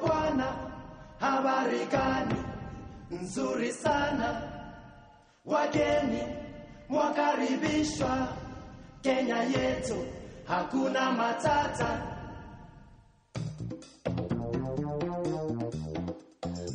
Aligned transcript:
Bwana, 0.00 0.48
habari 1.20 1.86
gani? 1.90 2.40
Nzuri 3.10 3.72
sana, 3.72 4.30
wageni 5.44 6.22
hakuna 10.46 11.12
matata. 11.12 12.06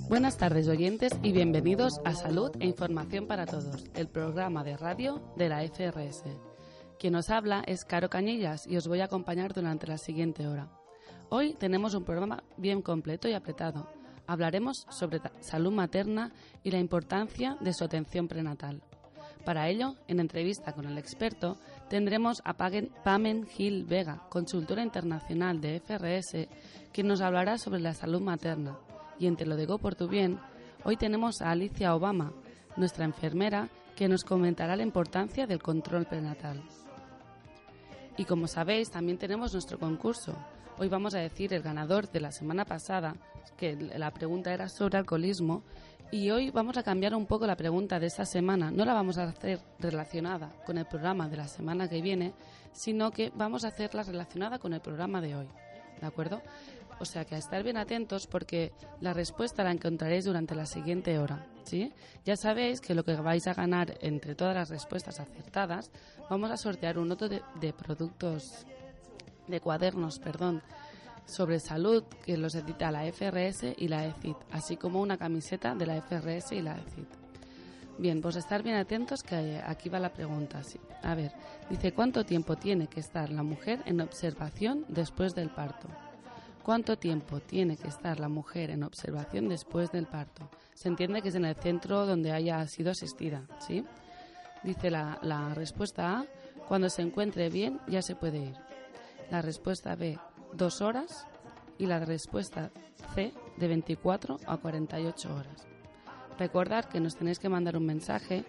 Buenas 0.07 0.37
tardes 0.37 0.67
oyentes 0.67 1.11
y 1.23 1.31
bienvenidos 1.31 1.99
a 2.05 2.13
Salud 2.13 2.51
e 2.59 2.67
Información 2.67 3.27
para 3.27 3.45
Todos, 3.45 3.85
el 3.95 4.07
programa 4.07 4.63
de 4.63 4.77
radio 4.77 5.21
de 5.35 5.49
la 5.49 5.61
FRS. 5.67 6.23
Quien 6.99 7.13
nos 7.13 7.29
habla 7.29 7.63
es 7.67 7.83
Caro 7.83 8.09
Cañillas 8.09 8.65
y 8.67 8.77
os 8.77 8.87
voy 8.87 9.01
a 9.01 9.05
acompañar 9.05 9.53
durante 9.53 9.87
la 9.87 9.97
siguiente 9.97 10.47
hora. 10.47 10.69
Hoy 11.37 11.53
tenemos 11.53 11.93
un 11.95 12.05
programa 12.05 12.41
bien 12.55 12.81
completo 12.81 13.27
y 13.27 13.33
apretado. 13.33 13.89
Hablaremos 14.25 14.85
sobre 14.89 15.19
salud 15.41 15.73
materna 15.73 16.31
y 16.63 16.71
la 16.71 16.79
importancia 16.79 17.57
de 17.59 17.73
su 17.73 17.83
atención 17.83 18.29
prenatal. 18.29 18.81
Para 19.43 19.67
ello, 19.67 19.95
en 20.07 20.21
entrevista 20.21 20.71
con 20.71 20.85
el 20.85 20.97
experto, 20.97 21.57
tendremos 21.89 22.41
a 22.45 22.53
Pamen 22.53 23.47
Gil 23.47 23.83
Vega, 23.83 24.21
consultora 24.29 24.81
internacional 24.81 25.59
de 25.59 25.81
FRS, 25.81 26.47
quien 26.93 27.07
nos 27.07 27.19
hablará 27.19 27.57
sobre 27.57 27.81
la 27.81 27.93
salud 27.93 28.21
materna. 28.21 28.77
Y 29.19 29.27
en 29.27 29.35
Te 29.35 29.45
lo 29.45 29.57
digo 29.57 29.77
por 29.77 29.93
tu 29.93 30.07
bien, 30.07 30.39
hoy 30.85 30.95
tenemos 30.95 31.41
a 31.41 31.51
Alicia 31.51 31.93
Obama, 31.93 32.31
nuestra 32.77 33.03
enfermera, 33.03 33.67
que 33.97 34.07
nos 34.07 34.23
comentará 34.23 34.77
la 34.77 34.83
importancia 34.83 35.47
del 35.47 35.61
control 35.61 36.05
prenatal. 36.05 36.63
Y 38.15 38.23
como 38.23 38.47
sabéis, 38.47 38.89
también 38.89 39.17
tenemos 39.17 39.51
nuestro 39.51 39.77
concurso. 39.77 40.33
Hoy 40.77 40.89
vamos 40.89 41.15
a 41.15 41.19
decir 41.19 41.53
el 41.53 41.61
ganador 41.61 42.11
de 42.11 42.19
la 42.19 42.33
semana 42.33 42.65
pasada, 42.65 43.15
que 43.55 43.77
la 43.77 44.11
pregunta 44.11 44.53
era 44.53 44.67
sobre 44.67 44.97
alcoholismo, 44.97 45.63
y 46.11 46.31
hoy 46.31 46.51
vamos 46.51 46.75
a 46.75 46.83
cambiar 46.83 47.15
un 47.15 47.25
poco 47.25 47.47
la 47.47 47.55
pregunta 47.55 47.97
de 47.97 48.07
esta 48.07 48.25
semana. 48.25 48.71
No 48.71 48.83
la 48.83 48.93
vamos 48.93 49.17
a 49.17 49.23
hacer 49.23 49.61
relacionada 49.79 50.51
con 50.65 50.77
el 50.77 50.85
programa 50.85 51.29
de 51.29 51.37
la 51.37 51.47
semana 51.47 51.87
que 51.87 52.01
viene, 52.01 52.33
sino 52.73 53.11
que 53.11 53.31
vamos 53.35 53.63
a 53.63 53.69
hacerla 53.69 54.03
relacionada 54.03 54.59
con 54.59 54.73
el 54.73 54.81
programa 54.81 55.21
de 55.21 55.37
hoy. 55.37 55.47
¿De 56.01 56.05
acuerdo? 56.05 56.41
O 56.99 57.05
sea 57.05 57.23
que 57.23 57.35
a 57.35 57.37
estar 57.37 57.63
bien 57.63 57.77
atentos 57.77 58.27
porque 58.27 58.73
la 58.99 59.13
respuesta 59.13 59.63
la 59.63 59.71
encontraréis 59.71 60.25
durante 60.25 60.55
la 60.55 60.65
siguiente 60.65 61.17
hora. 61.19 61.47
¿sí? 61.63 61.93
Ya 62.25 62.35
sabéis 62.35 62.81
que 62.81 62.95
lo 62.95 63.05
que 63.05 63.15
vais 63.15 63.47
a 63.47 63.53
ganar 63.53 63.97
entre 64.01 64.35
todas 64.35 64.55
las 64.55 64.69
respuestas 64.69 65.21
acertadas, 65.21 65.89
vamos 66.29 66.51
a 66.51 66.57
sortear 66.57 66.97
un 66.97 67.07
lote 67.07 67.29
de, 67.29 67.41
de 67.61 67.71
productos, 67.71 68.65
de 69.47 69.59
cuadernos, 69.59 70.19
perdón, 70.19 70.61
sobre 71.25 71.59
salud 71.59 72.03
que 72.23 72.37
los 72.37 72.55
edita 72.55 72.91
la 72.91 73.03
FRS 73.11 73.73
y 73.77 73.87
la 73.87 74.05
ECIT, 74.05 74.37
así 74.51 74.77
como 74.77 75.01
una 75.01 75.17
camiseta 75.17 75.75
de 75.75 75.85
la 75.85 76.01
FRS 76.01 76.51
y 76.53 76.61
la 76.61 76.77
ECIT. 76.77 77.25
Bien, 77.97 78.21
pues 78.21 78.35
estar 78.35 78.61
bien 78.61 78.75
atentos 78.75 79.23
que 79.23 79.61
aquí 79.65 79.87
va 79.87 79.99
la 79.99 80.13
pregunta. 80.13 80.61
Sí. 80.63 80.79
A 81.01 81.15
ver, 81.15 81.31
dice, 81.69 81.93
¿cuánto 81.93 82.25
tiempo 82.25 82.57
tiene 82.57 82.87
que 82.87 82.99
estar 82.99 83.29
la 83.29 83.41
mujer 83.41 83.81
en 83.85 84.01
observación 84.01 84.85
después 84.89 85.33
del 85.33 85.49
parto? 85.49 85.87
¿Cuánto 86.61 86.97
tiempo 86.97 87.39
tiene 87.39 87.77
que 87.77 87.87
estar 87.87 88.19
la 88.19 88.27
mujer 88.27 88.71
en 88.71 88.83
observación 88.83 89.47
después 89.47 89.91
del 89.91 90.07
parto? 90.07 90.49
Se 90.73 90.89
entiende 90.89 91.21
que 91.21 91.29
es 91.29 91.35
en 91.35 91.45
el 91.45 91.55
centro 91.55 92.05
donde 92.05 92.31
haya 92.31 92.65
sido 92.67 92.91
asistida, 92.91 93.43
¿sí? 93.59 93.85
Dice 94.63 94.89
la, 94.89 95.19
la 95.21 95.53
respuesta 95.53 96.19
A, 96.19 96.25
cuando 96.67 96.89
se 96.89 97.03
encuentre 97.03 97.49
bien 97.49 97.79
ya 97.87 98.01
se 98.01 98.15
puede 98.15 98.39
ir. 98.39 98.64
La 99.31 99.41
respuesta 99.41 99.95
B, 99.95 100.19
dos 100.53 100.81
horas 100.81 101.25
y 101.77 101.87
la 101.87 101.99
respuesta 101.99 102.71
C 103.13 103.33
de 103.57 103.67
24 103.67 104.39
a 104.45 104.57
48 104.57 105.35
horas. 105.35 105.67
Recordad 106.37 106.85
que 106.85 106.99
nos 106.99 107.15
tenéis 107.15 107.39
que 107.39 107.49
mandar 107.49 107.75
un 107.77 107.85
mensaje 107.85 108.45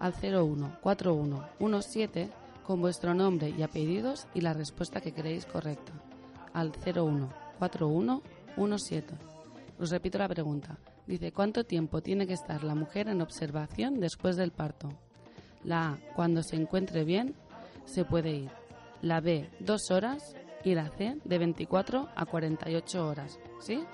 al 0.00 0.12
014117 0.12 2.30
con 2.66 2.80
vuestro 2.80 3.14
nombre 3.14 3.54
y 3.56 3.62
apellidos 3.62 4.26
y 4.34 4.40
la 4.40 4.52
respuesta 4.52 5.00
que 5.00 5.12
queréis 5.12 5.46
correcta. 5.46 5.92
Al 6.52 6.72
014117. 6.72 9.14
Os 9.78 9.90
repito 9.90 10.18
la 10.18 10.26
pregunta. 10.28 10.76
Dice, 11.06 11.30
¿cuánto 11.32 11.62
tiempo 11.64 12.02
tiene 12.02 12.26
que 12.26 12.32
estar 12.32 12.64
la 12.64 12.74
mujer 12.74 13.06
en 13.08 13.20
observación 13.20 14.00
después 14.00 14.34
del 14.36 14.50
parto? 14.50 14.88
La 15.62 15.90
A, 15.90 15.98
cuando 16.14 16.42
se 16.42 16.56
encuentre 16.56 17.04
bien, 17.04 17.36
se 17.84 18.04
puede 18.04 18.30
ir. 18.30 18.50
La 19.06 19.20
B, 19.20 19.48
dos 19.60 19.92
horas 19.92 20.34
y 20.64 20.74
la 20.74 20.88
C 20.90 21.16
de 21.24 21.38
24 21.38 22.08
a 22.14 22.26
48 22.26 23.06
horas. 23.06 23.38
¿Sí? 23.60 23.84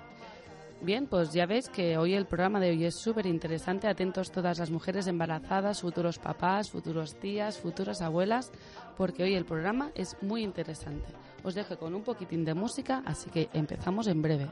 Bien, 0.80 1.06
pues 1.06 1.34
ya 1.34 1.44
veis 1.44 1.68
que 1.68 1.98
hoy 1.98 2.14
el 2.14 2.24
programa 2.24 2.58
de 2.60 2.70
hoy 2.70 2.86
es 2.86 2.98
súper 2.98 3.26
interesante. 3.26 3.88
Atentos 3.88 4.32
todas 4.32 4.58
las 4.58 4.70
mujeres 4.70 5.06
embarazadas, 5.06 5.82
futuros 5.82 6.18
papás, 6.18 6.70
futuros 6.70 7.14
tías, 7.16 7.58
futuras 7.58 8.00
abuelas, 8.00 8.50
porque 8.96 9.22
hoy 9.22 9.34
el 9.34 9.44
programa 9.44 9.90
es 9.94 10.16
muy 10.22 10.42
interesante. 10.42 11.12
Os 11.44 11.54
dejo 11.54 11.78
con 11.78 11.94
un 11.94 12.02
poquitín 12.02 12.42
de 12.44 12.54
música, 12.54 13.02
así 13.04 13.28
que 13.28 13.50
empezamos 13.52 14.06
en 14.06 14.22
breve. 14.22 14.48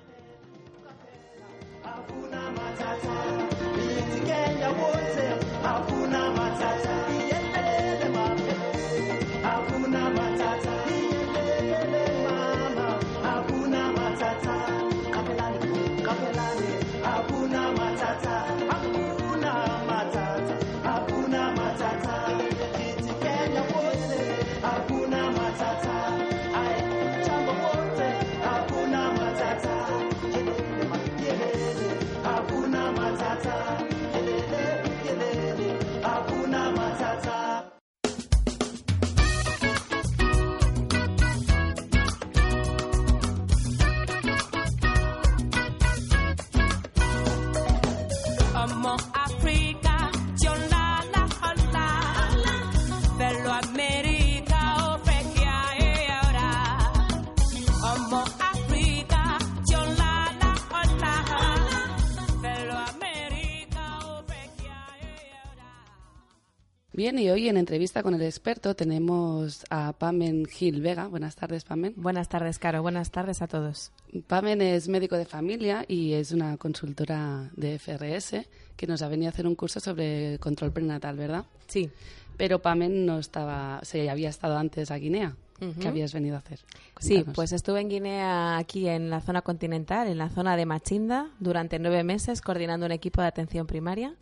Bien, 67.01 67.19
y 67.19 67.31
hoy 67.31 67.49
en 67.49 67.57
entrevista 67.57 68.03
con 68.03 68.13
el 68.13 68.21
experto 68.21 68.77
tenemos 68.77 69.65
a 69.71 69.95
Pamen 69.95 70.45
Gil 70.45 70.83
Vega. 70.83 71.07
Buenas 71.07 71.35
tardes, 71.35 71.65
Pamen. 71.65 71.95
Buenas 71.97 72.29
tardes, 72.29 72.59
Caro. 72.59 72.83
Buenas 72.83 73.11
tardes 73.11 73.41
a 73.41 73.49
todos. 73.49 73.91
Pamen 74.27 74.61
es 74.61 74.87
médico 74.87 75.17
de 75.17 75.25
familia 75.25 75.87
y 75.89 76.13
es 76.13 76.31
una 76.33 76.59
consultora 76.59 77.49
de 77.57 77.79
FRS 77.79 78.47
que 78.77 78.87
nos 78.87 79.01
ha 79.01 79.09
venido 79.09 79.31
a 79.31 79.33
hacer 79.33 79.47
un 79.47 79.55
curso 79.55 79.81
sobre 79.81 80.39
control 80.41 80.73
prenatal, 80.73 81.17
¿verdad? 81.17 81.47
Sí. 81.69 81.89
Pero 82.37 82.61
Pamen 82.61 83.07
no 83.07 83.19
estaba, 83.19 83.81
se 83.83 84.11
había 84.11 84.29
estado 84.29 84.59
antes 84.59 84.91
a 84.91 84.97
Guinea. 84.97 85.35
¿Qué 85.81 85.89
habías 85.89 86.13
venido 86.13 86.37
a 86.37 86.39
hacer? 86.39 86.61
Sí, 86.99 87.25
pues 87.35 87.53
estuve 87.53 87.81
en 87.81 87.89
Guinea, 87.89 88.57
aquí 88.57 88.89
en 88.89 89.11
la 89.11 89.21
zona 89.21 89.43
continental, 89.43 90.09
en 90.09 90.19
la 90.19 90.31
zona 90.31 90.57
de 90.57 90.67
Machinda, 90.67 91.31
durante 91.39 91.79
nueve 91.79 92.03
meses 92.05 92.41
coordinando 92.41 92.87
un 92.87 92.93
equipo 92.93 93.21
de 93.21 93.29
atención 93.29 93.67
primaria 93.67 94.15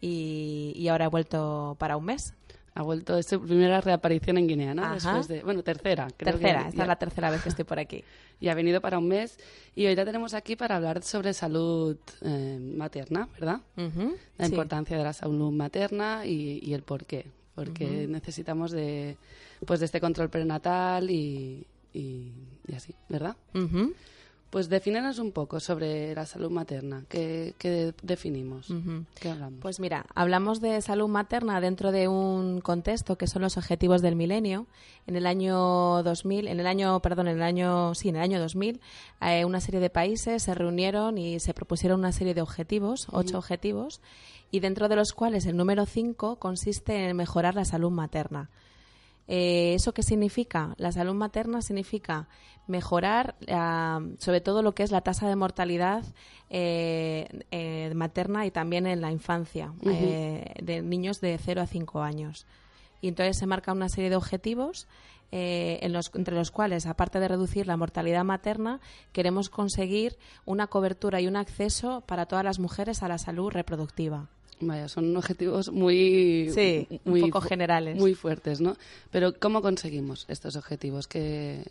y, 0.00 0.86
ahora 0.88 1.06
he 1.06 1.08
vuelto 1.08 1.76
para 1.78 1.96
un 1.96 2.04
mes. 2.04 2.34
Ha 2.74 2.82
vuelto, 2.82 3.16
es 3.16 3.24
su 3.24 3.40
primera 3.40 3.80
reaparición 3.80 4.36
en 4.36 4.48
Guinea, 4.48 4.74
¿no? 4.74 4.92
Después 4.92 5.28
de, 5.28 5.42
bueno, 5.42 5.62
tercera. 5.62 6.08
Creo 6.14 6.32
tercera, 6.32 6.68
esta 6.68 6.82
es 6.82 6.88
la 6.88 6.96
tercera 6.96 7.30
vez 7.30 7.42
que 7.42 7.48
estoy 7.48 7.64
por 7.64 7.78
aquí. 7.78 8.04
y 8.40 8.48
ha 8.48 8.54
venido 8.54 8.80
para 8.80 8.98
un 8.98 9.08
mes 9.08 9.38
y 9.74 9.86
hoy 9.86 9.96
la 9.96 10.04
tenemos 10.04 10.34
aquí 10.34 10.56
para 10.56 10.76
hablar 10.76 11.02
sobre 11.02 11.32
salud 11.32 11.96
eh, 12.22 12.58
materna, 12.60 13.28
¿verdad? 13.32 13.60
La 14.36 14.46
importancia 14.46 14.96
de 14.96 15.04
la 15.04 15.12
salud 15.12 15.52
materna 15.52 16.26
y, 16.26 16.72
el 16.72 16.82
por 16.82 17.06
qué. 17.06 17.30
Porque 17.54 18.06
necesitamos 18.06 18.70
de 18.70 19.16
pues 19.64 19.80
de 19.80 19.86
este 19.86 20.00
control 20.00 20.28
prenatal 20.28 21.10
y, 21.10 21.66
y, 21.94 22.32
así, 22.74 22.94
¿verdad? 23.08 23.36
Pues 24.50 24.68
defínenos 24.68 25.18
un 25.18 25.32
poco 25.32 25.58
sobre 25.58 26.14
la 26.14 26.24
salud 26.24 26.50
materna. 26.50 27.04
¿Qué, 27.08 27.54
qué 27.58 27.92
definimos? 28.02 28.68
¿Qué 29.20 29.28
hablamos? 29.28 29.58
Pues 29.60 29.80
mira, 29.80 30.06
hablamos 30.14 30.60
de 30.60 30.80
salud 30.82 31.08
materna 31.08 31.60
dentro 31.60 31.90
de 31.90 32.06
un 32.06 32.60
contexto 32.60 33.18
que 33.18 33.26
son 33.26 33.42
los 33.42 33.56
objetivos 33.56 34.02
del 34.02 34.14
milenio. 34.14 34.66
En 35.06 35.16
el 35.16 35.26
año 35.26 36.02
2000, 36.04 36.46
en 36.46 36.60
el 36.60 36.66
año, 36.66 37.00
perdón, 37.00 37.28
en 37.28 37.36
el 37.36 37.42
año, 37.42 37.94
sí, 37.94 38.08
en 38.08 38.16
el 38.16 38.22
año 38.22 38.40
2000, 38.40 38.80
eh, 39.20 39.44
una 39.44 39.60
serie 39.60 39.80
de 39.80 39.90
países 39.90 40.44
se 40.44 40.54
reunieron 40.54 41.18
y 41.18 41.40
se 41.40 41.52
propusieron 41.52 41.98
una 41.98 42.12
serie 42.12 42.32
de 42.32 42.40
objetivos, 42.40 43.08
ocho 43.10 43.38
objetivos, 43.38 44.00
y 44.52 44.60
dentro 44.60 44.88
de 44.88 44.96
los 44.96 45.12
cuales 45.12 45.44
el 45.46 45.56
número 45.56 45.86
cinco 45.86 46.36
consiste 46.36 47.08
en 47.08 47.16
mejorar 47.16 47.56
la 47.56 47.64
salud 47.64 47.90
materna. 47.90 48.48
Eh, 49.28 49.74
¿Eso 49.74 49.92
qué 49.92 50.02
significa? 50.02 50.74
La 50.78 50.92
salud 50.92 51.14
materna 51.14 51.62
significa 51.62 52.28
mejorar 52.66 53.36
ah, 53.48 54.00
sobre 54.18 54.40
todo 54.40 54.62
lo 54.62 54.74
que 54.74 54.82
es 54.82 54.90
la 54.90 55.00
tasa 55.00 55.28
de 55.28 55.36
mortalidad 55.36 56.04
eh, 56.50 57.44
eh, 57.50 57.92
materna 57.94 58.46
y 58.46 58.50
también 58.50 58.86
en 58.86 59.00
la 59.00 59.12
infancia 59.12 59.72
eh, 59.84 60.54
de 60.62 60.82
niños 60.82 61.20
de 61.20 61.38
0 61.38 61.60
a 61.62 61.66
5 61.66 62.02
años. 62.02 62.46
Y 63.00 63.08
entonces 63.08 63.36
se 63.36 63.46
marca 63.46 63.72
una 63.72 63.88
serie 63.88 64.10
de 64.10 64.16
objetivos 64.16 64.88
eh, 65.32 65.80
en 65.82 65.92
los, 65.92 66.10
entre 66.14 66.34
los 66.34 66.50
cuales, 66.50 66.86
aparte 66.86 67.18
de 67.18 67.28
reducir 67.28 67.66
la 67.66 67.76
mortalidad 67.76 68.24
materna, 68.24 68.80
queremos 69.12 69.50
conseguir 69.50 70.16
una 70.44 70.68
cobertura 70.68 71.20
y 71.20 71.26
un 71.26 71.36
acceso 71.36 72.02
para 72.02 72.26
todas 72.26 72.44
las 72.44 72.58
mujeres 72.58 73.02
a 73.02 73.08
la 73.08 73.18
salud 73.18 73.50
reproductiva. 73.50 74.28
Vaya, 74.60 74.88
son 74.88 75.14
objetivos 75.16 75.70
muy, 75.70 76.50
Sí, 76.54 76.86
un 77.04 77.12
muy 77.12 77.20
poco 77.22 77.42
generales. 77.42 77.98
Muy 77.98 78.14
fuertes, 78.14 78.60
¿no? 78.60 78.76
Pero 79.10 79.38
¿cómo 79.38 79.60
conseguimos 79.60 80.24
estos 80.28 80.56
objetivos? 80.56 81.06
Que, 81.06 81.62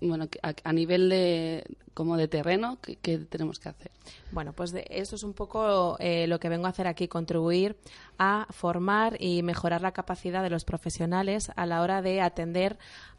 bueno, 0.00 0.28
que 0.28 0.38
a, 0.42 0.54
a 0.62 0.72
nivel 0.72 1.08
de 1.08 1.64
como 1.94 2.16
de 2.16 2.28
terreno, 2.28 2.78
¿qué, 2.80 2.96
qué 2.96 3.18
tenemos 3.18 3.58
que 3.58 3.68
hacer? 3.68 3.90
Bueno, 4.30 4.52
pues 4.52 4.72
de, 4.72 4.86
eso 4.88 5.16
es 5.16 5.24
un 5.24 5.34
poco 5.34 5.96
eh, 5.98 6.26
lo 6.26 6.38
que 6.40 6.48
vengo 6.48 6.66
a 6.66 6.70
hacer 6.70 6.86
aquí, 6.86 7.08
contribuir 7.08 7.76
a 8.18 8.46
formar 8.50 9.20
y 9.20 9.42
mejorar 9.42 9.82
la 9.82 9.92
capacidad 9.92 10.42
de 10.42 10.50
los 10.50 10.64
profesionales 10.64 11.50
a 11.56 11.66
la 11.66 11.82
hora 11.82 12.02
de 12.02 12.20
atender 12.20 12.78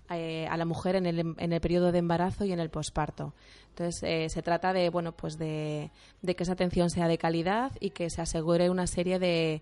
eh, 0.10 0.48
a 0.48 0.58
la 0.58 0.66
mujer 0.66 0.96
en 0.96 1.06
el, 1.06 1.20
en 1.38 1.54
el 1.54 1.62
periodo 1.62 1.92
de 1.92 2.00
embarazo 2.00 2.46
y 2.46 2.52
en 2.52 2.60
el 2.60 2.70
posparto. 2.70 3.34
Entonces, 3.70 4.04
eh, 4.04 4.30
se 4.30 4.42
trata 4.42 4.74
de, 4.74 4.90
bueno, 4.90 5.14
pues 5.14 5.38
de, 5.38 5.90
que 6.24 6.44
esa 6.44 6.54
atención 6.54 6.90
sea 6.90 7.08
de 7.08 7.18
calidad 7.18 7.72
y 7.80 7.90
que 7.92 8.10
se 8.10 8.22
asegure 8.22 8.70
una 8.70 8.86
serie 8.88 9.20
de 9.20 9.62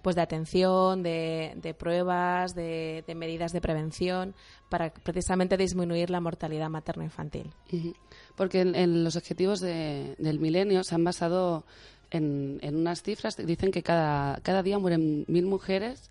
pues 0.00 0.16
de 0.16 0.22
atención, 0.22 1.04
de, 1.04 1.52
de 1.62 1.74
pruebas, 1.74 2.56
de, 2.56 3.04
medidas 3.14 3.52
de 3.52 3.60
prevención 3.60 4.34
para 4.68 4.92
precisamente 4.92 5.56
disminuir 5.56 6.10
la 6.10 6.20
mortalidad 6.20 6.68
materno-infantil. 6.70 7.52
Porque 8.34 8.62
en, 8.62 8.74
en 8.74 9.04
los 9.04 9.14
objetivos 9.14 9.60
de- 9.60 10.16
del 10.18 10.40
milenio 10.40 10.82
se 10.82 10.96
han 10.96 11.04
basado 11.04 11.64
en, 12.10 12.58
en 12.62 12.74
unas 12.76 13.02
cifras. 13.04 13.36
Dicen 13.36 13.70
que 13.70 13.84
cada, 13.84 14.40
cada 14.42 14.64
día 14.64 14.76
mueren 14.80 15.24
mil 15.28 15.46
mujeres 15.46 16.10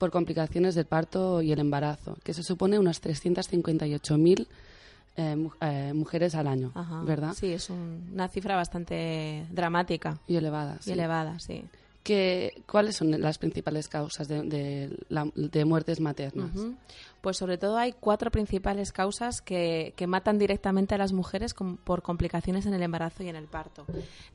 por 0.00 0.10
complicaciones 0.10 0.74
del 0.74 0.86
parto 0.86 1.42
y 1.42 1.52
el 1.52 1.58
embarazo, 1.60 2.16
que 2.24 2.32
se 2.34 2.42
supone 2.42 2.78
unas 2.78 3.00
358.000 3.02 4.46
eh, 5.16 5.48
eh, 5.60 5.92
mujeres 5.94 6.34
al 6.34 6.46
año, 6.46 6.72
Ajá. 6.74 7.02
¿verdad? 7.02 7.34
Sí, 7.34 7.52
es 7.52 7.68
un- 7.68 8.08
una 8.14 8.26
cifra 8.28 8.56
bastante 8.56 9.46
dramática 9.50 10.18
Y 10.26 10.36
elevadas. 10.36 10.80
y 10.80 10.84
sí. 10.84 10.92
elevada, 10.92 11.38
sí. 11.38 11.64
que, 12.02 12.62
¿Cuáles 12.66 12.96
son 12.96 13.20
las 13.20 13.36
principales 13.36 13.86
causas 13.88 14.26
de, 14.26 14.42
de 14.42 14.96
la- 15.10 15.30
de 15.34 15.64
muertes 15.66 16.00
maternas? 16.00 16.50
Pues 17.20 17.36
sobre 17.36 17.58
todo 17.58 17.76
hay 17.76 17.92
cuatro 17.92 18.30
principales 18.30 18.92
causas 18.92 19.42
que, 19.42 19.92
que 19.96 20.06
matan 20.06 20.38
directamente 20.38 20.94
a 20.94 20.98
las 20.98 21.12
mujeres 21.12 21.54
por 21.84 22.02
complicaciones 22.02 22.64
en 22.66 22.72
el 22.74 22.82
embarazo 22.82 23.22
y 23.22 23.28
en 23.28 23.36
el 23.36 23.46
parto. 23.46 23.84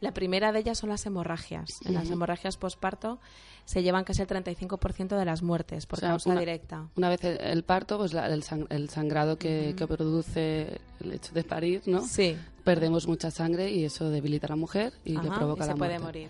La 0.01 0.13
primera 0.13 0.51
de 0.51 0.59
ellas 0.59 0.77
son 0.77 0.89
las 0.89 1.05
hemorragias. 1.05 1.79
En 1.85 1.95
las 1.95 2.09
hemorragias 2.11 2.57
posparto 2.57 3.19
se 3.65 3.81
llevan 3.81 4.03
casi 4.03 4.21
el 4.21 4.27
35% 4.27 5.17
de 5.17 5.25
las 5.25 5.41
muertes 5.41 5.87
por 5.87 5.97
O 5.97 5.99
sea, 6.01 6.09
causa 6.09 6.29
una- 6.29 6.39
directa. 6.39 6.87
Una 6.95 7.09
vez 7.09 7.23
el, 7.23 7.41
el 7.41 7.63
parto, 7.63 7.97
pues 7.97 8.13
la- 8.13 8.27
el, 8.27 8.43
sang- 8.43 8.67
el 8.69 8.89
sangrado 8.89 9.37
que, 9.39 9.73
que 9.75 9.87
produce 9.87 10.79
el 10.99 11.11
hecho 11.13 11.33
de 11.33 11.43
parir, 11.43 11.81
¿no? 11.87 12.01
Sí. 12.01 12.37
Perdemos 12.63 13.07
mucha 13.07 13.31
sangre 13.31 13.71
y 13.71 13.83
eso 13.85 14.09
debilita 14.11 14.45
a 14.47 14.51
la 14.51 14.55
mujer 14.55 14.93
y 15.03 15.13
le 15.13 15.29
Ajá, 15.29 15.37
provoca 15.39 15.63
y 15.65 15.67
la 15.67 15.73
se 15.73 15.77
puede 15.79 15.99
muerte. 15.99 16.29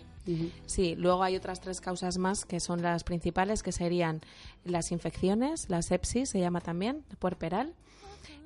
Sí, 0.65 0.95
luego 0.95 1.23
hay 1.23 1.35
otras 1.35 1.61
tres 1.61 1.81
causas 1.81 2.17
más 2.17 2.45
que 2.45 2.59
son 2.59 2.81
las 2.81 3.03
principales, 3.03 3.63
que 3.63 3.71
serían 3.71 4.21
las 4.63 4.91
infecciones, 4.91 5.69
la 5.69 5.81
sepsis 5.81 6.29
se 6.29 6.39
llama 6.39 6.61
también, 6.61 7.03
puerperal, 7.19 7.73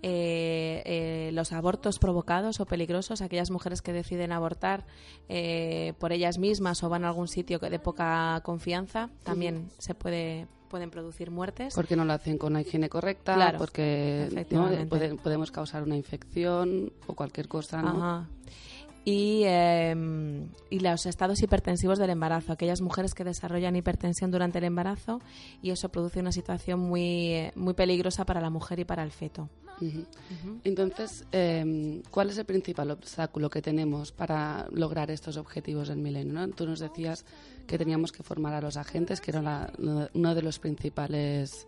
eh, 0.02 0.82
eh, 0.86 1.32
los 1.34 1.52
abortos 1.52 2.00
provocados 2.00 2.62
o 2.62 2.66
peligrosos, 2.66 3.22
aquellas 3.22 3.52
mujeres 3.52 3.82
que 3.82 3.92
deciden 3.92 4.32
abortar 4.32 4.86
eh, 5.28 5.94
por 6.00 6.14
ellas 6.14 6.38
mismas 6.38 6.84
o 6.84 6.90
van 6.90 7.04
a 7.04 7.10
algún 7.10 7.28
sitio 7.28 7.60
que 7.60 7.70
de 7.70 7.80
poca 7.80 8.42
confianza, 8.44 9.10
también 9.24 9.70
se 9.78 9.96
puede 9.96 10.48
pueden 10.70 10.92
producir 10.92 11.32
muertes. 11.32 11.74
Porque 11.74 11.96
no 11.96 12.06
lo 12.06 12.14
hacen 12.14 12.38
con 12.38 12.54
la 12.54 12.62
higiene 12.62 12.90
correcta, 12.90 13.34
Claro, 13.34 13.58
porque 13.58 14.46
¿no? 14.52 14.70
podemos 15.18 15.52
causar 15.52 15.82
una 15.82 15.98
infección 15.98 16.94
o 17.08 17.16
cualquier 17.16 17.48
cosa, 17.48 17.82
¿no? 17.82 17.90
Ajá. 17.90 18.28
Y, 19.10 19.42
eh, 19.46 19.96
y 20.70 20.80
los 20.82 21.06
estados 21.06 21.42
hipertensivos 21.42 21.98
del 21.98 22.12
embarazo, 22.12 22.52
aquellas 22.54 22.82
mujeres 22.82 23.14
que 23.14 23.24
desarrollan 23.24 23.76
hipertensión 23.76 24.30
durante 24.30 24.60
el 24.60 24.66
embarazo 24.66 25.20
y 25.64 25.72
eso 25.72 25.90
produce 25.90 26.20
una 26.20 26.32
situación 26.32 26.80
muy, 26.80 27.50
muy 27.56 27.74
peligrosa 27.74 28.26
para 28.26 28.40
la 28.42 28.50
mujer 28.50 28.80
y 28.80 28.86
para 28.86 29.02
el 29.04 29.12
feto. 29.12 29.50
Entonces, 30.66 31.26
eh, 31.32 32.02
¿cuál 32.12 32.30
es 32.30 32.38
el 32.38 32.46
principal 32.46 32.92
obstáculo 32.92 33.50
que 33.50 33.62
tenemos 33.62 34.12
para 34.12 34.68
lograr 34.72 35.10
estos 35.10 35.38
objetivos 35.38 35.88
del 35.88 36.00
milenio? 36.00 36.34
¿no? 36.34 36.48
Tú 36.50 36.66
nos 36.68 36.80
decías 36.80 37.26
que 37.66 37.78
teníamos 37.78 38.12
que 38.12 38.22
formar 38.22 38.54
a 38.54 38.62
los 38.62 38.76
agentes, 38.76 39.22
que 39.22 39.32
era 39.32 39.42
la- 39.42 39.72
uno 40.14 40.36
de 40.36 40.42
los 40.42 40.60
principales 40.60 41.66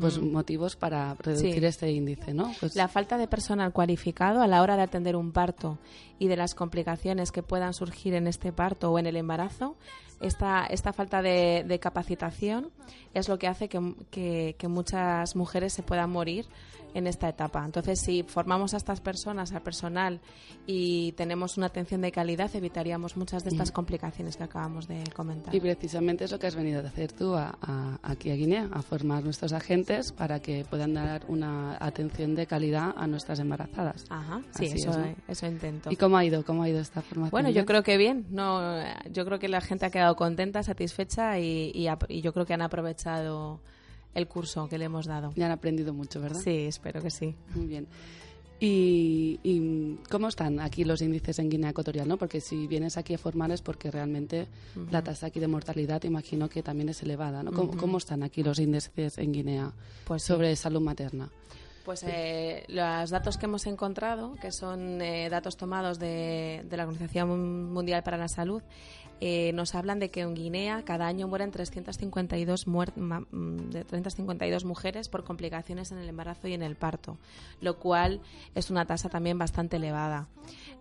pues, 0.00 0.18
motivos 0.20 0.76
para 0.76 1.14
reducir 1.14 1.60
Sí. 1.60 1.64
este 1.66 1.90
índice, 1.92 2.34
¿no? 2.34 2.52
Pues, 2.60 2.74
La 2.76 2.88
falta 2.88 3.16
de 3.16 3.26
personal 3.28 3.72
cualificado 3.72 4.42
a 4.42 4.46
la 4.46 4.60
hora 4.62 4.76
de 4.76 4.82
atender 4.82 5.16
un 5.16 5.32
parto 5.32 5.78
y 6.18 6.26
de 6.28 6.36
las 6.36 6.54
complicaciones 6.54 7.30
que 7.32 7.42
puedan 7.42 7.72
surgir 7.74 8.14
en 8.14 8.26
este 8.26 8.52
parto 8.52 8.90
o 8.92 8.98
en 8.98 9.06
el 9.06 9.16
embarazo, 9.16 9.76
esta, 10.20 10.66
esta 10.66 10.92
falta 10.92 11.22
de, 11.22 11.64
de 11.66 11.78
capacitación 11.78 12.70
es 13.14 13.28
lo 13.28 13.38
que 13.38 13.46
hace 13.46 13.68
que, 13.68 13.94
que- 14.10 14.56
que 14.58 14.66
muchas 14.68 15.36
mujeres 15.36 15.72
se 15.72 15.82
puedan 15.84 16.10
morir 16.10 16.46
en 16.98 17.06
esta 17.06 17.28
etapa. 17.28 17.64
Entonces, 17.64 18.00
si 18.00 18.22
formamos 18.22 18.74
a 18.74 18.76
estas 18.76 19.00
personas, 19.00 19.52
al 19.52 19.62
personal, 19.62 20.20
y 20.66 21.12
tenemos 21.12 21.56
una 21.56 21.66
atención 21.66 22.00
de 22.02 22.12
calidad, 22.12 22.54
evitaríamos 22.54 23.16
muchas 23.16 23.42
de 23.44 23.50
estas 23.50 23.70
complicaciones 23.72 24.36
que 24.36 24.44
acabamos 24.44 24.86
de 24.88 25.02
comentar. 25.14 25.54
Y 25.54 25.60
precisamente 25.60 26.24
es 26.24 26.32
lo 26.32 26.38
que 26.38 26.46
has 26.46 26.54
venido 26.56 26.80
a 26.80 26.86
hacer 26.86 27.12
tú 27.12 27.34
a- 27.34 27.56
a- 27.60 27.98
aquí 28.02 28.30
a 28.30 28.34
Guinea, 28.34 28.68
a 28.72 28.82
formar 28.82 29.24
nuestros 29.24 29.52
agentes 29.52 30.12
para 30.12 30.40
que 30.40 30.64
puedan 30.68 30.94
dar 30.94 31.22
una 31.28 31.76
atención 31.80 32.34
de 32.34 32.46
calidad 32.46 32.92
a 32.96 33.06
nuestras 33.06 33.38
embarazadas. 33.38 34.04
Ajá, 34.10 34.42
sí, 34.50 34.66
eso, 34.66 34.90
es, 34.90 34.96
¿no? 34.98 35.14
eso 35.28 35.46
intento. 35.46 35.90
¿Y 35.90 35.96
cómo 35.96 36.16
ha 36.16 36.24
ido? 36.24 36.44
¿Cómo 36.44 36.62
ha 36.64 36.68
ido 36.68 36.80
esta 36.80 37.00
formación? 37.02 37.30
Bueno, 37.30 37.50
yo 37.50 37.64
creo 37.64 37.82
que 37.82 37.96
bien. 37.96 38.26
No, 38.30 38.60
yo 39.10 39.24
creo 39.24 39.38
que 39.38 39.48
la 39.48 39.60
gente 39.60 39.86
ha 39.86 39.90
quedado 39.90 40.16
contenta, 40.16 40.62
satisfecha 40.62 41.38
y, 41.38 41.70
y 41.74 41.88
y 42.08 42.20
yo 42.20 42.32
creo 42.32 42.44
que 42.44 42.54
han 42.54 42.62
aprovechado 42.62 43.60
el 44.18 44.28
curso 44.28 44.68
que 44.68 44.76
le 44.78 44.84
hemos 44.86 45.06
dado. 45.06 45.32
Ya 45.36 45.46
han 45.46 45.52
aprendido 45.52 45.94
mucho, 45.94 46.20
¿verdad? 46.20 46.40
Sí, 46.42 46.66
espero 46.66 47.00
que 47.00 47.10
sí. 47.10 47.34
Muy 47.54 47.66
bien. 47.66 47.86
¿Y, 48.60 49.38
y 49.44 49.96
cómo 50.10 50.26
están 50.26 50.58
aquí 50.58 50.82
los 50.82 51.00
índices 51.00 51.38
en 51.38 51.48
Guinea 51.48 51.70
Ecuatorial? 51.70 52.08
¿no? 52.08 52.16
Porque 52.16 52.40
si 52.40 52.66
vienes 52.66 52.96
aquí 52.96 53.14
a 53.14 53.18
formar 53.18 53.52
es 53.52 53.62
porque 53.62 53.88
realmente 53.90 54.48
la 54.90 55.02
tasa 55.02 55.26
aquí 55.28 55.38
de 55.38 55.46
mortalidad 55.46 56.02
imagino 56.02 56.48
que 56.48 56.62
también 56.62 56.88
es 56.88 57.00
elevada. 57.04 57.42
¿no? 57.44 57.52
¿Cómo, 57.52 57.76
cómo 57.76 57.98
están 57.98 58.24
aquí 58.24 58.42
los 58.42 58.58
índices 58.58 59.16
en 59.18 59.32
Guinea 59.32 59.72
Pues 60.04 60.22
sí. 60.22 60.28
sobre 60.28 60.56
salud 60.56 60.80
materna? 60.80 61.28
Pues 61.84 62.02
eh, 62.06 62.64
los 62.68 63.08
datos 63.10 63.38
que 63.38 63.46
hemos 63.46 63.64
encontrado, 63.66 64.34
que 64.42 64.50
son 64.52 65.00
eh, 65.00 65.28
datos 65.30 65.56
tomados 65.56 65.98
de, 65.98 66.64
de 66.68 66.76
la 66.76 66.82
Organización 66.82 67.72
Mundial 67.72 68.02
para 68.02 68.18
la 68.18 68.28
Salud, 68.28 68.60
eh, 69.20 69.52
nos 69.52 69.74
hablan 69.74 69.98
de 69.98 70.10
que 70.10 70.20
en 70.20 70.34
Guinea 70.34 70.82
cada 70.84 71.06
año 71.06 71.26
mueren 71.26 71.50
352, 71.50 72.66
muer- 72.66 72.94
ma- 72.96 73.20
mm, 73.20 73.70
de 73.70 73.84
352 73.84 74.64
mujeres 74.64 75.08
por 75.08 75.24
complicaciones 75.24 75.90
en 75.92 75.98
el 75.98 76.08
embarazo 76.08 76.48
y 76.48 76.54
en 76.54 76.62
el 76.62 76.76
parto, 76.76 77.16
lo 77.60 77.78
cual 77.78 78.20
es 78.54 78.70
una 78.70 78.86
tasa 78.86 79.08
también 79.08 79.38
bastante 79.38 79.76
elevada. 79.76 80.28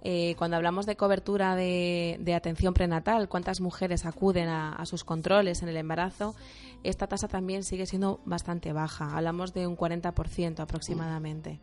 Eh, 0.04 0.36
cuando 0.38 0.56
hablamos 0.58 0.86
de 0.86 0.96
cobertura 0.96 1.56
de, 1.56 2.34
atención 2.36 2.74
prenatal, 2.74 3.28
cuántas 3.28 3.60
mujeres 3.60 4.06
acuden 4.06 4.48
a, 4.48 4.86
sus 4.86 5.04
controles 5.04 5.64
en 5.64 5.70
el 5.70 5.78
embarazo, 5.78 6.36
esta 6.84 7.08
tasa 7.08 7.28
también 7.28 7.64
sigue 7.64 7.86
siendo 7.88 8.22
bastante 8.26 8.72
baja. 8.72 9.18
Hablamos 9.18 9.54
de 9.54 9.66
un 9.68 9.76
40% 9.76 10.60
aproximadamente. 10.60 11.60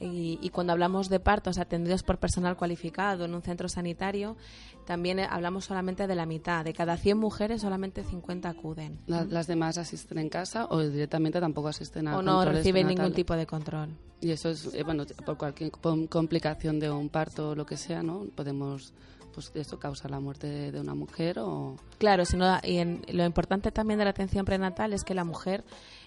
Y, 0.00 0.50
cuando 0.50 0.72
hablamos 0.72 1.08
de 1.08 1.20
partos 1.20 1.56
atendidos 1.56 2.02
por 2.02 2.18
personal 2.18 2.56
cualificado 2.56 3.24
en 3.24 3.34
un 3.34 3.42
centro 3.42 3.68
sanitario, 3.68 4.36
también 4.84 5.18
eh, 5.18 5.26
hablamos 5.28 5.64
solamente 5.64 6.06
de 6.06 6.14
la 6.14 6.26
mitad. 6.26 6.64
De 6.64 6.72
cada 6.72 6.96
100 6.96 7.18
mujeres, 7.18 7.62
solamente 7.62 8.04
50 8.04 8.48
acuden. 8.48 8.98
La, 9.06 9.24
¿Las 9.24 9.46
demás 9.46 9.78
asisten 9.78 10.18
en 10.18 10.28
casa 10.28 10.66
o 10.70 10.80
directamente 10.80 11.40
tampoco 11.40 11.68
asisten 11.68 12.08
a 12.08 12.18
O 12.18 12.22
no 12.22 12.44
reciben 12.44 12.86
ningún 12.86 13.12
tipo 13.12 13.34
de 13.34 13.46
control. 13.46 13.90
Y 14.20 14.30
eso 14.30 14.50
es, 14.50 14.72
eh, 14.74 14.82
bueno, 14.82 15.04
por 15.26 15.36
cualquier 15.36 15.70
complicación 15.70 16.80
de 16.80 16.90
un 16.90 17.08
parto 17.08 17.50
o 17.50 17.54
lo 17.54 17.66
que 17.66 17.76
sea, 17.76 18.02
¿no? 18.02 18.26
Podemos 18.34 18.94
pues 19.34 19.50
esto 19.54 19.80
causa 19.80 20.08
la 20.08 20.20
muerte 20.20 20.46
de, 20.46 20.70
de 20.70 20.80
una 20.80 20.94
mujer 20.94 21.40
o 21.40 21.76
claro 21.98 22.24
sino 22.24 22.56
y 22.62 22.76
en, 22.76 23.02
lo 23.08 23.24
importante 23.24 23.72
también 23.72 23.98
de 23.98 24.04
la 24.04 24.10
atención 24.10 24.44
prenatal 24.44 24.92
es 24.92 25.02
que 25.02 25.12
la 25.12 25.24
mujer 25.24 25.64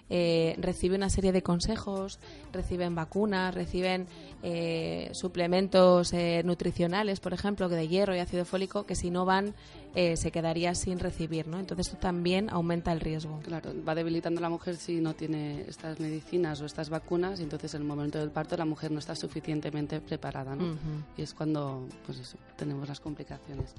eh, 0.09 0.55
recibe 0.59 0.95
una 0.95 1.09
serie 1.09 1.31
de 1.31 1.41
consejos, 1.41 2.19
reciben 2.53 2.95
vacunas, 2.95 3.53
reciben 3.53 4.07
eh, 4.43 5.09
suplementos 5.13 6.13
eh, 6.13 6.41
nutricionales, 6.45 7.19
por 7.19 7.33
ejemplo, 7.33 7.69
de 7.69 7.87
hierro 7.87 8.15
y 8.15 8.19
ácido 8.19 8.45
fólico, 8.45 8.85
que 8.85 8.95
si 8.95 9.09
no 9.09 9.25
van 9.25 9.53
eh, 9.95 10.15
se 10.15 10.31
quedaría 10.31 10.75
sin 10.75 10.99
recibir, 10.99 11.47
¿no? 11.47 11.59
Entonces 11.59 11.87
esto 11.87 11.97
también 11.99 12.49
aumenta 12.51 12.91
el 12.91 12.99
riesgo. 12.99 13.39
Claro, 13.43 13.71
va 13.83 13.95
debilitando 13.95 14.39
a 14.39 14.43
la 14.43 14.49
mujer 14.49 14.75
si 14.75 15.01
no 15.01 15.15
tiene 15.15 15.61
estas 15.61 15.99
medicinas 15.99 16.61
o 16.61 16.65
estas 16.65 16.89
vacunas 16.89 17.39
y 17.39 17.43
entonces 17.43 17.73
en 17.73 17.81
el 17.81 17.87
momento 17.87 18.19
del 18.19 18.29
parto 18.29 18.55
la 18.57 18.65
mujer 18.65 18.91
no 18.91 18.99
está 18.99 19.15
suficientemente 19.15 19.99
preparada, 19.99 20.55
¿no? 20.55 20.77
Y 21.17 21.23
es 21.23 21.33
cuando, 21.33 21.87
pues 22.05 22.19
eso, 22.19 22.37
tenemos 22.55 22.87
las 22.87 22.99
complicaciones. 22.99 23.73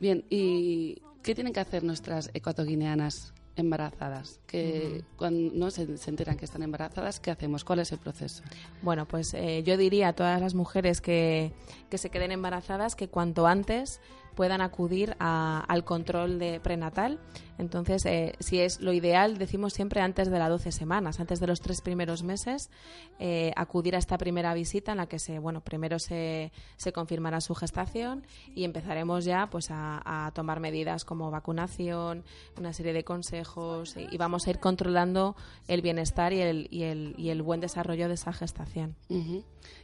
Bien, 0.00 0.24
¿y 0.28 1.00
qué 1.22 1.34
tienen 1.34 1.52
que 1.52 1.60
hacer 1.60 1.84
nuestras 1.84 2.30
ecuatoguineanas 2.34 3.32
embarazadas, 3.58 4.40
que 4.46 5.04
cuando 5.16 5.52
no 5.54 5.70
se, 5.70 5.86
enteran 6.06 6.36
que 6.36 6.44
están 6.44 6.62
embarazadas, 6.62 7.20
¿qué 7.20 7.30
hacemos? 7.30 7.64
¿Cuál 7.64 7.80
es 7.80 7.92
el 7.92 7.98
proceso? 7.98 8.42
Bueno, 8.82 9.06
pues 9.06 9.34
eh, 9.34 9.62
yo 9.64 9.76
diría 9.76 10.08
a 10.08 10.12
todas 10.12 10.40
las 10.40 10.54
mujeres 10.54 11.00
que, 11.00 11.52
que 11.90 11.98
se 11.98 12.10
queden 12.10 12.32
embarazadas 12.32 12.96
que 12.96 13.08
cuanto 13.08 13.46
antes 13.46 14.00
puedan 14.38 14.60
acudir 14.60 15.16
al 15.18 15.82
control 15.82 16.38
de 16.38 16.60
prenatal. 16.60 17.18
Entonces, 17.58 18.06
eh, 18.06 18.36
si 18.38 18.60
es 18.60 18.80
lo 18.80 18.92
ideal, 18.92 19.36
decimos 19.36 19.72
siempre 19.72 20.00
antes 20.00 20.30
de 20.30 20.38
las 20.38 20.48
12 20.48 20.70
semanas, 20.70 21.18
antes 21.18 21.40
de 21.40 21.48
los 21.48 21.60
tres 21.60 21.80
primeros 21.80 22.22
meses, 22.22 22.70
eh, 23.18 23.50
acudir 23.56 23.96
a 23.96 23.98
esta 23.98 24.16
primera 24.16 24.54
visita 24.54 24.92
en 24.92 24.98
la 24.98 25.08
que 25.08 25.18
se, 25.18 25.40
bueno, 25.40 25.60
primero 25.60 25.98
se, 25.98 26.52
se 26.76 26.92
confirmará 26.92 27.40
su 27.40 27.56
gestación 27.56 28.24
y 28.54 28.62
empezaremos 28.62 29.24
ya 29.24 29.48
pues 29.50 29.70
a, 29.72 30.30
tomar 30.36 30.60
medidas 30.60 31.04
como 31.04 31.32
vacunación, 31.32 32.22
una 32.56 32.72
serie 32.72 32.92
de 32.92 33.02
consejos 33.02 33.96
y, 33.96 34.16
vamos 34.18 34.46
a 34.46 34.50
ir 34.50 34.60
controlando 34.60 35.34
el 35.66 35.82
bienestar 35.82 36.32
y 36.32 36.42
el, 36.42 36.68
y 36.70 36.84
el, 36.84 37.16
y 37.18 37.30
el 37.30 37.42
buen 37.42 37.58
desarrollo 37.58 38.06
de 38.06 38.14
esa 38.14 38.32
gestación. 38.32 38.94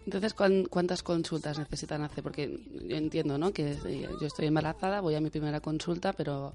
Entonces, 0.05 0.35
¿cuántas 0.35 1.03
consultas 1.03 1.59
necesitan 1.59 2.03
hacer? 2.03 2.23
Porque 2.23 2.61
yo 2.87 2.97
entiendo, 2.97 3.39
¿no? 3.39 3.53
Que 3.53 3.73
eh, 3.73 4.09
yo 4.21 4.27
estoy 4.27 4.47
embarazada, 4.47 5.01
voy 5.01 5.15
a 5.15 5.21
mi 5.21 5.31
primera 5.31 5.61
consulta, 5.61 6.13
pero 6.13 6.55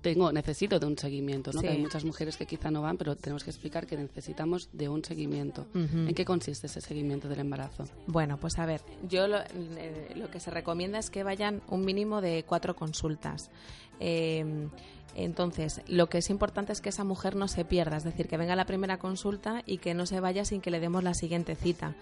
tengo 0.00 0.32
necesito 0.32 0.78
de 0.78 0.86
un 0.86 0.96
seguimiento, 0.96 1.52
¿no? 1.52 1.60
hay 1.60 1.78
muchas 1.78 2.04
mujeres 2.04 2.36
que 2.36 2.46
quizá 2.46 2.70
no 2.70 2.82
van, 2.82 2.96
pero 2.96 3.16
tenemos 3.16 3.44
que 3.44 3.50
explicar 3.50 3.86
que 3.86 3.96
necesitamos 3.96 4.70
de 4.72 4.88
un 4.88 5.04
seguimiento. 5.04 5.66
¿En 5.74 6.14
qué 6.14 6.24
consiste 6.24 6.66
ese 6.66 6.80
seguimiento 6.80 7.28
del 7.28 7.40
embarazo? 7.40 7.84
Bueno, 8.06 8.38
pues 8.38 8.58
a 8.58 8.66
ver, 8.66 8.80
yo 9.08 9.26
lo, 9.28 9.38
eh, 9.38 10.12
lo 10.16 10.30
que 10.30 10.40
se 10.40 10.50
recomienda 10.50 10.98
es 10.98 11.10
que 11.10 11.22
vayan 11.22 11.60
un 11.68 11.84
mínimo 11.84 12.20
de 12.20 12.44
cuatro 12.46 12.74
consultas. 12.74 13.50
Eh, 13.98 14.68
entonces, 15.14 15.82
lo 15.88 16.08
que 16.08 16.18
es 16.18 16.30
importante 16.30 16.72
es 16.72 16.80
que 16.80 16.88
esa 16.88 17.04
mujer 17.04 17.36
no 17.36 17.48
se 17.48 17.64
pierda, 17.64 17.96
es 17.96 18.04
decir, 18.04 18.28
que 18.28 18.36
venga 18.36 18.52
a 18.54 18.56
la 18.56 18.66
primera 18.66 18.98
consulta 18.98 19.62
y 19.66 19.78
que 19.78 19.94
no 19.94 20.06
se 20.06 20.20
vaya 20.20 20.44
sin 20.44 20.60
que 20.60 20.70
le 20.70 20.80
demos 20.80 21.02
la 21.02 21.14
siguiente 21.14 21.54
cita. 21.54 21.94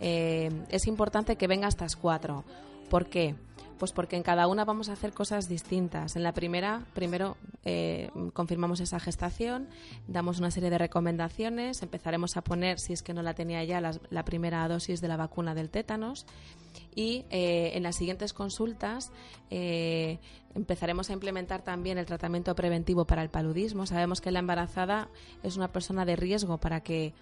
Eh, 0.00 0.50
es 0.70 0.86
importante 0.86 1.36
que 1.36 1.46
venga 1.46 1.66
a 1.66 1.68
estas 1.68 1.96
cuatro. 1.96 2.44
¿Por 2.88 3.06
qué? 3.06 3.34
Pues 3.78 3.92
porque 3.92 4.16
en 4.16 4.24
cada 4.24 4.48
una 4.48 4.64
vamos 4.64 4.88
a 4.88 4.94
hacer 4.94 5.12
cosas 5.12 5.48
distintas. 5.48 6.16
En 6.16 6.24
la 6.24 6.32
primera, 6.32 6.84
primero 6.94 7.36
eh, 7.64 8.10
confirmamos 8.32 8.80
esa 8.80 8.98
gestación, 8.98 9.68
damos 10.08 10.40
una 10.40 10.50
serie 10.50 10.68
de 10.70 10.78
recomendaciones, 10.78 11.82
empezaremos 11.82 12.36
a 12.36 12.42
poner, 12.42 12.80
si 12.80 12.92
es 12.92 13.02
que 13.02 13.14
no 13.14 13.22
la 13.22 13.34
tenía 13.34 13.62
ya, 13.62 13.80
la, 13.80 14.24
primera 14.24 14.66
dosis 14.66 15.00
de 15.00 15.06
la 15.06 15.16
vacuna 15.16 15.54
del 15.54 15.70
tétanos 15.70 16.26
y 16.94 17.24
eh, 17.30 17.72
en 17.74 17.84
las 17.84 17.96
siguientes 17.96 18.32
consultas 18.32 19.12
eh, 19.50 20.18
empezaremos 20.56 21.10
a 21.10 21.12
implementar 21.12 21.62
también 21.62 21.98
el 21.98 22.06
tratamiento 22.06 22.54
preventivo 22.56 23.04
para 23.04 23.22
el 23.22 23.30
paludismo. 23.30 23.86
Sabemos 23.86 24.20
que 24.20 24.32
la 24.32 24.40
embarazada 24.40 25.08
es 25.44 25.56
una 25.56 25.68
persona 25.68 26.04
de 26.04 26.16
riesgo 26.16 26.58
para 26.58 26.80
que 26.80 27.14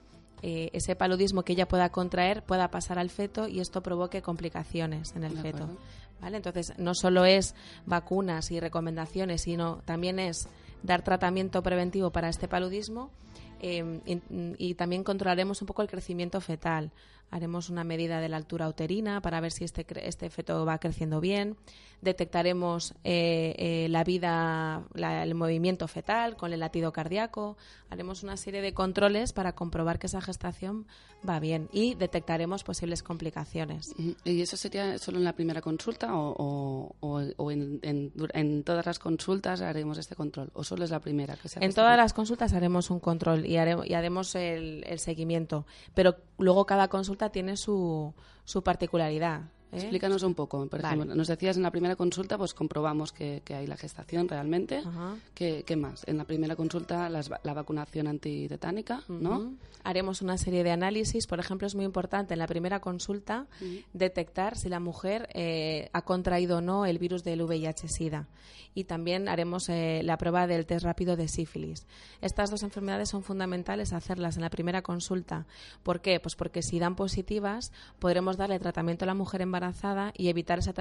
ese 0.43 0.95
paludismo 0.95 1.43
que 1.43 1.55
ella 1.55 1.67
pueda 1.67 1.89
contraer 1.89 2.45
pueda 2.45 2.71
pasar 2.71 2.99
al 2.99 3.11
feto 3.11 3.49
y 3.49 3.59
esto 3.59 3.83
provoque 3.83 4.23
complicaciones 4.23 5.13
en 5.17 5.25
el 5.25 5.37
feto. 5.39 5.69
¿Vale? 6.21 6.37
Entonces, 6.37 6.73
no 6.79 6.95
solo 6.95 7.25
es 7.25 7.55
vacunas 7.87 8.51
y 8.51 8.61
recomendaciones, 8.61 9.43
sino 9.43 9.83
también 9.85 10.19
es 10.19 10.49
dar 10.83 11.03
tratamiento 11.03 11.63
preventivo 11.63 12.11
para 12.11 12.29
este 12.29 12.49
paludismo 12.49 13.11
eh, 13.61 14.01
y, 14.59 14.75
también 14.75 15.05
controlaremos 15.05 15.61
un 15.63 15.67
poco 15.67 15.83
el 15.83 15.89
crecimiento 15.89 16.41
fetal. 16.41 16.93
Haremos 17.31 17.71
una 17.71 17.83
medida 17.83 18.21
de 18.21 18.29
la 18.29 18.37
altura 18.37 18.69
uterina 18.69 19.21
para 19.21 19.41
ver 19.41 19.51
si 19.51 19.65
este, 19.65 19.85
este 20.07 20.31
feto 20.31 20.65
va 20.65 20.79
creciendo 20.79 21.21
bien. 21.21 21.57
Detectaremos 22.01 22.95
eh, 23.03 23.55
eh, 23.59 23.89
la 23.91 24.05
vida, 24.05 24.85
el 24.95 25.35
movimiento 25.35 25.89
fetal 25.89 26.37
con 26.37 26.53
el 26.53 26.61
latido 26.61 26.93
cardíaco. 26.93 27.57
Haremos 27.91 28.23
una 28.23 28.37
serie 28.37 28.61
de 28.61 28.75
controles 28.75 29.33
para 29.33 29.55
comprobar 29.55 29.99
que 29.99 30.07
esa 30.07 30.21
gestación 30.21 30.87
va 31.29 31.41
bien 31.41 31.69
y 31.73 31.95
detectaremos 31.95 32.63
posibles 32.63 33.03
complicaciones. 33.03 33.95
¿Y 34.25 34.43
eso 34.43 34.57
sería 34.57 34.99
solo 34.99 35.19
en 35.19 35.25
la 35.25 35.33
primera 35.33 35.61
consulta 35.61 36.11
o, 36.13 36.95
en, 37.51 38.63
todas 38.65 38.87
las 38.87 38.99
consultas 38.99 39.63
haremos 39.63 39.99
este 39.99 40.15
control? 40.15 40.51
¿O 40.53 40.63
solo 40.63 40.85
es 40.85 40.91
la 40.91 41.01
primera? 41.01 41.37
Que 41.37 41.49
se 41.49 41.65
en 41.65 41.73
todas 41.73 41.97
las 41.97 42.13
consultas 42.13 42.53
haremos 42.53 42.91
un 42.91 43.01
control 43.01 43.46
y 43.47 43.57
haremos, 43.57 43.87
y 43.87 43.95
haremos 43.95 44.35
el, 44.35 44.85
el 44.87 44.99
seguimiento. 44.99 45.67
Pero 45.95 46.17
luego 46.39 46.67
cada 46.67 46.89
consulta 46.89 47.31
tiene 47.31 47.57
su, 47.57 48.15
su 48.45 48.63
particularidad. 48.63 49.43
¿Eh? 49.73 49.79
Explícanos 49.79 50.23
un 50.23 50.35
poco. 50.35 50.67
Por 50.67 50.81
ejemplo, 50.81 51.15
nos 51.15 51.29
decías 51.29 51.57
en 51.57 51.63
la 51.63 51.71
primera 51.71 51.97
consulta, 51.97 52.39
pues 52.39 52.55
comprobamos 52.55 53.13
que, 53.13 53.43
hay 53.49 53.67
la 53.67 53.77
gestación 53.77 54.29
realmente. 54.29 54.83
¿Qué, 55.35 55.77
más? 55.77 56.05
En 56.07 56.19
la 56.19 56.25
primera 56.25 56.57
consulta, 56.57 57.09
la 57.09 57.55
vacunación 57.55 58.07
antitetánica, 58.07 59.03
¿no? 59.09 59.55
Haremos 59.85 60.21
una 60.23 60.37
serie 60.37 60.65
de 60.65 60.73
análisis. 60.73 61.27
Por 61.27 61.39
ejemplo, 61.39 61.67
es 61.67 61.75
muy 61.75 61.85
importante 61.85 62.35
en 62.35 62.39
la 62.39 62.47
primera 62.47 62.81
consulta 62.81 63.47
detectar 63.93 64.57
si 64.57 64.69
la 64.69 64.81
mujer 64.81 65.29
eh, 65.35 65.91
ha 65.93 66.03
contraído 66.03 66.59
o 66.59 66.61
no 66.61 66.87
el 66.87 66.99
virus 66.99 67.25
del 67.25 67.43
VIH-Sida. 67.43 68.29
Y 68.75 68.85
también 68.85 69.29
haremos 69.29 69.69
eh, 69.71 70.03
la 70.05 70.19
prueba 70.19 70.47
del 70.47 70.67
test 70.67 70.85
rápido 70.85 71.17
de 71.17 71.29
sífilis. 71.29 71.87
Estas 72.21 72.51
dos 72.51 72.63
enfermedades 72.63 73.09
son 73.09 73.23
fundamentales 73.23 73.93
hacerlas 73.93 74.37
en 74.37 74.43
la 74.43 74.51
primera 74.51 74.83
consulta. 74.83 75.47
¿Por 75.83 76.01
qué? 76.01 76.21
Pues 76.21 76.37
porque 76.37 76.63
si 76.63 76.79
dan 76.79 76.95
positivas, 76.95 77.73
podremos 77.99 78.37
darle 78.37 78.59
tratamiento 78.59 79.05
a 79.05 79.07
la 79.07 79.15
mujer 79.15 79.41
embarazada 79.57 80.13
y 80.17 80.29
evitar 80.29 80.59
esa, 80.59 80.73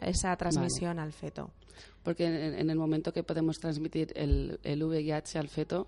esa 0.00 0.36
transmisión 0.36 0.98
al 0.98 1.12
feto. 1.12 1.50
Porque 2.02 2.26
en, 2.26 2.70
el 2.70 2.76
momento 2.76 3.12
que 3.12 3.22
podemos 3.22 3.58
transmitir 3.58 4.12
el, 4.16 4.58
el 4.62 4.82
VIH 4.82 5.38
al 5.38 5.48
feto, 5.48 5.86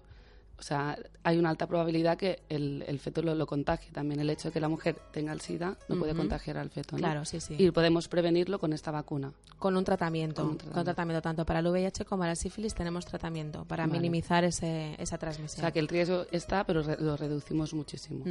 o 0.64 0.66
sea, 0.66 0.98
hay 1.24 1.36
una 1.36 1.50
alta 1.50 1.66
probabilidad 1.66 2.16
que 2.16 2.40
el, 2.48 2.82
el 2.86 2.98
feto 2.98 3.20
lo, 3.20 3.34
lo, 3.34 3.46
contagie. 3.46 3.90
También 3.92 4.20
el 4.20 4.30
hecho 4.30 4.48
de 4.48 4.52
que 4.52 4.60
la 4.60 4.68
mujer 4.70 4.96
tenga 5.12 5.30
el 5.34 5.42
SIDA 5.42 5.76
no 5.90 5.98
puede 5.98 6.14
contagiar 6.14 6.56
al 6.56 6.70
feto. 6.70 6.96
Claro, 6.96 7.26
sí, 7.26 7.38
sí. 7.38 7.54
Y 7.58 7.70
podemos 7.70 8.08
prevenirlo 8.08 8.58
con 8.58 8.72
esta 8.72 8.90
vacuna. 8.90 9.34
Con 9.58 9.76
un 9.76 9.84
tratamiento. 9.84 10.40
Con 10.40 10.52
un 10.52 10.84
tratamiento, 10.84 11.20
tanto 11.20 11.44
para 11.44 11.58
el 11.58 11.66
VIH 11.66 12.06
como 12.06 12.20
para 12.20 12.30
la 12.30 12.36
sífilis 12.36 12.72
tenemos 12.72 13.04
tratamiento 13.04 13.66
para 13.66 13.86
minimizar 13.86 14.42
ese, 14.42 14.96
esa 14.98 15.18
transmisión. 15.18 15.58
O 15.58 15.60
sea, 15.64 15.70
que 15.70 15.80
el 15.80 15.88
riesgo 15.88 16.24
está, 16.30 16.64
pero 16.64 16.82
lo 16.82 17.18
reducimos 17.18 17.74
muchísimo. 17.74 18.24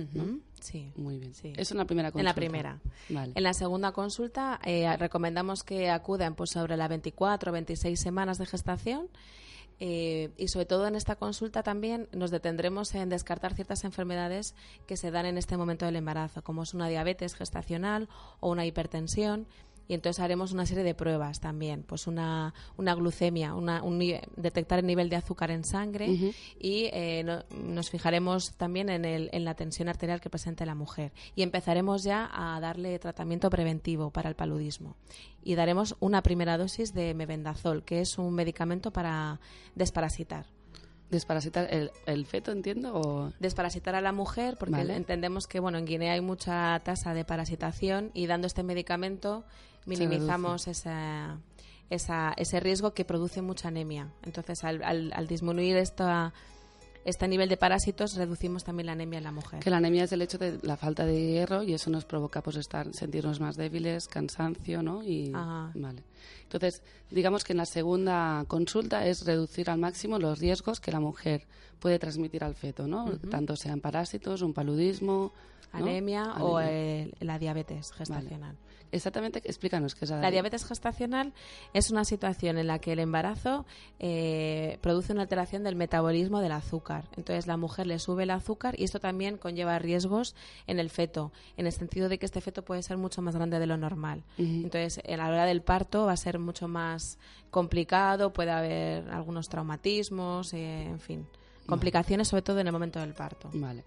Sí. 0.60 0.92
Muy 0.96 1.20
bien. 1.20 1.36
Sí. 1.36 1.54
Eso 1.56 1.76
en 1.76 1.78
la 1.78 1.86
primera 1.86 2.10
consulta. 2.10 2.20
En 2.20 2.26
la 2.26 2.34
primera. 2.34 2.80
Vale. 3.10 3.34
En 3.36 3.44
la 3.44 3.54
segunda 3.54 3.92
consulta 3.92 4.60
eh, 4.66 4.98
recomendamos 4.98 5.64
que 5.64 5.92
acudan 5.92 6.34
pues, 6.34 6.50
sobre 6.50 6.78
las 6.78 6.90
24 6.90 7.52
o 7.52 7.54
26 7.54 8.00
semanas 8.00 8.40
de 8.40 8.48
gestación 8.48 9.08
eh, 9.80 10.32
y 10.38 10.48
sobre 10.48 10.66
todo 10.66 10.88
en 10.88 10.96
esta 10.96 11.16
consulta 11.16 11.64
también 11.64 12.08
nos 12.12 12.32
detendremos 12.32 12.94
en 12.96 13.10
descartar 13.10 13.54
ciertas 13.54 13.84
enfermedades 13.84 14.56
que 14.88 14.98
se 14.98 15.12
dan 15.12 15.26
en 15.26 15.38
este 15.38 15.58
momento 15.58 15.86
del 15.86 15.96
embarazo, 15.96 16.44
como 16.44 16.64
es 16.64 16.74
una 16.74 16.88
diabetes 16.88 17.36
gestacional 17.36 18.10
o 18.40 18.52
una 18.52 18.66
hipertensión 18.66 19.48
y 19.94 19.96
entonces 19.96 20.24
haremos 20.24 20.52
una 20.54 20.66
serie 20.66 20.84
de 20.84 20.96
pruebas 20.96 21.40
también, 21.40 21.84
pues 21.84 22.08
una, 22.08 22.56
una 22.78 22.96
glucemia, 22.96 23.54
una, 23.54 23.84
un, 23.84 24.00
detectar 24.38 24.80
el 24.80 24.88
nivel 24.88 25.08
de 25.08 25.18
azúcar 25.18 25.52
en 25.52 25.64
sangre 25.64 26.34
y 26.60 26.90
eh, 26.92 27.24
nos 27.64 27.92
fijaremos 27.92 28.54
también 28.54 28.90
en, 28.90 29.06
el, 29.06 29.30
en 29.34 29.46
la 29.46 29.54
tensión 29.54 29.90
arterial 29.90 30.20
que 30.20 30.32
presenta 30.32 30.66
la 30.66 30.74
mujer 30.74 31.12
y 31.36 31.44
empezaremos 31.44 32.02
ya 32.02 32.28
a 32.34 32.60
darle 32.60 32.98
tratamiento 32.98 33.52
preventivo 33.52 34.10
para 34.10 34.30
el 34.30 34.36
paludismo 34.36 34.96
y 35.44 35.54
daremos 35.54 35.96
una 36.00 36.24
primera 36.24 36.58
dosis 36.58 36.96
de 36.96 37.14
mebendazol, 37.14 37.84
que 37.84 38.02
es 38.02 38.18
un 38.18 38.34
medicamento 38.34 38.90
para 38.90 39.40
desparasitar. 39.76 40.48
Desparasitar 41.12 41.68
el, 41.70 41.92
el 42.08 42.26
feto, 42.26 42.52
entiendo, 42.52 42.96
o... 42.96 43.32
Desparasitar 43.40 43.94
a 43.94 44.02
la 44.02 44.12
mujer, 44.12 44.58
porque 44.58 44.78
Vale. 44.78 44.96
entendemos 44.96 45.46
que 45.46 45.60
bueno 45.60 45.78
en 45.78 45.86
Guinea 45.86 46.14
hay 46.14 46.22
mucha 46.22 46.80
tasa 46.80 47.14
de 47.14 47.26
parasitación 47.26 48.10
y 48.16 48.26
dando 48.26 48.48
este 48.48 48.64
medicamento 48.64 49.44
minimizamos 49.86 50.68
esa, 50.68 51.38
esa- 51.90 52.34
ese 52.38 52.60
riesgo 52.60 52.94
que 52.94 53.06
produce 53.06 53.42
mucha 53.42 53.68
anemia. 53.68 54.10
Entonces, 54.24 54.64
al, 54.64 54.84
al- 54.84 55.12
al 55.14 55.28
disminuir 55.28 55.78
esta, 55.78 56.34
este 57.06 57.28
nivel 57.28 57.50
de 57.50 57.58
parásitos, 57.58 58.16
reducimos 58.16 58.64
también 58.64 58.86
la 58.88 58.94
anemia 58.94 59.18
en 59.18 59.26
la 59.26 59.32
mujer. 59.34 59.60
Que 59.60 59.70
la 59.70 59.78
anemia 59.78 60.06
es 60.06 60.12
el 60.14 60.22
hecho 60.22 60.38
de 60.38 60.58
la 60.64 60.78
falta 60.78 61.06
de 61.06 61.20
hierro 61.34 61.62
y 61.64 61.74
eso 61.74 61.90
nos 61.90 62.06
provoca 62.06 62.42
pues 62.42 62.56
estar 62.56 62.94
sentirnos 62.94 63.42
más 63.42 63.58
débiles, 63.58 64.08
cansancio, 64.08 64.82
¿no? 64.82 65.04
Y 65.04 65.32
Ajá. 65.34 65.72
vale. 65.76 66.04
Entonces, 66.44 66.82
digamos 67.12 67.44
que 67.44 67.52
en 67.54 67.58
la 67.58 67.66
segunda 67.66 68.46
consulta 68.48 69.06
es 69.06 69.26
reducir 69.26 69.70
al 69.70 69.80
máximo 69.80 70.18
los 70.18 70.40
riesgos 70.40 70.80
que 70.80 70.92
la 70.94 71.02
mujer 71.02 71.46
puede 71.80 72.00
transmitir 72.00 72.44
al 72.46 72.56
feto, 72.56 72.88
¿no? 72.88 73.12
Tanto 73.30 73.58
sean 73.58 73.82
parásitos, 73.82 74.42
un 74.42 74.54
paludismo, 74.54 75.34
¿no? 75.74 75.80
Anemia 75.80 76.36
o 76.40 76.62
eh, 76.62 77.12
la 77.20 77.38
diabetes 77.38 77.92
gestacional. 77.92 78.56
Exactamente, 78.94 79.42
explícanos 79.44 79.96
qué 79.96 80.06
es 80.06 80.12
la, 80.12 80.20
La 80.20 80.30
diabetes 80.30 80.66
gestacional 80.66 81.34
es 81.74 81.90
una 81.90 82.06
situación 82.06 82.60
en 82.60 82.68
la 82.68 82.78
que 82.78 82.94
el 82.94 83.00
embarazo 83.00 83.66
eh, 83.98 84.78
produce 84.82 85.14
una 85.14 85.24
alteración 85.24 85.64
del 85.64 85.76
metabolismo 85.76 86.42
del 86.42 86.52
azúcar. 86.52 87.10
Entonces 87.18 87.48
la 87.48 87.58
mujer 87.58 87.88
le 87.88 87.98
sube 87.98 88.24
el 88.24 88.30
azúcar 88.30 88.80
y 88.80 88.84
esto 88.84 89.00
también 89.00 89.38
conlleva 89.38 89.80
riesgos 89.80 90.36
en 90.68 90.80
el 90.80 90.92
feto, 90.92 91.32
en 91.58 91.66
el 91.66 91.72
sentido 91.72 92.08
de 92.08 92.20
que 92.20 92.28
este 92.28 92.40
feto 92.40 92.64
puede 92.64 92.84
ser 92.84 92.98
mucho 92.98 93.24
más 93.24 93.36
grande 93.36 93.58
de 93.58 93.66
lo 93.66 93.78
normal. 93.78 94.24
Entonces 94.38 95.02
a 95.04 95.18
la 95.18 95.28
hora 95.28 95.46
del 95.46 95.64
parto 95.64 96.06
va 96.06 96.12
a 96.12 96.18
ser 96.18 96.38
mucho 96.38 96.68
más 96.68 97.18
complicado, 97.50 98.32
puede 98.32 98.52
haber 98.52 99.10
algunos 99.10 99.50
traumatismos, 99.50 100.54
eh, 100.54 100.84
en 100.84 101.00
fin, 101.00 101.28
complicaciones 101.66 102.28
sobre 102.28 102.44
todo 102.44 102.60
en 102.60 102.68
el 102.68 102.74
momento 102.74 103.00
del 103.00 103.16
parto. 103.16 103.50
Vale. 103.54 103.84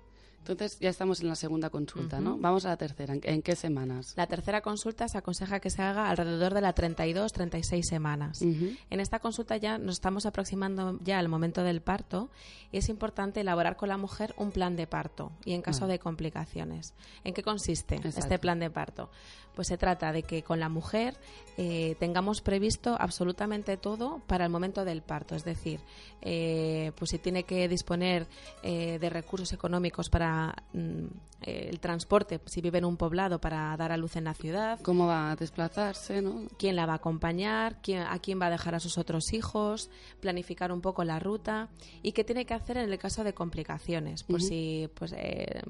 Entonces 0.53 0.79
ya 0.81 0.91
estamos 0.91 1.21
en 1.21 1.29
la 1.29 1.35
segunda 1.35 1.71
consulta, 1.71 2.21
¿no? 2.21 2.33
Ujú. 2.33 2.41
Vamos 2.41 2.65
a 2.67 2.69
la 2.71 2.77
tercera. 2.77 3.15
¿En, 3.15 3.21
en 3.23 3.43
qué 3.43 3.57
semanas? 3.57 4.15
La 4.17 4.27
tercera 4.27 4.61
consulta 4.61 5.09
se 5.09 5.19
aconseja 5.19 5.61
que 5.61 5.71
se 5.71 5.83
haga 5.83 6.09
alrededor 6.11 6.55
de 6.55 6.61
las 6.61 6.75
32-36 6.75 7.83
semanas. 7.83 8.43
Ujú. 8.43 8.71
En 8.91 9.01
esta 9.01 9.19
consulta 9.19 9.57
ya 9.57 9.79
nos 9.79 9.97
estamos 9.97 10.27
aproximando 10.27 10.99
ya 11.03 11.19
al 11.19 11.29
momento 11.29 11.63
del 11.63 11.81
parto 11.81 12.31
y 12.73 12.79
es 12.79 12.89
importante 12.89 13.41
elaborar 13.41 13.77
con 13.77 13.89
la 13.89 13.97
mujer 13.97 14.35
un 14.39 14.51
plan 14.51 14.77
de 14.77 14.87
parto 14.87 15.33
y 15.45 15.53
en 15.53 15.63
caso 15.63 15.87
de 15.87 15.99
complicaciones. 15.99 16.95
¿En 17.25 17.35
qué 17.35 17.43
consiste 17.43 17.97
este 17.97 18.09
Exacto. 18.09 18.41
plan 18.41 18.59
de 18.59 18.71
parto? 18.71 19.11
Pues 19.55 19.69
se 19.69 19.79
trata 19.79 20.13
de 20.13 20.23
que 20.23 20.43
con 20.43 20.61
la 20.61 20.69
mujer 20.69 21.17
eh, 21.57 21.97
tengamos 21.99 22.43
previsto 22.43 22.95
absolutamente 22.99 23.79
todo 23.79 24.21
para 24.27 24.45
el 24.45 24.51
momento 24.51 24.85
del 24.85 25.01
parto, 25.01 25.35
es 25.35 25.45
decir, 25.45 25.81
eh, 26.21 26.93
pues 26.97 27.11
si 27.11 27.19
tiene 27.19 27.45
que 27.45 27.67
disponer 27.67 28.27
eh, 28.63 28.99
de 28.99 29.09
recursos 29.09 29.53
económicos 29.55 30.11
para 30.11 30.36
mm, 30.73 31.07
eh, 31.43 31.69
el 31.71 31.81
transporte, 31.81 32.41
si 32.47 32.61
vive 32.63 32.79
en 32.79 32.87
un 32.87 32.97
poblado 32.97 33.39
para 33.41 33.77
dar 33.77 33.93
a 33.93 33.97
luz 33.97 34.17
en 34.17 34.25
la 34.25 34.33
ciudad, 34.33 34.81
¿Cómo 34.83 35.07
va 35.07 35.31
a 35.33 35.37
desplazarse, 35.37 36.23
no? 36.23 36.45
quién 36.59 36.77
la 36.77 36.87
va 36.87 36.95
a 36.95 36.97
acompañar, 36.97 37.81
quién, 37.83 38.03
a 38.03 38.19
quién 38.21 38.41
va 38.41 38.47
a 38.47 38.51
dejar 38.51 38.75
a 38.75 38.81
sus 38.81 38.97
otros 38.97 39.35
hijos, 39.35 39.91
planificar 40.21 40.73
un 40.73 40.81
poco 40.81 41.05
la 41.05 41.19
ruta 41.19 41.69
y 42.03 42.13
qué 42.13 42.25
tiene 42.25 42.47
que 42.47 42.55
hacer 42.55 42.79
en 42.79 42.91
el 42.91 42.99
caso 42.99 43.23
de 43.23 43.35
complicaciones, 43.35 44.23
por 44.23 44.37
Ujú. 44.37 44.49
si, 44.49 44.89
pues, 44.95 45.15
eh, 45.17 45.61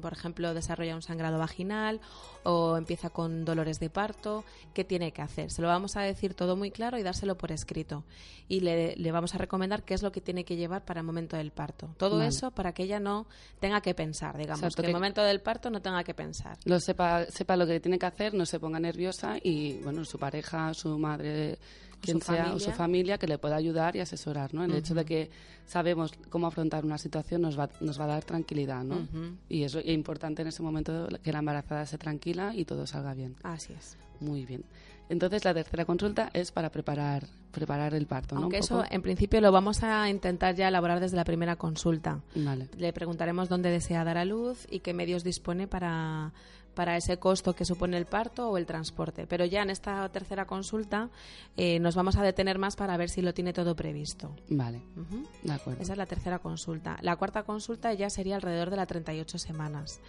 por 0.00 0.12
ejemplo, 0.12 0.54
desarrolla 0.54 0.94
un 0.94 1.02
sangrado 1.02 1.38
vaginal 1.38 2.00
o 2.44 2.76
empieza 2.76 3.10
con 3.10 3.44
dolores 3.44 3.80
de 3.80 3.90
parto, 3.90 4.44
qué 4.72 4.84
tiene 4.84 5.12
que 5.12 5.22
hacer. 5.22 5.50
Se 5.50 5.62
lo 5.62 5.68
vamos 5.68 5.96
a 5.96 6.02
decir 6.02 6.34
todo 6.34 6.56
muy 6.56 6.70
claro 6.70 6.98
y 6.98 7.02
dárselo 7.02 7.36
por 7.36 7.50
escrito 7.52 8.04
y 8.48 8.60
le, 8.60 8.94
le 8.96 9.12
vamos 9.12 9.34
a 9.34 9.38
recomendar 9.38 9.82
qué 9.82 9.94
es 9.94 10.02
lo 10.02 10.12
que 10.12 10.20
tiene 10.20 10.44
que 10.44 10.56
llevar 10.56 10.84
para 10.84 11.00
el 11.00 11.06
momento 11.06 11.36
del 11.36 11.50
parto. 11.50 11.94
Todo 11.98 12.18
Vale. 12.18 12.28
eso 12.28 12.50
para 12.50 12.72
que 12.72 12.84
ella 12.84 13.00
no 13.00 13.26
tenga 13.60 13.80
que 13.80 13.91
pensar, 13.94 14.36
digamos, 14.36 14.60
Exacto, 14.62 14.82
que 14.82 14.86
el 14.88 14.92
que- 14.92 14.96
momento 14.96 15.22
del 15.22 15.40
parto 15.40 15.70
no 15.70 15.80
tenga 15.82 16.02
que 16.04 16.14
pensar. 16.14 16.56
Lo 16.64 16.78
sepa, 16.80 17.24
sepa 17.26 17.56
lo 17.56 17.66
que 17.66 17.80
tiene 17.80 17.98
que 17.98 18.06
hacer, 18.06 18.34
no 18.34 18.46
se 18.46 18.58
ponga 18.60 18.78
nerviosa 18.80 19.36
y, 19.42 19.74
bueno, 19.82 20.04
su 20.04 20.18
pareja, 20.18 20.72
su 20.74 20.98
madre, 20.98 21.58
quien 22.00 22.20
su 22.20 22.26
sea, 22.26 22.54
o 22.54 22.58
su 22.58 22.70
familia, 22.72 23.16
que 23.18 23.26
le 23.28 23.38
pueda 23.38 23.56
ayudar 23.56 23.94
y 23.96 24.00
asesorar, 24.00 24.52
¿no? 24.54 24.64
El 24.64 24.74
hecho 24.74 24.94
de 24.94 25.04
que 25.04 25.30
sabemos 25.66 26.12
cómo 26.30 26.46
afrontar 26.48 26.84
una 26.84 26.98
situación 26.98 27.42
nos 27.42 27.58
va, 27.58 27.68
nos 27.80 27.98
va 28.00 28.04
a 28.04 28.08
dar 28.08 28.24
tranquilidad, 28.24 28.82
¿no? 28.82 28.96
Ujú. 28.96 29.36
Y 29.48 29.62
es 29.62 29.76
importante 29.84 30.42
en 30.42 30.48
ese 30.48 30.62
momento 30.62 31.08
que 31.22 31.32
la 31.32 31.38
embarazada 31.38 31.86
se 31.86 31.98
tranquila 31.98 32.52
y 32.56 32.64
todo 32.64 32.86
salga 32.86 33.14
bien. 33.14 33.36
Así 33.44 33.72
es. 33.72 33.96
Muy 34.20 34.44
bien. 34.46 34.64
Entonces, 35.12 35.44
la 35.44 35.52
tercera 35.52 35.84
consulta 35.84 36.30
es 36.32 36.52
para 36.52 36.70
preparar, 36.70 37.26
preparar 37.50 37.92
el 37.92 38.06
parto, 38.06 38.34
¿no? 38.34 38.42
Aunque 38.42 38.56
Un 38.56 38.62
eso 38.62 38.84
en 38.90 39.02
principio 39.02 39.42
lo 39.42 39.52
vamos 39.52 39.82
a 39.82 40.08
intentar 40.08 40.54
ya 40.54 40.68
elaborar 40.68 41.00
desde 41.00 41.16
la 41.16 41.24
primera 41.24 41.56
consulta. 41.56 42.22
Vale. 42.34 42.70
Le 42.78 42.94
preguntaremos 42.94 43.50
dónde 43.50 43.68
desea 43.68 44.04
dar 44.04 44.16
a 44.16 44.24
luz 44.24 44.66
y 44.70 44.80
qué 44.80 44.94
medios 44.94 45.22
dispone 45.22 45.68
para, 45.68 46.32
para 46.74 46.96
ese 46.96 47.18
costo 47.18 47.54
que 47.54 47.66
supone 47.66 47.98
el 47.98 48.06
parto 48.06 48.48
o 48.48 48.56
el 48.56 48.64
transporte. 48.64 49.26
Pero 49.26 49.44
ya 49.44 49.60
en 49.60 49.68
esta 49.68 50.08
tercera 50.08 50.46
consulta 50.46 51.10
eh, 51.58 51.78
nos 51.78 51.94
vamos 51.94 52.16
a 52.16 52.22
detener 52.22 52.58
más 52.58 52.76
para 52.76 52.96
ver 52.96 53.10
si 53.10 53.20
lo 53.20 53.34
tiene 53.34 53.52
todo 53.52 53.76
previsto. 53.76 54.34
Vale. 54.48 54.80
Ujú. 54.96 55.28
De 55.42 55.52
acuerdo. 55.52 55.82
Esa 55.82 55.92
es 55.92 55.98
la 55.98 56.06
tercera 56.06 56.38
consulta. 56.38 56.96
La 57.02 57.16
cuarta 57.16 57.42
consulta 57.42 57.92
ya 57.92 58.08
sería 58.08 58.36
alrededor 58.36 58.70
de 58.70 58.76
las 58.76 58.88
38 58.88 59.38
semanas. 59.38 60.00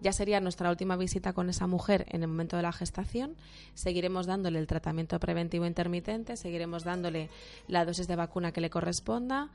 Ya 0.00 0.12
sería 0.12 0.40
nuestra 0.40 0.70
última 0.70 0.96
visita 0.96 1.32
con 1.32 1.48
esa 1.50 1.66
mujer 1.66 2.06
en 2.10 2.22
el 2.22 2.28
momento 2.28 2.56
de 2.56 2.62
la 2.62 2.72
gestación. 2.72 3.36
Seguiremos 3.74 4.26
dándole 4.26 4.58
el 4.58 4.66
tratamiento 4.66 5.18
preventivo 5.20 5.66
intermitente, 5.66 6.36
seguiremos 6.36 6.84
dándole 6.84 7.28
la 7.68 7.84
dosis 7.84 8.08
de 8.08 8.16
vacuna 8.16 8.52
que 8.52 8.60
le 8.60 8.70
corresponda. 8.70 9.50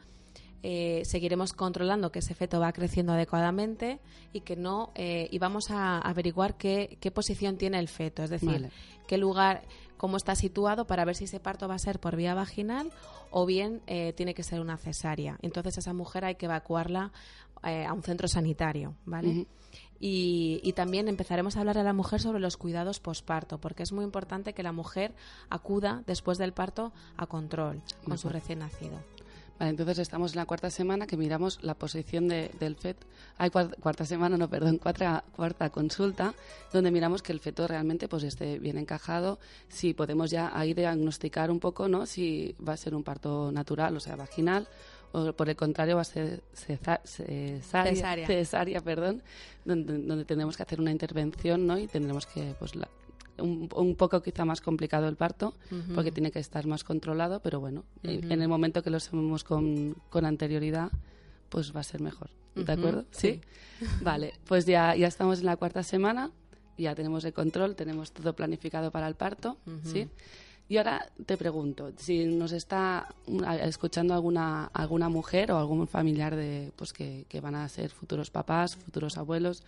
eh, 0.67 1.03
seguiremos 1.05 1.53
controlando 1.53 2.12
que 2.12 2.19
ese 2.19 2.34
feto 2.34 2.60
va 2.60 2.73
creciendo 2.73 3.13
adecuadamente 3.13 3.99
y 4.34 4.41
que 4.41 4.55
no 4.55 4.91
eh, 4.95 5.27
y 5.29 5.38
vamos 5.38 5.69
a 5.69 5.99
averiguar 5.99 6.58
qué, 6.58 6.97
qué 6.99 7.12
posición 7.12 7.58
tiene 7.58 7.77
el 7.77 7.88
feto, 7.88 8.23
es 8.23 8.31
decir, 8.31 8.49
Vale. 8.49 8.71
qué 9.08 9.19
lugar, 9.19 9.62
cómo 9.97 10.17
está 10.17 10.34
situado 10.36 10.88
para 10.88 11.05
ver 11.05 11.15
si 11.15 11.25
ese 11.25 11.39
parto 11.39 11.67
va 11.67 11.75
a 11.75 11.79
ser 11.79 11.99
por 11.99 12.15
vía 12.15 12.34
vaginal 12.34 12.91
o 13.29 13.45
bien 13.45 13.81
eh, 13.86 14.13
tiene 14.13 14.34
que 14.34 14.41
ser 14.41 14.60
una 14.60 14.77
cesárea. 14.77 15.38
Entonces 15.43 15.77
esa 15.77 15.93
mujer 15.93 16.25
hay 16.25 16.36
que 16.36 16.47
evacuarla 16.47 17.12
eh, 17.63 17.86
a 17.86 17.93
un 17.93 18.01
centro 18.01 18.27
sanitario, 18.27 18.95
¿vale? 19.05 19.45
Y, 19.99 20.60
y 20.63 20.73
también 20.73 21.08
empezaremos 21.08 21.55
a 21.55 21.62
hablar 21.62 21.77
a 21.77 21.84
la 21.84 21.93
mujer 21.93 22.21
sobre 22.21 22.39
los 22.39 22.58
cuidados 22.58 22.99
posparto, 22.99 23.58
porque 23.60 23.84
es 23.84 23.91
muy 23.91 24.03
importante 24.03 24.53
que 24.53 24.63
la 24.63 24.71
mujer 24.73 25.13
acuda 25.49 26.03
después 26.05 26.38
del 26.38 26.51
parto 26.53 26.91
a 27.17 27.25
control 27.27 27.81
con 28.05 28.17
su 28.17 28.29
recién 28.29 28.60
nacido. 28.60 28.99
Vale, 29.58 29.69
entonces 29.69 29.99
estamos 29.99 30.34
en 30.34 30.39
la 30.39 30.45
cuarta 30.45 30.69
semana 30.69 31.08
que 31.08 31.15
miramos 31.15 31.60
la 31.63 31.75
posición 31.75 32.27
de- 32.27 32.51
del 32.60 32.75
feto. 32.75 33.08
Hay 33.38 33.49
cuarta, 33.51 33.77
cuarta 33.79 34.03
semana, 34.05 34.36
no, 34.38 34.49
perdón, 34.49 34.79
cuarta, 34.79 35.23
cuarta 35.34 35.69
consulta, 35.69 36.34
donde 36.73 36.91
miramos 36.91 37.21
que 37.21 37.31
el 37.31 37.39
feto 37.39 37.65
realmente 37.65 38.10
pues 38.10 38.23
esté 38.23 38.60
bien 38.60 38.77
encajado, 38.77 39.39
si 39.69 39.93
podemos 39.93 40.29
ya 40.29 40.51
ahí 40.53 40.73
diagnosticar 40.73 41.49
un 41.51 41.62
poco, 41.62 41.88
¿no? 41.88 42.05
Si 42.05 42.53
va 42.67 42.73
a 42.73 42.77
ser 42.77 42.93
un 42.95 43.03
parto 43.05 43.49
natural, 43.53 43.95
o 43.95 44.01
sea, 44.01 44.17
vaginal, 44.17 44.67
o 45.15 45.34
por 45.34 45.49
el 45.49 45.56
contrario 45.56 45.95
va 45.95 46.01
a 46.01 46.06
ser 46.06 46.41
cesa- 46.54 47.01
cesárea, 47.06 47.93
Cesárea. 47.93 48.28
cesárea, 48.28 48.82
perdón, 48.82 49.21
donde, 49.63 49.97
donde 49.99 50.25
tendremos 50.25 50.58
que 50.58 50.63
hacer 50.63 50.80
una 50.82 50.91
intervención, 50.91 51.65
¿no? 51.67 51.78
Y 51.78 51.88
tendremos 51.88 52.25
que, 52.25 52.56
pues, 52.60 52.75
la- 52.75 52.89
un, 53.38 53.69
un 53.75 53.95
poco 53.95 54.21
quizá 54.21 54.45
más 54.45 54.62
complicado 54.62 55.08
el 55.10 55.15
parto, 55.17 55.56
porque 55.93 56.12
tiene 56.12 56.32
que 56.32 56.39
estar 56.39 56.65
más 56.67 56.84
controlado, 56.84 57.41
pero 57.41 57.60
bueno, 57.60 57.84
eh, 58.04 58.19
en 58.23 58.41
el 58.41 58.47
momento 58.47 58.82
que 58.82 58.89
lo 58.89 58.99
sabemos 58.99 59.43
con, 59.43 59.95
con 60.10 60.25
anterioridad, 60.25 60.89
pues 61.49 61.75
va 61.75 61.82
a 61.82 61.84
ser 61.84 62.01
mejor. 62.01 62.30
¿De 62.56 62.71
acuerdo? 62.71 63.04
sí. 63.12 63.41
Vale, 64.01 64.34
pues 64.47 64.65
ya, 64.65 64.95
ya 64.95 65.08
estamos 65.08 65.39
en 65.39 65.45
la 65.47 65.58
cuarta 65.58 65.84
semana, 65.84 66.32
ya 66.78 66.95
tenemos 66.95 67.25
el 67.25 67.34
control, 67.34 67.75
tenemos 67.75 68.13
todo 68.13 68.34
planificado 68.34 68.89
para 68.91 69.08
el 69.10 69.15
parto. 69.15 69.58
¿sí? 69.84 70.08
Y 70.67 70.78
ahora 70.78 71.08
te 71.25 71.38
pregunto, 71.38 71.91
si 71.97 72.25
nos 72.25 72.51
está 72.51 73.13
mm, 73.28 73.43
escuchando 73.63 74.13
alguna, 74.15 74.65
alguna 74.73 75.10
mujer 75.10 75.51
o 75.51 75.58
algún 75.60 75.88
familiar 75.88 76.36
de 76.36 76.71
pues 76.75 76.91
que, 76.91 77.25
que 77.30 77.39
van 77.39 77.54
a 77.56 77.69
ser 77.69 77.91
futuros 77.91 78.32
papás, 78.32 78.75
futuros 78.75 79.17
abuelos, 79.17 79.62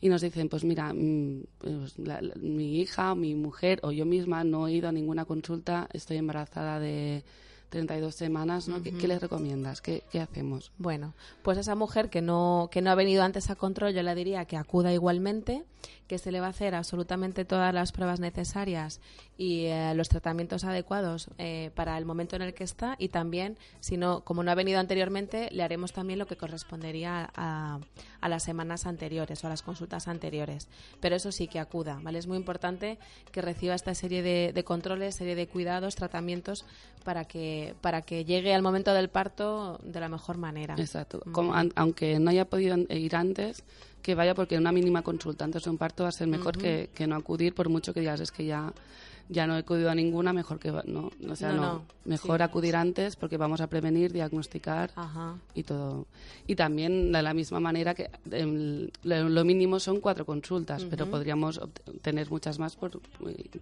y 0.00 0.08
nos 0.08 0.22
dicen, 0.22 0.48
pues 0.48 0.64
mira, 0.64 0.92
mm, 0.94 1.42
pues 1.58 1.98
la- 1.98 2.22
la- 2.22 2.34
mi 2.36 2.80
hija, 2.80 3.14
mi 3.14 3.34
mujer 3.34 3.80
o 3.82 3.90
yo 3.92 4.06
misma 4.06 4.42
no 4.44 4.68
he 4.68 4.72
ido 4.72 4.88
a 4.88 4.92
ninguna 4.92 5.24
consulta, 5.26 5.88
estoy 5.92 6.16
embarazada 6.16 6.78
de 6.80 7.24
32 7.68 8.14
semanas, 8.14 8.66
¿no? 8.68 8.82
¿Qué, 8.82 8.92
qué 8.92 9.06
les 9.08 9.20
recomiendas? 9.20 9.82
¿Qué, 9.82 10.02
qué 10.10 10.20
hacemos? 10.20 10.72
Bueno, 10.78 11.12
pues 11.42 11.58
esa 11.58 11.74
mujer 11.74 12.08
que 12.08 12.22
no, 12.22 12.70
que 12.72 12.80
no 12.80 12.90
ha 12.90 12.94
venido 12.94 13.22
antes 13.22 13.50
a 13.50 13.56
control, 13.56 13.92
yo 13.92 14.02
le 14.02 14.14
diría 14.14 14.46
que 14.46 14.56
acuda 14.56 14.90
igualmente, 14.94 15.64
que 16.08 16.18
se 16.18 16.32
le 16.32 16.40
va 16.40 16.46
a 16.46 16.50
hacer 16.50 16.74
absolutamente 16.74 17.44
todas 17.44 17.72
las 17.72 17.92
pruebas 17.92 18.18
necesarias 18.18 19.00
y 19.36 19.66
eh, 19.66 19.92
los 19.94 20.08
tratamientos 20.08 20.64
adecuados 20.64 21.28
eh, 21.38 21.70
para 21.76 21.96
el 21.98 22.04
momento 22.04 22.34
en 22.34 22.42
el 22.42 22.54
que 22.54 22.64
está 22.64 22.96
y 22.98 23.08
también, 23.10 23.56
si 23.80 23.96
no, 23.96 24.22
como 24.24 24.42
no 24.42 24.50
ha 24.50 24.54
venido 24.56 24.80
anteriormente, 24.80 25.48
le 25.52 25.62
haremos 25.62 25.92
también 25.92 26.18
lo 26.18 26.26
que 26.26 26.36
correspondería 26.36 27.30
a, 27.36 27.78
a 28.20 28.28
las 28.28 28.42
semanas 28.42 28.86
anteriores 28.86 29.44
o 29.44 29.46
a 29.46 29.50
las 29.50 29.62
consultas 29.62 30.08
anteriores. 30.08 30.66
Pero 31.00 31.14
eso 31.14 31.30
sí 31.30 31.46
que 31.46 31.60
acuda, 31.60 32.00
¿vale? 32.02 32.18
Es 32.18 32.26
muy 32.26 32.38
importante 32.38 32.98
que 33.30 33.42
reciba 33.42 33.74
esta 33.74 33.94
serie 33.94 34.22
de, 34.22 34.52
de 34.52 34.64
controles, 34.64 35.14
serie 35.14 35.36
de 35.36 35.46
cuidados, 35.46 35.94
tratamientos 35.94 36.64
para 37.04 37.26
que, 37.26 37.74
para 37.80 38.02
que 38.02 38.24
llegue 38.24 38.54
al 38.54 38.62
momento 38.62 38.92
del 38.94 39.08
parto 39.10 39.78
de 39.84 40.00
la 40.00 40.08
mejor 40.08 40.38
manera. 40.38 40.74
Exacto. 40.78 41.20
Como, 41.32 41.54
an- 41.54 41.72
aunque 41.76 42.18
no 42.18 42.30
haya 42.30 42.46
podido 42.46 42.76
ir 42.88 43.14
antes, 43.14 43.62
que 44.08 44.14
vaya 44.14 44.34
porque 44.34 44.56
una 44.56 44.72
mínima 44.72 45.02
consulta 45.02 45.44
antes 45.44 45.64
de 45.64 45.68
un 45.68 45.76
parto 45.76 46.04
va 46.04 46.08
a 46.08 46.12
ser 46.12 46.26
mejor 46.28 46.56
que, 46.56 46.88
que 46.94 47.06
no 47.06 47.14
acudir 47.14 47.54
por 47.54 47.68
mucho 47.68 47.92
que 47.92 48.00
digas 48.00 48.18
es 48.20 48.32
que 48.32 48.46
ya 48.46 48.72
ya 49.28 49.46
no 49.46 49.56
he 49.56 49.58
acudido 49.58 49.90
a 49.90 49.94
ninguna 49.94 50.32
mejor 50.32 50.58
que 50.58 50.70
no 50.86 51.10
o 51.30 51.36
sea 51.36 51.52
No, 51.52 51.82
mejor 52.04 52.38
Sí. 52.38 52.42
acudir 52.42 52.76
antes 52.76 53.16
porque 53.16 53.36
vamos 53.36 53.60
a 53.60 53.66
prevenir 53.66 54.12
diagnosticar 54.12 54.90
Ajá. 54.96 55.34
y 55.54 55.62
todo. 55.64 56.06
Y 56.46 56.54
también 56.56 57.12
de 57.12 57.22
la 57.22 57.34
misma 57.34 57.60
manera 57.60 57.94
que 57.94 58.10
em, 58.30 58.88
lo, 59.02 59.44
mínimo 59.44 59.78
son 59.80 60.00
cuatro 60.00 60.24
consultas 60.24 60.84
pero 60.84 61.10
podríamos 61.10 61.60
tener 62.02 62.30
muchas 62.30 62.58
más 62.58 62.76
por 62.76 63.00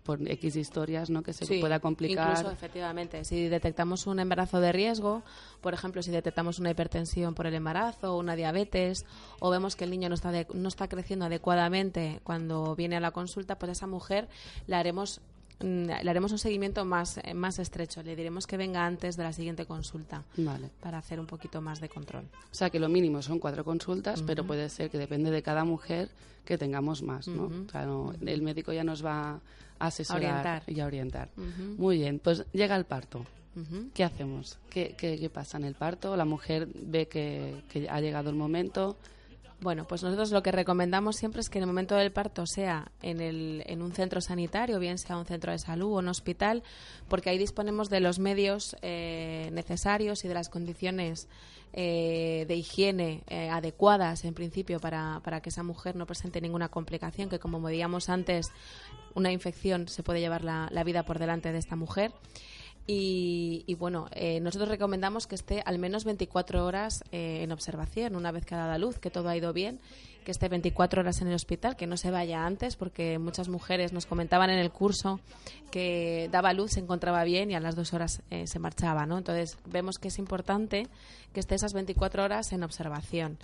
por 0.05 0.21
x 0.29 0.57
historias 0.57 1.11
no 1.11 1.23
que 1.23 1.33
se 1.33 1.45
Sí, 1.47 1.59
pueda 1.61 1.81
complicar. 1.81 2.31
Incluso, 2.31 2.51
efectivamente, 2.53 3.25
si 3.25 3.49
detectamos 3.49 4.07
un 4.07 4.21
embarazo 4.21 4.61
de 4.61 4.71
riesgo, 4.73 5.23
por 5.61 5.75
ejemplo, 5.75 6.03
si 6.03 6.11
detectamos 6.11 6.59
una 6.59 6.71
hipertensión 6.71 7.35
por 7.35 7.47
el 7.47 7.55
embarazo, 7.55 8.17
una 8.17 8.37
diabetes, 8.37 9.05
o 9.41 9.51
vemos 9.51 9.75
que 9.77 9.85
el 9.85 9.91
niño 9.91 10.09
no 10.09 10.15
está, 10.15 10.31
de- 10.31 10.47
no 10.55 10.69
está 10.69 10.89
creciendo 10.89 11.25
adecuadamente 11.27 12.21
cuando 12.23 12.75
viene 12.77 12.97
a 12.97 13.01
la 13.01 13.11
consulta, 13.11 13.59
pues 13.59 13.71
a 13.71 13.73
esa 13.73 13.87
mujer 13.87 14.29
le 14.67 14.77
haremos 14.77 15.21
le 15.61 15.93
haremos 16.11 16.33
un 16.33 16.39
seguimiento 16.39 16.85
más, 16.85 17.19
eh, 17.19 17.33
más 17.35 17.59
estrecho. 17.59 18.03
Le 18.03 18.15
diremos 18.17 18.47
que 18.47 18.57
venga 18.57 18.85
antes 18.85 19.17
de 19.17 19.23
la 19.23 19.33
siguiente 19.33 19.65
consulta 19.67 20.25
vale 20.37 20.71
para 20.81 20.99
hacer 20.99 21.19
un 21.21 21.27
poquito 21.27 21.61
más 21.61 21.81
de 21.81 21.89
control. 21.89 22.25
O 22.51 22.55
sea 22.55 22.69
que 22.71 22.79
lo 22.79 22.89
mínimo 22.89 23.23
son 23.23 23.39
cuatro 23.39 23.65
consultas, 23.65 24.23
pero 24.23 24.45
puede 24.47 24.69
ser 24.69 24.91
que 24.91 24.99
depende 24.99 25.31
de 25.31 25.43
cada 25.43 25.65
mujer 25.65 26.09
que 26.45 26.59
tengamos 26.59 27.03
más, 27.03 27.27
¿no? 27.29 27.45
O 27.67 27.71
sea, 27.71 27.87
no- 27.87 28.13
el 28.25 28.43
médico 28.43 28.73
ya 28.73 28.85
nos 28.85 29.05
va 29.05 29.31
a 29.79 29.87
asesorar 29.87 30.23
orientar. 30.23 30.63
y 30.67 30.81
a 30.81 30.87
orientar. 30.87 31.29
Muy 31.79 31.97
bien, 31.99 32.19
pues 32.19 32.45
llega 32.53 32.77
el 32.77 32.85
parto. 32.85 33.25
¿Qué 33.95 34.05
hacemos? 34.05 34.59
¿Qué, 34.69 34.95
qué, 34.99 35.19
qué 35.19 35.31
pasa 35.31 35.57
en 35.57 35.65
el 35.65 35.75
parto? 35.75 36.15
La 36.15 36.27
mujer 36.27 36.69
ve 36.75 37.09
que, 37.09 37.63
que 37.71 37.89
ha 37.89 38.01
llegado 38.03 38.29
el 38.29 38.37
momento. 38.37 38.99
Bueno, 39.59 39.87
pues 39.89 40.03
nosotros 40.03 40.33
lo 40.33 40.43
que 40.43 40.53
recomendamos 40.53 41.17
siempre 41.17 41.41
es 41.41 41.49
que 41.49 41.59
en 41.59 41.63
el 41.63 41.69
momento 41.69 41.95
del 41.95 42.13
parto 42.13 42.47
sea 42.47 42.93
en, 43.01 43.23
el, 43.23 43.63
en 43.67 43.81
un 43.81 43.93
centro 43.93 44.21
sanitario, 44.21 44.79
bien 44.79 44.99
sea 44.99 45.17
un 45.17 45.25
centro 45.25 45.51
de 45.51 45.59
salud 45.59 45.95
o 45.95 45.99
un 45.99 46.09
hospital, 46.09 46.63
porque 47.09 47.31
ahí 47.31 47.39
disponemos 47.39 47.89
de 47.89 48.01
los 48.01 48.19
medios 48.19 48.77
eh, 48.83 49.49
necesarios 49.53 50.25
y 50.25 50.29
de 50.29 50.35
las 50.35 50.51
condiciones 50.51 51.27
eh, 51.73 52.45
de 52.47 52.55
higiene 52.55 53.23
eh, 53.29 53.49
adecuadas, 53.49 54.25
en 54.25 54.35
principio, 54.35 54.79
para, 54.79 55.21
para 55.25 55.41
que 55.41 55.49
esa 55.49 55.63
mujer 55.63 55.97
no 55.97 56.07
presente 56.07 56.43
ninguna 56.43 56.69
complicación, 56.69 57.31
que 57.31 57.39
como 57.39 57.61
veíamos 57.63 58.11
antes, 58.11 58.53
una 59.15 59.33
infección 59.33 59.89
se 59.89 60.03
puede 60.03 60.21
llevar 60.21 60.45
la, 60.45 60.69
la 60.71 60.85
vida 60.85 61.05
por 61.05 61.19
delante 61.19 61.51
de 61.51 61.59
esta 61.59 61.77
mujer. 61.77 62.13
Y, 62.87 63.65
y 63.67 63.75
bueno, 63.75 64.07
eh, 64.13 64.39
nosotros 64.41 64.69
recomendamos 64.69 65.27
que 65.27 65.35
esté 65.35 65.63
al 65.67 65.79
menos 65.79 66.05
24 66.05 66.65
horas 66.65 67.03
eh, 67.11 67.41
en 67.43 67.51
observación, 67.51 68.15
una 68.15 68.31
vez 68.31 68.45
que 68.45 68.55
ha 68.55 68.59
dado 68.59 68.73
a 68.73 68.79
luz, 68.79 68.99
que 68.99 69.11
todo 69.11 69.29
ha 69.29 69.37
ido 69.37 69.53
bien, 69.53 69.81
que 70.25 70.31
esté 70.31 70.49
24 70.49 71.01
horas 71.01 71.21
en 71.21 71.29
el 71.29 71.35
hospital, 71.35 71.77
que 71.77 71.87
no 71.87 71.97
se 71.97 72.11
vaya 72.11 72.47
antes, 72.47 72.77
porque 72.77 73.19
muchas 73.19 73.49
mujeres 73.49 73.93
nos 73.93 74.07
comentaban 74.07 74.51
en 74.51 74.59
el 74.59 74.71
curso 74.71 75.21
que 75.71 76.29
daba 76.31 76.53
luz, 76.53 76.73
se 76.73 76.81
encontraba 76.81 77.25
bien 77.25 77.51
y 77.51 77.55
a 77.55 77.61
las 77.61 77.75
dos 77.75 77.93
horas 77.93 78.23
eh, 78.31 78.47
se 78.47 78.59
marchaba, 78.61 79.05
¿no? 79.07 79.19
Entonces 79.19 79.57
vemos 79.67 79.99
que 79.99 80.09
es 80.09 80.19
importante 80.19 80.87
que 81.33 81.41
esté 81.41 81.57
esas 81.57 81.73
24 81.73 82.23
horas 82.25 82.53
en 82.53 82.63
observación. 82.63 83.39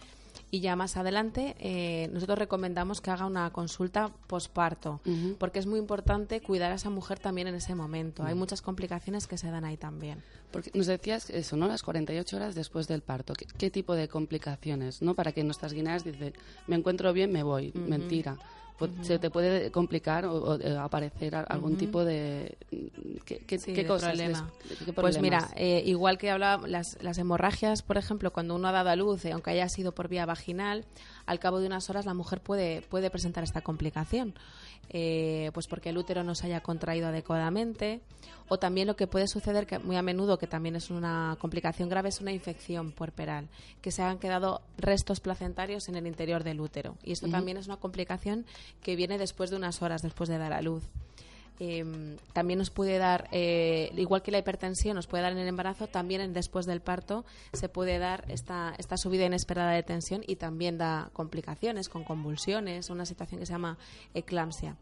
Y 0.54 0.60
ya 0.60 0.76
más 0.76 0.98
adelante, 0.98 1.56
eh, 1.60 2.10
nosotros 2.12 2.38
recomendamos 2.38 3.00
que 3.00 3.10
haga 3.10 3.24
una 3.24 3.50
consulta 3.52 4.12
posparto, 4.26 5.00
porque 5.38 5.58
es 5.58 5.64
muy 5.64 5.78
importante 5.78 6.42
cuidar 6.42 6.72
a 6.72 6.74
esa 6.74 6.90
mujer 6.90 7.18
también 7.18 7.48
en 7.48 7.54
ese 7.54 7.74
momento. 7.74 8.22
Hay 8.22 8.34
muchas 8.34 8.60
complicaciones 8.60 9.26
que 9.26 9.38
se 9.38 9.50
dan 9.50 9.64
ahí 9.64 9.78
también. 9.78 10.22
Porque 10.50 10.70
nos 10.74 10.88
decías 10.88 11.30
eso, 11.30 11.56
¿no? 11.56 11.68
Las 11.68 11.82
48 11.82 12.36
horas 12.36 12.54
después 12.54 12.86
del 12.86 13.00
parto. 13.00 13.32
¿Qué, 13.32 13.46
qué 13.46 13.70
tipo 13.70 13.94
de 13.94 14.08
complicaciones, 14.08 15.00
no? 15.00 15.14
Para 15.14 15.32
que 15.32 15.42
nuestras 15.42 15.72
guineas 15.72 16.04
dicen, 16.04 16.34
me 16.66 16.76
encuentro 16.76 17.14
bien, 17.14 17.32
me 17.32 17.42
voy. 17.42 17.72
Mentira. 17.74 18.36
Pu- 18.78 19.02
Se 19.02 19.18
te 19.18 19.30
puede 19.30 19.70
complicar 19.70 20.24
o, 20.24 20.32
o, 20.34 20.58
eh, 20.60 20.76
aparecer 20.76 21.34
algún 21.36 21.76
tipo 21.76 22.04
de... 22.04 22.56
¿Qué, 23.24 23.38
qué, 23.46 23.58
Sí, 23.58 23.72
qué 23.74 23.82
de 23.82 23.86
cosas? 23.88 24.08
problema. 24.10 24.50
qué 24.84 24.92
Pues 24.92 25.20
mira, 25.20 25.48
eh, 25.56 25.82
igual 25.86 26.18
que 26.18 26.30
hablaba, 26.30 26.66
las, 26.66 26.98
las 27.02 27.18
hemorragias, 27.18 27.82
por 27.82 27.96
ejemplo, 27.98 28.32
cuando 28.32 28.54
uno 28.54 28.68
ha 28.68 28.72
dado 28.72 28.90
a 28.90 28.96
luz, 28.96 29.24
eh, 29.24 29.32
aunque 29.32 29.50
haya 29.50 29.68
sido 29.68 29.92
por 29.92 30.08
vía 30.08 30.26
vaginal, 30.26 30.84
al 31.26 31.38
cabo 31.38 31.60
de 31.60 31.66
unas 31.66 31.88
horas 31.90 32.06
la 32.06 32.14
mujer 32.14 32.40
puede, 32.40 32.82
puede 32.82 33.10
presentar 33.10 33.44
esta 33.44 33.60
complicación. 33.60 34.34
Eh, 34.90 35.50
pues 35.54 35.66
porque 35.66 35.88
el 35.88 35.98
útero 35.98 36.22
no 36.22 36.34
se 36.34 36.46
haya 36.46 36.60
contraído 36.60 37.08
adecuadamente. 37.08 38.00
O 38.48 38.58
también 38.58 38.86
lo 38.86 38.96
que 38.96 39.06
puede 39.06 39.28
suceder, 39.28 39.66
que 39.66 39.78
muy 39.78 39.96
a 39.96 40.02
menudo, 40.02 40.38
que 40.38 40.46
también 40.46 40.76
es 40.76 40.90
una 40.90 41.36
complicación 41.40 41.88
grave, 41.88 42.10
es 42.10 42.20
una 42.20 42.32
infección 42.32 42.92
puerperal, 42.92 43.48
que 43.80 43.90
se 43.90 44.02
han 44.02 44.18
quedado 44.18 44.60
restos 44.76 45.20
placentarios 45.20 45.88
en 45.88 45.96
el 45.96 46.06
interior 46.06 46.44
del 46.44 46.60
útero. 46.60 46.96
Y 47.02 47.12
esto 47.12 47.28
también 47.28 47.56
es 47.56 47.66
una 47.66 47.78
complicación 47.78 48.44
que 48.82 48.96
viene 48.96 49.16
después 49.16 49.48
de 49.48 49.56
unas 49.56 49.80
horas 49.80 50.02
después 50.02 50.28
de 50.28 50.36
dar 50.36 50.52
a 50.52 50.60
luz. 50.60 50.82
Eh, 51.64 52.16
también 52.32 52.58
nos 52.58 52.70
puede 52.70 52.98
dar, 52.98 53.28
eh, 53.30 53.92
igual 53.96 54.20
que 54.22 54.32
la 54.32 54.38
hipertensión 54.38 54.96
nos 54.96 55.06
puede 55.06 55.22
dar 55.22 55.30
en 55.30 55.38
el 55.38 55.46
embarazo, 55.46 55.86
también 55.86 56.20
en- 56.20 56.32
después 56.32 56.66
del 56.66 56.80
parto 56.80 57.24
se 57.52 57.68
puede 57.68 58.00
dar 58.00 58.24
esta, 58.28 58.74
esta 58.78 58.96
subida 58.96 59.26
inesperada 59.26 59.70
de 59.70 59.84
tensión 59.84 60.24
y 60.26 60.34
también 60.36 60.76
da 60.76 61.10
complicaciones 61.12 61.88
con 61.88 62.02
convulsiones, 62.02 62.90
una 62.90 63.06
situación 63.06 63.38
que 63.38 63.46
se 63.46 63.52
llama 63.52 63.78
eclampsia. 64.12 64.76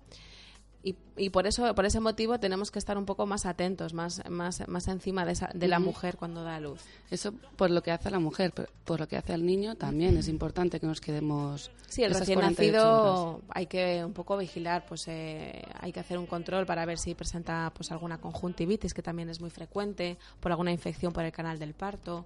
Y, 0.82 0.96
y 1.18 1.28
por 1.28 1.46
eso, 1.46 1.74
por 1.74 1.84
ese 1.84 2.00
motivo, 2.00 2.40
tenemos 2.40 2.70
que 2.70 2.78
estar 2.78 2.96
un 2.96 3.04
poco 3.04 3.26
más 3.26 3.44
atentos, 3.44 3.92
más, 3.92 4.22
más, 4.30 4.66
más 4.66 4.88
encima 4.88 5.26
de, 5.26 5.32
esa- 5.32 5.50
de 5.52 5.68
la 5.68 5.78
mujer 5.78 6.16
cuando 6.16 6.42
da 6.42 6.58
luz. 6.58 6.80
Eso 7.10 7.34
por 7.56 7.70
lo 7.70 7.82
que 7.82 7.90
hace 7.90 8.08
a 8.08 8.10
la 8.10 8.18
mujer, 8.18 8.52
pero 8.54 8.68
por 8.86 8.98
lo 9.00 9.06
que 9.06 9.18
hace 9.18 9.34
al 9.34 9.44
niño 9.44 9.74
también 9.74 10.16
es 10.16 10.26
importante 10.28 10.80
que 10.80 10.86
nos 10.86 11.02
quedemos... 11.02 11.70
Sí, 11.86 12.02
el 12.02 12.14
recién 12.14 12.38
48 12.38 12.78
horas. 12.78 12.94
nacido 13.04 13.40
hay 13.50 13.66
que 13.66 14.02
un 14.06 14.14
poco 14.14 14.38
vigilar, 14.38 14.86
pues 14.88 15.06
eh, 15.08 15.62
hay 15.80 15.92
que 15.92 16.00
hacer 16.00 16.16
un 16.16 16.24
control 16.26 16.64
para 16.64 16.86
ver 16.86 16.96
si 16.98 17.14
presenta 17.14 17.70
pues 17.76 17.92
alguna 17.92 18.16
conjuntivitis 18.18 18.94
que 18.94 19.02
también 19.02 19.28
es 19.28 19.38
muy 19.40 19.50
frecuente, 19.50 20.16
por 20.40 20.50
alguna 20.50 20.72
infección 20.72 21.12
por 21.12 21.24
el 21.24 21.32
canal 21.32 21.58
del 21.58 21.74
parto, 21.74 22.24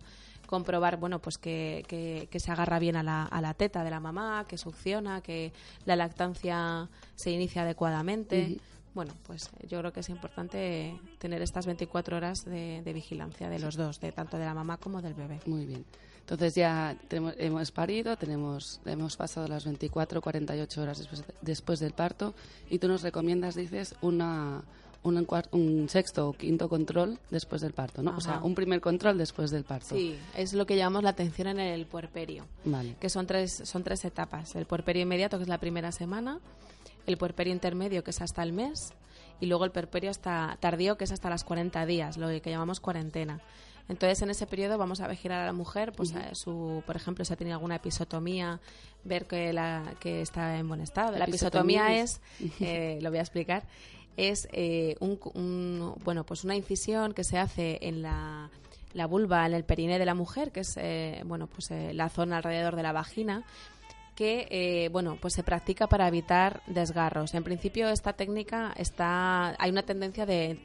comprobar 0.59 0.97
bueno 0.99 1.19
pues 1.19 1.37
que, 1.39 1.85
que- 1.89 2.29
que 2.31 2.39
se 2.41 2.51
agarra 2.53 2.79
bien 2.79 2.95
a 2.97 3.03
la, 3.03 3.25
a 3.25 3.41
la 3.41 3.55
teta 3.55 3.83
de 3.83 3.91
la 3.91 3.99
mamá, 4.01 4.45
que 4.49 4.57
succiona, 4.57 5.21
que 5.21 5.53
la 5.85 5.97
lactancia 5.97 6.89
se 7.17 7.31
inicia 7.33 7.63
adecuadamente. 7.63 8.37
Bueno, 8.95 9.13
pues 9.27 9.51
yo 9.69 9.81
creo 9.81 9.93
que 9.93 9.99
es 10.01 10.09
importante 10.09 10.97
tener 11.19 11.43
estas 11.43 11.67
24 11.67 12.17
horas 12.17 12.45
de, 12.45 12.81
de 12.85 12.93
vigilancia 12.93 13.49
de 13.51 13.59
los 13.59 13.75
dos, 13.77 13.99
de 13.99 14.13
tanto 14.13 14.39
de 14.39 14.45
la 14.45 14.55
mamá 14.55 14.77
como 14.77 15.03
del 15.03 15.15
bebé. 15.15 15.41
Muy 15.47 15.67
bien. 15.67 15.85
Entonces 16.21 16.55
ya 16.55 16.97
tenemos- 17.09 17.35
hemos 17.39 17.71
parido, 17.73 18.17
tenemos, 18.17 18.81
hemos 18.87 19.17
pasado 19.17 19.49
las 19.49 19.65
24, 19.65 20.21
48 20.23 20.81
horas 20.83 20.99
después, 20.99 21.25
después 21.43 21.81
del 21.81 21.93
parto 21.93 22.35
y 22.71 22.79
tú 22.79 22.87
nos 22.87 23.03
recomiendas, 23.03 23.57
dices, 23.57 23.97
una, 24.01 24.63
un, 25.05 25.27
un 25.53 25.89
sexto 25.89 26.29
o 26.29 26.33
quinto 26.33 26.69
control 26.69 27.19
después 27.31 27.61
del 27.63 27.73
parto, 27.73 28.03
¿no? 28.03 28.17
O 28.17 28.21
sea, 28.21 28.35
Ajá. 28.37 28.45
un 28.45 28.55
primer 28.55 28.81
control 28.81 29.17
después 29.17 29.51
del 29.51 29.63
parto. 29.65 29.95
Sí, 29.95 30.19
es 30.37 30.53
lo 30.53 30.67
que 30.67 30.77
llamamos 30.77 31.03
la 31.05 31.11
atención 31.11 31.47
en 31.47 31.61
el 31.61 31.87
puerperio. 31.87 32.47
Vale. 32.65 32.97
que 32.99 33.09
son 33.09 33.27
tres, 33.27 33.63
son 33.65 33.85
tres 33.85 34.05
etapas. 34.05 34.57
El 34.57 34.67
puerperio 34.67 35.03
inmediato, 35.03 35.37
que 35.37 35.43
es 35.45 35.49
la 35.49 35.59
primera 35.59 35.93
semana, 35.93 36.41
el 37.07 37.17
puerperio 37.17 37.53
intermedio, 37.53 38.03
que 38.03 38.11
es 38.11 38.21
hasta 38.21 38.43
el 38.43 38.53
mes, 38.53 38.93
y 39.41 39.47
luego 39.47 39.65
el 39.65 39.71
puerperio 39.71 40.11
hasta 40.11 40.57
tardío, 40.61 40.97
que 40.97 41.05
es 41.05 41.13
hasta 41.13 41.29
las 41.31 41.45
40 41.45 41.85
días, 41.87 42.17
lo 42.17 42.29
que 42.29 42.51
llamamos 42.51 42.81
cuarentena. 42.81 43.41
Entonces, 43.87 44.23
en 44.23 44.31
ese 44.31 44.47
periodo 44.47 44.79
vamos 44.79 45.01
a 45.03 45.09
vigilar 45.09 45.43
a 45.43 45.45
la 45.45 45.53
mujer, 45.53 45.93
pues 45.93 46.15
a 46.15 46.35
su, 46.35 46.83
por 46.87 46.97
ejemplo, 46.97 47.23
si 47.27 47.35
ha 47.35 47.37
tenido 47.37 47.57
alguna 47.57 47.77
episotomía, 47.77 48.59
ver 49.05 49.27
que, 49.27 49.53
la, 49.53 49.93
que 50.01 50.23
está 50.23 50.57
en 50.57 50.67
buen 50.69 50.81
estado. 50.81 51.19
La 51.19 51.27
Episotomía 51.27 51.89
episotomía 51.95 52.03
es- 52.03 52.21
es, 52.41 52.61
eh, 52.63 52.99
lo 53.03 53.11
voy 53.11 53.19
a 53.19 53.23
explicar, 53.23 53.65
es 54.17 54.49
eh, 54.53 54.97
un, 55.01 55.19
un- 55.35 55.95
bueno, 56.05 56.25
pues 56.25 56.45
una 56.45 56.57
incisión 56.57 57.13
que 57.15 57.25
se 57.25 57.39
hace 57.39 57.79
en 57.83 58.03
la, 58.03 58.51
la 58.93 59.07
vulva, 59.07 59.47
en 59.47 59.55
el 59.55 59.65
periné 59.65 59.99
de 59.99 60.07
la 60.07 60.15
mujer, 60.15 60.53
que 60.53 60.61
es 60.61 60.77
eh, 60.77 61.23
bueno, 61.25 61.47
pues, 61.47 61.71
eh, 61.71 61.93
la 61.95 62.09
zona 62.09 62.37
alrededor 62.39 62.77
de 62.77 62.83
la 62.83 62.93
vagina, 62.93 63.43
que 64.15 64.47
eh, 64.51 64.89
bueno 64.91 65.19
pues 65.21 65.35
se 65.35 65.43
practica 65.43 65.87
para 65.87 66.09
evitar 66.09 66.63
desgarros. 66.67 67.35
En 67.35 67.45
principio 67.45 67.89
esta 67.89 68.13
técnica 68.13 68.73
está 68.77 69.55
hay 69.59 69.71
una 69.71 69.83
tendencia 69.83 70.27
de, 70.27 70.59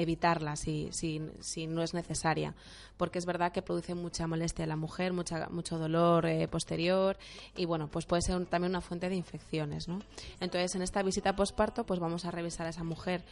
evitarla 0.00 0.56
si, 0.56 0.88
si, 0.92 1.22
si, 1.40 1.66
no 1.66 1.82
es 1.82 1.94
necesaria, 1.94 2.54
porque 2.96 3.18
es 3.18 3.26
verdad 3.26 3.52
que 3.52 3.62
produce 3.62 3.94
mucha 3.94 4.26
molestia 4.26 4.64
a 4.64 4.68
la 4.68 4.76
mujer, 4.76 5.12
mucha, 5.12 5.48
mucho 5.48 5.78
dolor 5.78 6.26
eh, 6.26 6.48
posterior 6.48 7.16
y 7.56 7.64
bueno 7.64 7.88
pues 7.88 8.06
puede 8.06 8.22
ser 8.22 8.44
también 8.46 8.72
una 8.72 8.80
fuente 8.80 9.08
de 9.08 9.16
infecciones, 9.16 9.88
¿no? 9.88 10.00
Entonces 10.40 10.74
en 10.74 10.82
esta 10.82 11.02
visita 11.02 11.36
postparto 11.36 11.84
pues 11.84 12.00
vamos 12.00 12.24
a 12.24 12.30
revisar 12.30 12.66
a 12.66 12.70
esa 12.70 12.84
mujer 12.84 13.22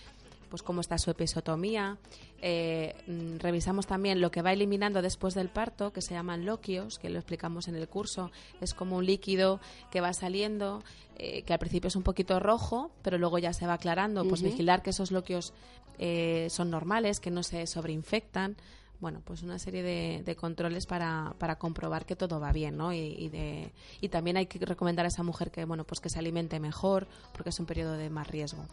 pues 0.55 0.63
cómo 0.63 0.83
está 0.83 0.99
su 0.99 1.11
episotomía. 1.11 1.99
Eh, 2.41 2.95
mm, 3.09 3.39
revisamos 3.41 3.89
también 3.89 4.21
lo 4.21 4.31
que 4.31 4.41
va 4.41 4.53
eliminando 4.53 5.03
después 5.03 5.35
del 5.35 5.49
parto, 5.49 5.93
que 5.93 6.01
se 6.01 6.15
llaman 6.15 6.47
loquios, 6.47 7.01
que 7.01 7.11
lo 7.11 7.19
explicamos 7.19 7.67
en 7.67 7.75
el 7.75 7.89
curso. 7.89 8.31
Es 8.61 8.73
como 8.73 8.99
un 8.99 9.05
líquido 9.05 9.59
que 9.91 10.01
va 10.01 10.13
saliendo, 10.13 10.85
eh, 11.19 11.43
que 11.43 11.53
al 11.53 11.59
principio 11.59 11.89
es 11.89 11.97
un 11.97 12.05
poquito 12.05 12.39
rojo, 12.39 12.93
pero 13.03 13.19
luego 13.19 13.41
ya 13.41 13.53
se 13.53 13.67
va 13.67 13.73
aclarando. 13.73 14.29
Pues 14.29 14.43
vigilar 14.43 14.85
que 14.85 14.91
esos 14.91 15.11
loquios 15.11 15.55
eh, 15.99 16.47
son 16.51 16.71
normales, 16.71 17.19
que 17.19 17.33
no 17.33 17.43
se 17.43 17.67
sobreinfectan 17.67 18.57
bueno, 19.05 19.21
pues 19.23 19.43
una 19.43 19.59
serie 19.59 19.83
de, 19.83 20.35
controles 20.35 20.87
para, 20.87 21.35
para, 21.39 21.57
comprobar 21.57 22.07
que 22.07 22.17
todo 22.17 22.41
va 22.41 22.53
bien, 22.53 22.79
¿no? 22.79 22.91
Y, 22.95 23.29
de, 23.29 23.71
y 24.01 24.09
también 24.09 24.39
hay 24.39 24.47
que 24.47 24.59
recomendar 24.65 25.05
a 25.05 25.09
esa 25.09 25.23
mujer 25.23 25.51
que, 25.51 25.67
bueno, 25.67 25.85
pues 25.85 26.01
que 26.01 26.09
se 26.09 26.19
alimente 26.19 26.59
mejor 26.59 27.07
porque 27.35 27.51
es 27.51 27.61
un 27.61 27.67
periodo 27.67 27.99
de 27.99 28.09
más 28.09 28.27
riesgo. 28.29 28.65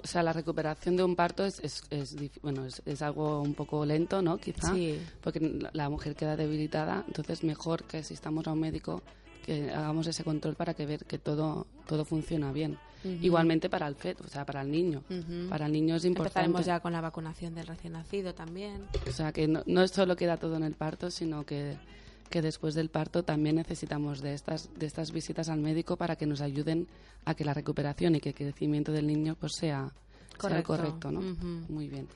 O 0.00 0.06
sea, 0.06 0.22
la 0.22 0.32
recuperación 0.32 0.96
de 0.96 1.02
un 1.02 1.16
parto 1.16 1.44
es, 1.44 1.58
es, 1.90 2.14
bueno, 2.40 2.66
es, 2.66 3.02
algo 3.02 3.42
un 3.42 3.54
poco 3.54 3.84
lento, 3.84 4.22
¿no? 4.22 4.38
Quizá, 4.38 4.72
sí. 4.72 4.96
porque 5.20 5.40
la 5.72 5.88
mujer 5.88 6.14
queda 6.14 6.36
debilitada, 6.36 7.02
entonces 7.08 7.42
mejor 7.42 7.82
que 7.82 8.04
si 8.04 8.14
estamos 8.14 8.46
a 8.46 8.52
un 8.52 8.60
médico 8.60 9.02
que 9.40 9.70
hagamos 9.70 10.06
ese 10.06 10.24
control 10.24 10.54
para 10.54 10.74
que 10.74 10.86
ver 10.86 11.04
que 11.04 11.18
todo 11.18 11.66
todo 11.86 12.04
funciona 12.04 12.52
bien. 12.52 12.78
Igualmente 13.02 13.70
para 13.70 13.86
el 13.86 13.94
feto, 13.94 14.24
o 14.26 14.28
sea, 14.28 14.44
para 14.44 14.60
el 14.60 14.70
niño. 14.70 15.02
Para 15.48 15.66
el 15.66 15.72
niño 15.72 15.96
es 15.96 16.04
importante. 16.04 16.40
Empezaremos 16.40 16.66
ya 16.66 16.80
con 16.80 16.92
la 16.92 17.00
vacunación 17.00 17.54
del 17.54 17.66
recién 17.66 17.94
nacido 17.94 18.34
también. 18.34 18.84
O 19.08 19.12
sea, 19.12 19.32
que 19.32 19.48
no, 19.48 19.62
no 19.66 19.88
solo 19.88 20.16
queda 20.16 20.36
todo 20.36 20.56
en 20.56 20.64
el 20.64 20.74
parto, 20.74 21.10
sino 21.10 21.44
que, 21.46 21.76
que 22.28 22.42
después 22.42 22.74
del 22.74 22.90
parto 22.90 23.22
también 23.22 23.56
necesitamos 23.56 24.20
de 24.20 24.34
estas, 24.34 24.68
de 24.78 24.86
estas 24.86 25.12
visitas 25.12 25.48
al 25.48 25.60
médico 25.60 25.96
para 25.96 26.16
que 26.16 26.26
nos 26.26 26.42
ayuden 26.42 26.88
a 27.24 27.34
que 27.34 27.44
la 27.44 27.54
recuperación 27.54 28.16
y 28.16 28.20
que 28.20 28.30
el 28.30 28.34
crecimiento 28.34 28.92
del 28.92 29.06
niño 29.06 29.34
pues 29.38 29.52
sea 29.58 29.90
correcto, 30.38 30.76
correcto 30.76 31.10
¿no? 31.10 31.20
Muy 31.68 31.88
bien. 31.88 32.06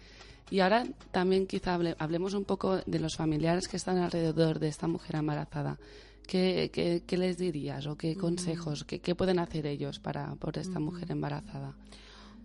Y 0.51 0.61
ahora 0.61 0.85
también 1.11 1.47
quizá 1.47 1.79
hablemos 1.99 2.35
un 2.35 2.45
poco 2.45 2.77
de 2.85 2.99
los 3.01 3.17
familiares 3.17 3.67
que 3.67 3.77
están 3.77 3.99
alrededor 3.99 4.59
de 4.59 4.69
esta 4.69 4.87
mujer 4.87 5.17
embarazada. 5.17 5.79
¿Qué, 6.27 7.03
les 7.11 7.39
dirías 7.39 7.87
o 7.87 7.97
qué 7.97 8.17
consejos, 8.17 8.85
qué, 8.85 9.15
pueden 9.15 9.39
hacer 9.39 9.67
ellos 9.67 9.99
para 9.99 10.35
por 10.37 10.59
esta 10.59 10.81
mujer 10.81 11.11
embarazada? 11.11 11.75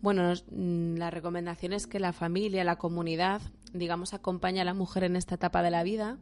Bueno, 0.02 0.34
mm, 0.52 0.96
la 0.96 1.10
recomendación 1.10 1.74
es 1.74 1.88
que 1.88 2.00
la 2.00 2.14
familia, 2.14 2.64
la 2.64 2.78
comunidad, 2.78 3.42
digamos, 3.74 4.14
acompañe 4.14 4.62
a 4.62 4.66
la 4.66 4.74
mujer 4.74 5.04
en 5.04 5.16
esta 5.16 5.36
etapa 5.36 5.62
de 5.62 5.72
la 5.72 5.84
vida, 5.84 6.18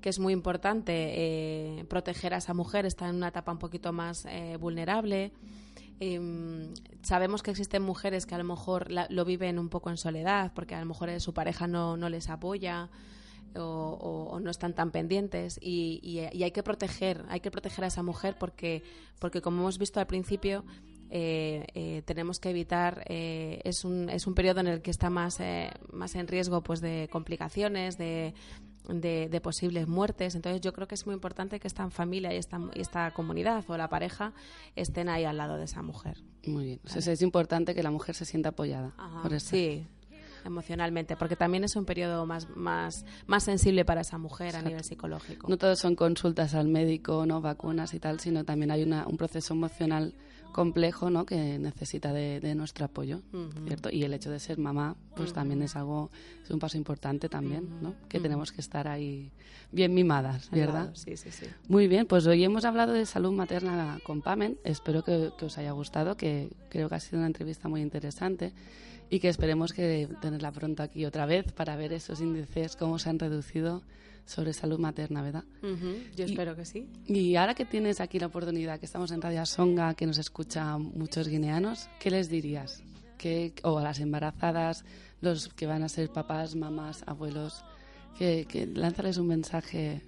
que 0.00 0.08
es 0.08 0.18
muy 0.18 0.32
importante 0.32 0.92
eh, 0.94 1.84
proteger 1.84 2.34
a 2.34 2.38
esa 2.38 2.54
mujer, 2.54 2.86
está 2.86 3.08
en 3.08 3.16
una 3.16 3.28
etapa 3.28 3.52
un 3.52 3.58
poquito 3.58 3.92
más 3.92 4.26
eh, 4.26 4.56
vulnerable. 4.58 5.32
Em, 6.00 6.74
sabemos 7.02 7.42
que 7.42 7.52
existen 7.52 7.82
mujeres 7.82 8.26
que 8.26 8.34
a 8.34 8.38
lo 8.38 8.44
mejor 8.44 8.88
lo 8.90 9.24
viven 9.24 9.58
un 9.58 9.68
poco 9.68 9.90
en 9.90 9.96
soledad, 9.96 10.52
porque 10.54 10.74
a 10.74 10.80
lo 10.80 10.86
mejor 10.86 11.20
su 11.20 11.32
pareja 11.32 11.66
no, 11.66 11.96
no 11.96 12.08
les 12.08 12.28
apoya 12.28 12.90
o, 13.56 14.38
no 14.40 14.50
están 14.50 14.74
tan 14.74 14.90
pendientes 14.90 15.58
y, 15.60 16.18
hay 16.20 16.50
que 16.50 16.62
proteger 16.62 17.24
hay 17.28 17.40
que 17.40 17.50
proteger 17.50 17.84
a 17.84 17.88
esa 17.88 18.02
mujer 18.02 18.36
porque 18.38 18.82
porque 19.18 19.40
como 19.40 19.62
hemos 19.62 19.78
visto 19.78 20.00
al 20.00 20.06
principio 20.06 20.64
eh, 21.10 21.66
eh, 21.74 22.02
tenemos 22.06 22.40
que 22.40 22.50
evitar 22.50 23.04
eh, 23.06 23.60
es 23.64 23.84
un 23.84 24.08
es 24.08 24.26
un 24.26 24.34
periodo 24.34 24.60
en 24.60 24.66
el 24.66 24.82
que 24.82 24.90
está 24.90 25.10
más 25.10 25.38
más 25.92 26.14
en 26.14 26.26
riesgo 26.26 26.62
pues 26.62 26.80
de 26.80 27.08
complicaciones 27.12 27.98
de, 27.98 28.34
de, 28.88 29.40
posibles 29.40 29.86
muertes. 29.86 30.34
Entonces 30.34 30.60
yo 30.60 30.72
creo 30.72 30.88
que 30.88 30.94
es 30.94 31.06
muy 31.06 31.14
importante 31.14 31.60
que 31.60 31.68
esta 31.68 31.88
familia 31.90 32.32
y 32.34 32.36
esta, 32.36 32.60
esta 32.74 33.10
comunidad 33.12 33.64
o 33.68 33.76
la 33.76 33.88
pareja 33.88 34.32
estén 34.76 35.08
ahí 35.08 35.24
al 35.24 35.36
lado 35.36 35.56
de 35.56 35.64
esa 35.64 35.82
mujer. 35.82 36.18
Muy 36.46 36.64
bien. 36.64 36.80
es 36.84 37.22
importante 37.22 37.74
que 37.74 37.82
la 37.82 37.90
mujer 37.90 38.14
se 38.14 38.24
sienta 38.24 38.50
apoyada. 38.50 38.94
por 39.22 39.38
Sí, 39.40 39.86
emocionalmente, 40.44 41.16
porque 41.16 41.36
también 41.36 41.64
es 41.64 41.76
un 41.76 41.84
periodo 41.84 42.26
más, 42.26 42.48
más, 42.56 43.04
más 43.26 43.44
sensible 43.44 43.84
para 43.84 44.02
esa 44.02 44.18
mujer 44.18 44.56
a 44.56 44.62
nivel 44.62 44.84
psicológico. 44.84 45.48
No 45.48 45.56
todos 45.56 45.78
son 45.78 45.96
consultas 45.96 46.54
al 46.54 46.68
médico, 46.68 47.26
no 47.26 47.40
vacunas 47.40 47.94
y 47.94 48.00
tal, 48.00 48.20
sino 48.20 48.44
también 48.44 48.70
hay 48.70 48.82
una, 48.82 49.06
un 49.06 49.16
proceso 49.16 49.54
emocional 49.54 50.14
complejo 50.52 51.10
¿no? 51.10 51.26
que 51.26 51.58
necesita 51.58 52.12
de, 52.12 52.54
nuestro 52.54 52.84
apoyo, 52.84 53.22
¿cierto? 53.66 53.88
Y 53.90 54.04
el 54.04 54.12
hecho 54.12 54.30
de 54.30 54.38
ser 54.38 54.58
mamá, 54.58 54.94
pues 55.16 55.32
también 55.32 55.62
es 55.62 55.74
algo, 55.74 56.10
es 56.44 56.50
un 56.50 56.58
paso 56.58 56.76
importante 56.76 57.28
también, 57.28 57.68
¿no? 57.80 57.94
Que 58.08 58.20
tenemos 58.20 58.52
que 58.52 58.60
estar 58.60 58.86
ahí 58.86 59.32
bien 59.72 59.94
mimadas, 59.94 60.50
¿verdad? 60.50 60.90
Sí, 60.94 61.16
sí, 61.16 61.30
sí. 61.32 61.46
Muy 61.68 61.88
bien, 61.88 62.06
pues 62.06 62.26
hoy 62.26 62.44
hemos 62.44 62.64
hablado 62.64 62.92
de 62.92 63.06
salud 63.06 63.32
materna 63.32 63.98
con 64.04 64.20
Pamen, 64.20 64.58
espero 64.62 65.02
que, 65.02 65.32
que 65.38 65.46
os 65.46 65.58
haya 65.58 65.72
gustado, 65.72 66.16
que 66.16 66.50
creo 66.68 66.88
que 66.88 66.94
ha 66.94 67.00
sido 67.00 67.18
una 67.18 67.26
entrevista 67.26 67.68
muy 67.68 67.80
interesante 67.80 68.52
y 69.12 69.20
que 69.20 69.28
esperemos 69.28 69.74
que 69.74 70.08
tenerla 70.22 70.50
pronto 70.52 70.82
aquí 70.82 71.04
otra 71.04 71.26
vez 71.26 71.52
para 71.52 71.76
ver 71.76 71.92
esos 71.92 72.22
índices, 72.22 72.76
cómo 72.76 72.98
se 72.98 73.10
han 73.10 73.18
reducido 73.18 73.82
sobre 74.24 74.54
salud 74.54 74.78
materna, 74.78 75.20
¿verdad? 75.20 75.44
Yo 76.16 76.24
espero 76.24 76.56
que 76.56 76.64
sí. 76.64 76.88
Y 77.06 77.36
ahora 77.36 77.54
que 77.54 77.66
tienes 77.66 78.00
aquí 78.00 78.18
la 78.18 78.28
oportunidad, 78.28 78.80
que 78.80 78.86
estamos 78.86 79.10
en 79.10 79.20
Radio 79.20 79.44
Songa, 79.44 79.92
que 79.92 80.06
nos 80.06 80.16
escuchan 80.16 80.92
muchos 80.94 81.28
guineanos, 81.28 81.90
¿qué 82.00 82.10
les 82.10 82.30
dirías? 82.30 82.82
¿Qué, 83.18 83.52
o 83.64 83.78
a 83.78 83.82
las 83.82 84.00
embarazadas, 84.00 84.82
los 85.20 85.48
que 85.48 85.66
van 85.66 85.82
a 85.82 85.90
ser 85.90 86.08
papás, 86.08 86.56
mamás, 86.56 87.04
abuelos, 87.06 87.66
que, 88.16 88.46
que 88.46 88.66
lánzales 88.66 89.18
un 89.18 89.26
mensaje, 89.26 90.00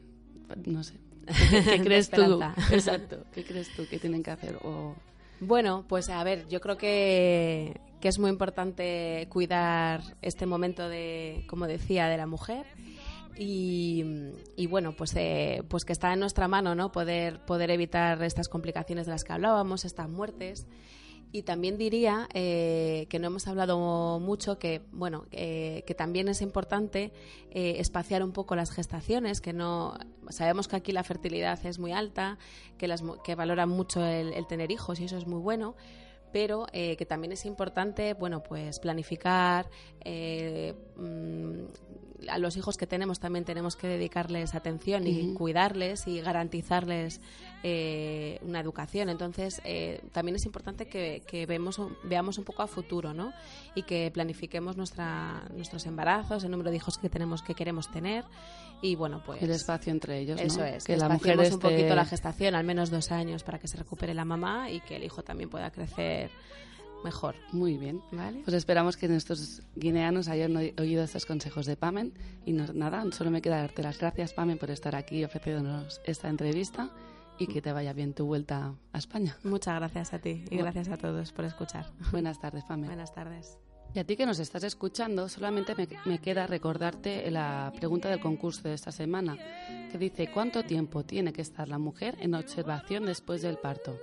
no 0.65 0.83
sé, 0.83 0.95
¿qué, 1.67 1.83
crees 1.83 2.09
tú? 2.09 2.41
Exacto, 2.71 3.27
¿qué 3.35 3.45
crees 3.45 3.69
tú 3.77 3.87
que 3.87 3.99
tienen 3.99 4.23
que 4.23 4.31
hacer? 4.31 4.57
O... 4.63 4.95
Bueno, 5.41 5.85
pues 5.87 6.09
a 6.09 6.25
ver, 6.25 6.49
yo 6.49 6.63
creo 6.63 6.79
que, 6.79 7.79
que 8.05 8.09
es 8.09 8.19
muy 8.19 8.29
importante 8.29 9.27
cuidar 9.31 10.03
este 10.21 10.45
momento 10.45 10.91
de, 10.91 11.47
como 11.49 11.67
decía, 11.67 12.07
de 12.07 12.19
la 12.19 12.27
mujer. 12.27 12.67
Y, 13.39 14.05
bueno, 14.69 14.93
pues, 14.95 15.17
eh, 15.17 15.63
pues 15.69 15.87
que 15.87 15.95
está 15.95 16.13
en 16.13 16.21
nuestra 16.21 16.47
mano, 16.47 16.75
¿no? 16.75 16.93
Poder, 16.93 17.43
poder 17.47 17.71
evitar 17.71 18.23
estas 18.23 18.51
complicaciones 18.51 19.07
de 19.07 19.13
las 19.13 19.25
que 19.25 19.33
hablábamos, 19.33 19.87
estas 19.87 20.11
muertes. 20.11 20.67
Y 21.33 21.45
también 21.45 21.79
diría 21.79 22.29
eh, 22.35 23.07
que 23.09 23.19
no 23.19 23.29
hemos 23.29 23.49
hablado 23.49 24.21
mucho 24.21 24.59
que 24.59 24.83
bueno 24.93 25.25
que 25.31 25.95
también 25.97 26.29
es 26.29 26.43
importante 26.43 27.11
eh, 27.51 27.77
espaciar 27.79 28.23
un 28.23 28.33
poco 28.33 28.55
las 28.55 28.71
gestaciones 28.71 29.41
que 29.41 29.53
no 29.53 29.99
sabemos 30.29 30.69
que 30.69 30.77
aquí 30.77 30.93
la 30.93 31.03
fertilidad 31.03 31.59
es 31.67 31.81
muy 31.81 31.91
alta 31.91 32.39
que 32.79 32.87
las 32.87 33.03
que 33.25 33.35
valoran 33.35 33.69
mucho 33.69 34.05
el 34.05 34.47
tener 34.47 34.71
hijos 34.71 35.01
y 35.01 35.07
eso 35.07 35.17
es 35.17 35.27
muy 35.27 35.41
bueno 35.41 35.75
pero 36.35 36.67
eh, 36.73 36.97
que 36.97 37.07
también 37.07 37.31
es 37.31 37.47
importante, 37.47 38.13
bueno, 38.13 38.43
pues 38.43 38.81
planificar. 38.81 39.71
Eh, 40.05 40.75
mm, 40.97 42.29
a 42.29 42.39
los 42.39 42.57
hijos 42.57 42.77
que 42.77 42.89
tenemos 42.89 43.21
también 43.21 43.45
tenemos 43.45 43.77
que 43.77 43.87
dedicarles 43.87 44.57
atención 44.57 45.07
y 45.07 45.33
cuidarles 45.35 46.09
y 46.09 46.21
garantizarles 46.21 47.21
eh, 47.67 48.39
una 48.43 48.61
educación. 48.61 49.09
Entonces, 49.09 49.63
también 50.13 50.37
es 50.37 50.45
importante 50.45 50.87
que, 50.87 51.47
vemos, 51.49 51.81
veamos 52.05 52.37
un 52.37 52.45
poco 52.45 52.63
a 52.63 52.67
futuro, 52.67 53.15
¿no? 53.15 53.33
Y 53.75 53.83
que 53.83 54.11
planifiquemos 54.13 54.77
nuestra, 54.77 55.43
nuestros 55.55 55.87
embarazos, 55.87 56.45
el 56.45 56.51
número 56.51 56.71
de 56.71 56.77
hijos 56.77 56.99
que 56.99 57.09
tenemos, 57.09 57.43
que 57.43 57.55
queremos 57.55 57.91
tener 57.91 58.25
y 58.83 58.97
bueno 58.97 59.23
pues 59.25 59.41
el 59.41 59.53
espacio 59.53 59.93
entre 59.93 60.19
ellos 60.19 60.39
eso 60.41 60.63
es 60.65 60.85
que 60.85 60.97
la 60.97 61.09
mujer 61.09 61.39
un 61.39 61.61
poquito 61.61 61.95
la 61.95 62.05
gestación 62.05 62.57
al 62.57 62.65
menos 62.65 62.91
dos 62.91 63.13
años 63.13 63.45
para 63.45 63.59
que 63.59 63.69
se 63.69 63.79
recupere 63.79 64.13
la 64.15 64.25
mamá 64.25 64.69
y 64.69 64.81
que 64.81 64.97
el 64.97 65.05
hijo 65.05 65.23
también 65.23 65.49
pueda 65.49 65.71
crecer 65.71 66.31
mejor. 67.05 67.37
Muy 67.53 67.77
bien. 67.77 68.01
¿Vale? 68.11 68.41
Pues 68.45 68.57
esperamos 68.57 68.97
que 68.97 69.07
nuestros 69.07 69.63
guineanos 69.77 70.27
hayan 70.29 70.57
oído 70.57 71.05
estos 71.05 71.27
consejos 71.27 71.67
de 71.67 71.77
Pamen. 71.77 72.15
Y 72.47 72.53
nada, 72.53 73.05
solo 73.13 73.31
me 73.31 73.43
queda 73.43 73.59
darte 73.59 73.83
las 73.83 73.99
gracias, 73.99 74.33
Pamen, 74.33 74.59
por 74.59 74.71
estar 74.71 74.97
aquí 74.97 75.23
ofreciéndonos 75.23 76.01
esta 76.05 76.29
entrevista 76.29 76.91
y 77.39 77.47
que 77.47 77.63
te 77.63 77.73
vaya 77.73 77.93
bien 77.93 78.15
tu 78.15 78.27
vuelta 78.27 78.75
a 78.93 78.99
España. 78.99 79.37
Muchas 79.43 79.77
gracias 79.77 80.13
a 80.13 80.19
ti 80.19 80.45
y 80.51 80.57
gracias 80.57 80.89
a 80.89 80.97
todos 80.97 81.33
por 81.33 81.45
escuchar. 81.45 81.87
Buenas 82.13 82.41
tardes, 82.41 82.65
Pamen. 82.65 82.87
Buenas 82.87 83.13
tardes. 83.15 83.59
Y 83.95 84.01
a 84.01 84.05
ti 84.05 84.17
que 84.17 84.27
nos 84.27 84.41
estás 84.41 84.65
escuchando, 84.65 85.29
solamente 85.29 85.75
me, 86.05 86.19
queda 86.19 86.49
recordarte 86.49 87.31
la 87.31 87.73
pregunta 87.77 88.09
del 88.09 88.19
concurso 88.19 88.63
de 88.63 88.75
esta 88.75 88.91
semana, 88.91 89.37
que 89.93 89.99
dice 89.99 90.33
¿cuánto 90.33 90.65
tiempo 90.65 91.05
tiene 91.05 91.33
que 91.33 91.43
estar 91.43 91.69
la 91.69 91.79
mujer 91.79 92.17
en 92.19 92.35
observación 92.35 93.07
después 93.07 93.41
del 93.43 93.57
parto? 93.57 93.97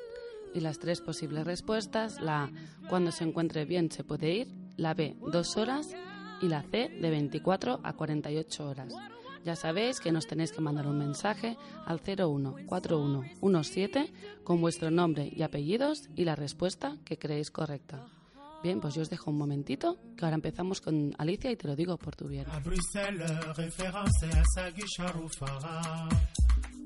Y 0.54 0.62
las 0.62 0.80
tres 0.80 1.02
posibles 1.02 1.46
respuestas, 1.46 2.22
la 2.22 2.44
A, 2.44 2.52
cuando 2.88 3.12
se 3.12 3.26
encuentre 3.26 3.66
bien 3.66 3.92
se 3.92 4.06
puede 4.06 4.32
ir, 4.32 4.48
la 4.78 4.94
B, 4.94 5.18
dos 5.30 5.58
horas 5.58 5.94
y 6.42 6.48
la 6.48 6.62
C, 6.64 6.88
de 6.88 7.10
24 7.10 7.82
a 7.84 7.94
48 7.94 8.70
horas. 8.70 8.94
Ya 9.44 9.56
sabéis 9.56 10.00
que 10.00 10.12
nos 10.12 10.28
tenéis 10.28 10.52
que 10.52 10.62
mandar 10.62 10.88
un 10.88 10.98
mensaje 10.98 11.58
al 11.86 12.00
014117 12.00 14.14
con 14.44 14.62
vuestro 14.62 14.92
nombre 14.92 15.32
y 15.36 15.42
apellidos 15.42 16.10
y 16.16 16.26
la 16.26 16.36
respuesta 16.36 16.98
que 17.06 17.18
creéis 17.18 17.50
correcta. 17.52 18.06
Bien, 18.64 18.80
pues 18.80 18.94
yo 18.94 19.02
os 19.02 19.10
dejo 19.10 19.32
un 19.32 19.38
momentito, 19.38 19.98
que 20.16 20.24
ahora 20.24 20.36
empezamos 20.36 20.82
con 20.82 21.16
Alicia 21.18 21.52
y 21.52 21.56
te 21.56 21.68
lo 21.68 21.76
digo 21.76 21.98
por 21.98 22.16
tu 22.16 22.28
bien. 22.28 22.46
À 22.52 22.60
Bruxelles, 22.60 23.26
référence 23.56 24.24
à 24.24 24.44
Sagui 24.54 24.84
Charoufara. 24.96 26.08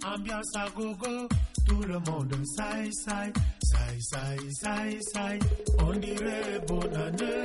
Ambiance 0.06 0.56
à 0.56 0.70
gogo, 0.70 1.28
tout 1.66 1.82
le 1.82 2.00
monde 2.00 2.34
saï 2.56 2.90
saï, 2.94 3.34
saï 3.64 4.02
saï 4.02 4.40
saï 4.62 5.00
saï. 5.14 5.40
On 5.80 5.92
dirait 6.00 6.60
bonne 6.68 6.96
année. 6.96 7.44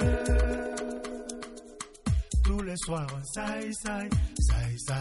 Tous 2.44 2.62
les 2.62 2.76
soirs, 2.84 3.20
saï 3.34 3.72
saï, 3.82 4.08
saï 4.38 4.78
saï 4.78 4.99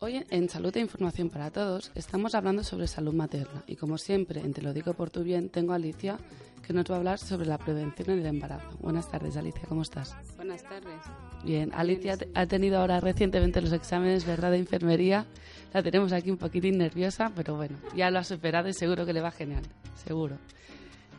Hoy 0.00 0.24
en 0.30 0.48
Salud 0.48 0.76
e 0.76 0.80
Información 0.80 1.30
para 1.30 1.52
Todos 1.52 1.92
estamos 1.94 2.34
hablando 2.34 2.64
sobre 2.64 2.88
salud 2.88 3.14
materna 3.14 3.62
y 3.68 3.76
como 3.76 3.96
siempre, 3.96 4.40
en 4.40 4.52
Te 4.52 4.60
lo 4.60 4.72
digo 4.72 4.94
por 4.94 5.10
tu 5.10 5.22
bien, 5.22 5.50
tengo 5.50 5.72
a 5.72 5.76
Alicia 5.76 6.18
que 6.66 6.72
nos 6.72 6.90
va 6.90 6.96
a 6.96 6.98
hablar 6.98 7.18
sobre 7.20 7.46
la 7.46 7.58
prevención 7.58 8.10
en 8.10 8.18
el 8.18 8.26
embarazo. 8.26 8.76
Buenas 8.80 9.08
tardes, 9.08 9.36
Alicia, 9.36 9.62
¿cómo 9.68 9.82
estás? 9.82 10.16
Buenas 10.34 10.64
tardes. 10.64 10.96
Bien, 11.44 11.70
Alicia 11.72 12.18
ha 12.34 12.46
tenido 12.46 12.78
ahora 12.80 12.98
recientemente 12.98 13.60
los 13.60 13.72
exámenes, 13.72 14.26
¿verdad?, 14.26 14.50
de 14.50 14.58
enfermería. 14.58 15.26
La 15.72 15.80
tenemos 15.82 16.12
aquí 16.12 16.28
un 16.30 16.38
poquitín 16.38 16.78
nerviosa, 16.78 17.30
pero 17.36 17.54
bueno, 17.54 17.76
ya 17.94 18.10
lo 18.10 18.18
ha 18.18 18.24
superado 18.24 18.68
y 18.68 18.72
seguro 18.72 19.06
que 19.06 19.12
le 19.12 19.20
va 19.20 19.30
genial, 19.30 19.62
seguro. 20.04 20.38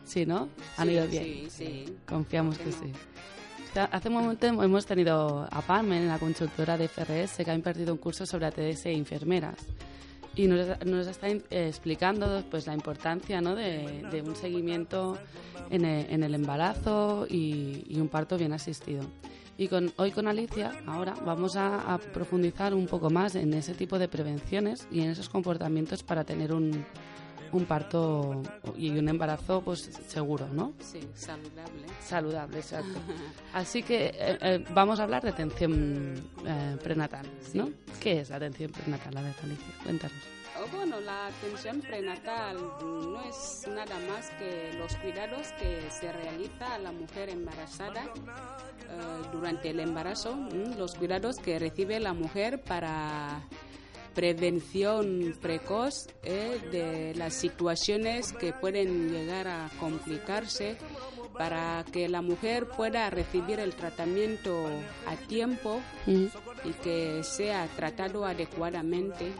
Sí, 0.04 0.26
¿no? 0.26 0.50
Han 0.76 0.88
Sí, 0.88 0.92
ido 0.94 1.06
bien. 1.06 1.24
Sí, 1.24 1.46
sí. 1.48 1.96
Confiamos 2.06 2.58
que 2.58 2.64
¿Por 2.64 2.72
qué 2.74 2.86
sí. 2.88 2.92
Hace 3.76 4.08
un 4.08 4.14
momento 4.14 4.46
hemos 4.46 4.86
tenido 4.86 5.46
a 5.50 5.60
Palmen, 5.60 6.08
la 6.08 6.18
consultora 6.18 6.78
de 6.78 6.88
FRS, 6.88 7.44
que 7.44 7.50
ha 7.50 7.54
impartido 7.54 7.92
un 7.92 7.98
curso 7.98 8.24
sobre 8.24 8.46
ATS 8.46 8.86
e 8.86 8.92
enfermeras. 8.92 9.56
Y 10.34 10.46
nos, 10.46 10.82
nos 10.86 11.06
está 11.06 11.28
explicando 11.28 12.42
pues, 12.50 12.66
la 12.66 12.72
importancia 12.72 13.42
¿no? 13.42 13.54
de, 13.54 14.02
de 14.10 14.22
un 14.22 14.34
seguimiento 14.34 15.18
en 15.68 15.84
el, 15.84 16.10
en 16.10 16.22
el 16.22 16.34
embarazo 16.34 17.26
y, 17.28 17.84
y 17.88 18.00
un 18.00 18.08
parto 18.08 18.38
bien 18.38 18.54
asistido. 18.54 19.02
Y 19.58 19.68
con, 19.68 19.92
hoy 19.96 20.10
con 20.10 20.26
Alicia, 20.26 20.72
ahora 20.86 21.14
vamos 21.24 21.56
a, 21.56 21.92
a 21.92 21.98
profundizar 21.98 22.72
un 22.72 22.86
poco 22.86 23.10
más 23.10 23.34
en 23.34 23.52
ese 23.52 23.74
tipo 23.74 23.98
de 23.98 24.08
prevenciones 24.08 24.88
y 24.90 25.00
en 25.00 25.10
esos 25.10 25.28
comportamientos 25.28 26.02
para 26.02 26.24
tener 26.24 26.52
un, 26.52 26.84
un 27.52 27.64
parto 27.64 28.42
y 28.76 28.90
un 28.90 29.08
embarazo 29.08 29.62
pues 29.62 29.90
seguro, 30.06 30.48
¿no? 30.52 30.72
Sí, 30.80 31.00
saludable. 31.14 31.86
Saludable, 32.00 32.58
exacto. 32.58 32.98
Así 33.54 33.82
que 33.82 34.06
eh, 34.06 34.38
eh, 34.40 34.64
vamos 34.74 35.00
a 35.00 35.04
hablar 35.04 35.22
de 35.22 35.30
atención 35.30 36.14
eh, 36.46 36.76
prenatal, 36.82 37.26
¿no? 37.54 37.70
¿Qué 38.00 38.20
es 38.20 38.30
la 38.30 38.36
atención 38.36 38.70
prenatal? 38.70 39.16
A 39.16 39.22
ver, 39.22 39.34
Alicia, 39.42 39.74
cuéntanos. 39.82 40.36
Oh, 40.58 40.76
Bueno, 40.76 41.00
la 41.00 41.26
atención 41.26 41.80
prenatal 41.82 42.56
no 42.80 43.20
es 43.22 43.66
nada 43.68 43.98
más 44.08 44.30
que 44.38 44.72
los 44.78 44.94
cuidados 44.96 45.48
que 45.60 45.82
se 45.90 46.10
realiza 46.12 46.74
a 46.74 46.78
la 46.78 46.92
mujer 46.92 47.28
embarazada 47.28 48.04
eh, 48.04 49.28
durante 49.32 49.70
el 49.70 49.80
embarazo, 49.80 50.34
los 50.78 50.94
cuidados 50.94 51.36
que 51.36 51.58
recibe 51.58 52.00
la 52.00 52.14
mujer 52.14 52.62
para 52.62 53.42
prevención 54.16 55.34
precoz 55.40 56.08
eh, 56.24 56.58
de 56.72 57.14
las 57.14 57.34
situaciones 57.34 58.32
que 58.32 58.52
pueden 58.52 59.10
llegar 59.12 59.46
a 59.46 59.70
complicarse 59.78 60.76
para 61.38 61.84
que 61.92 62.08
la 62.08 62.22
mujer 62.22 62.66
pueda 62.68 63.08
recibir 63.10 63.60
el 63.60 63.74
tratamiento 63.74 64.66
a 65.06 65.14
tiempo 65.28 65.80
Mm, 66.06 66.26
y 66.64 66.70
que 66.82 67.22
sea 67.24 67.66
tratado 67.76 68.24
adecuadamente. 68.24 69.32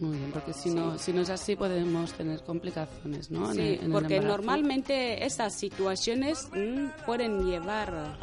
Muy 0.00 0.16
bien, 0.18 0.30
porque 0.32 0.52
si 0.52 0.70
no, 0.70 0.98
si 0.98 1.12
no 1.12 1.22
es 1.22 1.30
así 1.30 1.56
podemos 1.56 2.12
tener 2.12 2.42
complicaciones, 2.44 3.30
¿no? 3.30 3.48
En 3.50 3.54
Sí, 3.54 3.60
el- 3.60 3.74
en 3.78 3.84
el 3.86 3.90
porque 3.92 4.20
normalmente 4.20 5.24
estas 5.24 5.54
situaciones 5.58 6.48
mm, 6.52 7.04
pueden 7.06 7.46
llevar 7.46 8.16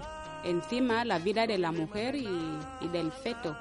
encima 0.43 1.03
la 1.05 1.17
vida 1.19 1.47
de 1.47 1.57
la 1.57 1.71
mujer 1.71 2.15
y, 2.15 2.27
y 2.81 2.87
del 2.89 3.11
feto. 3.11 3.57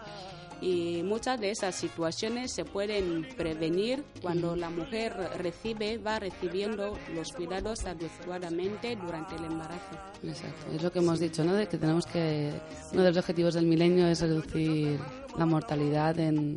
Y 0.64 1.03
muchas 1.03 1.38
de 1.40 1.50
esas 1.50 1.74
situaciones 1.74 2.50
se 2.50 2.64
pueden 2.64 3.29
prevenir 3.37 4.03
cuando 4.22 4.57
la 4.57 4.70
mujer 4.70 5.12
recibe, 5.37 5.98
va 5.98 6.18
recibiendo 6.18 6.96
los 7.14 7.33
cuidados 7.35 7.85
adecuadamente 7.85 8.96
durante 8.96 9.37
el 9.37 9.44
embarazo. 9.44 9.98
Exacto, 10.22 10.72
es 10.74 10.83
lo 10.83 10.90
que 10.90 11.00
hemos 11.00 11.20
dicho, 11.20 11.44
¿no? 11.44 11.53
De 11.53 11.68
que 11.68 11.77
tenemos 11.77 12.07
que 12.07 12.50
uno 12.92 13.03
de 13.03 13.09
los 13.11 13.18
objetivos 13.18 13.53
del 13.53 13.66
milenio 13.66 14.07
es 14.07 14.22
reducir 14.22 14.98
la 15.37 15.44
mortalidad 15.44 16.18
en, 16.18 16.57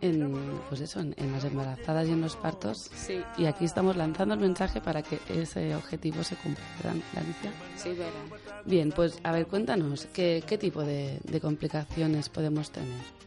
en 0.00 0.32
pues 0.68 0.80
eso, 0.80 0.98
en, 0.98 1.14
en 1.16 1.30
las 1.30 1.44
embarazadas 1.44 2.08
y 2.08 2.10
en 2.10 2.22
los 2.22 2.34
partos. 2.34 2.90
Sí, 2.96 3.22
Y 3.38 3.44
aquí 3.44 3.66
estamos 3.66 3.96
lanzando 3.96 4.34
el 4.34 4.40
mensaje 4.40 4.80
para 4.80 5.00
que 5.02 5.20
ese 5.28 5.76
objetivo 5.76 6.24
se 6.24 6.34
cumpla, 6.34 6.64
¿verdad, 6.82 7.00
sí, 7.76 7.90
verá. 7.90 8.10
Bien, 8.64 8.90
pues 8.90 9.20
a 9.22 9.30
ver, 9.30 9.46
cuéntanos, 9.46 10.08
¿qué, 10.12 10.42
qué 10.44 10.58
tipo 10.58 10.82
de, 10.82 11.20
de 11.22 11.40
complicaciones 11.40 12.28
podemos 12.28 12.72
tener? 12.72 13.23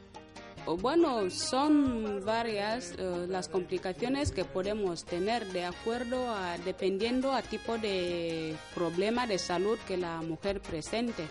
Bueno, 0.75 1.29
son 1.29 2.25
varias 2.25 2.91
eh, 2.97 3.25
las 3.29 3.47
complicaciones 3.47 4.31
que 4.31 4.43
podemos 4.43 5.05
tener 5.05 5.45
de 5.53 5.63
acuerdo 5.63 6.29
a 6.29 6.57
dependiendo 6.57 7.31
a 7.31 7.41
tipo 7.41 7.77
de 7.77 8.53
problema 8.75 9.25
de 9.27 9.39
salud 9.39 9.77
que 9.87 9.95
la 9.95 10.21
mujer 10.21 10.59
presente. 10.59 11.25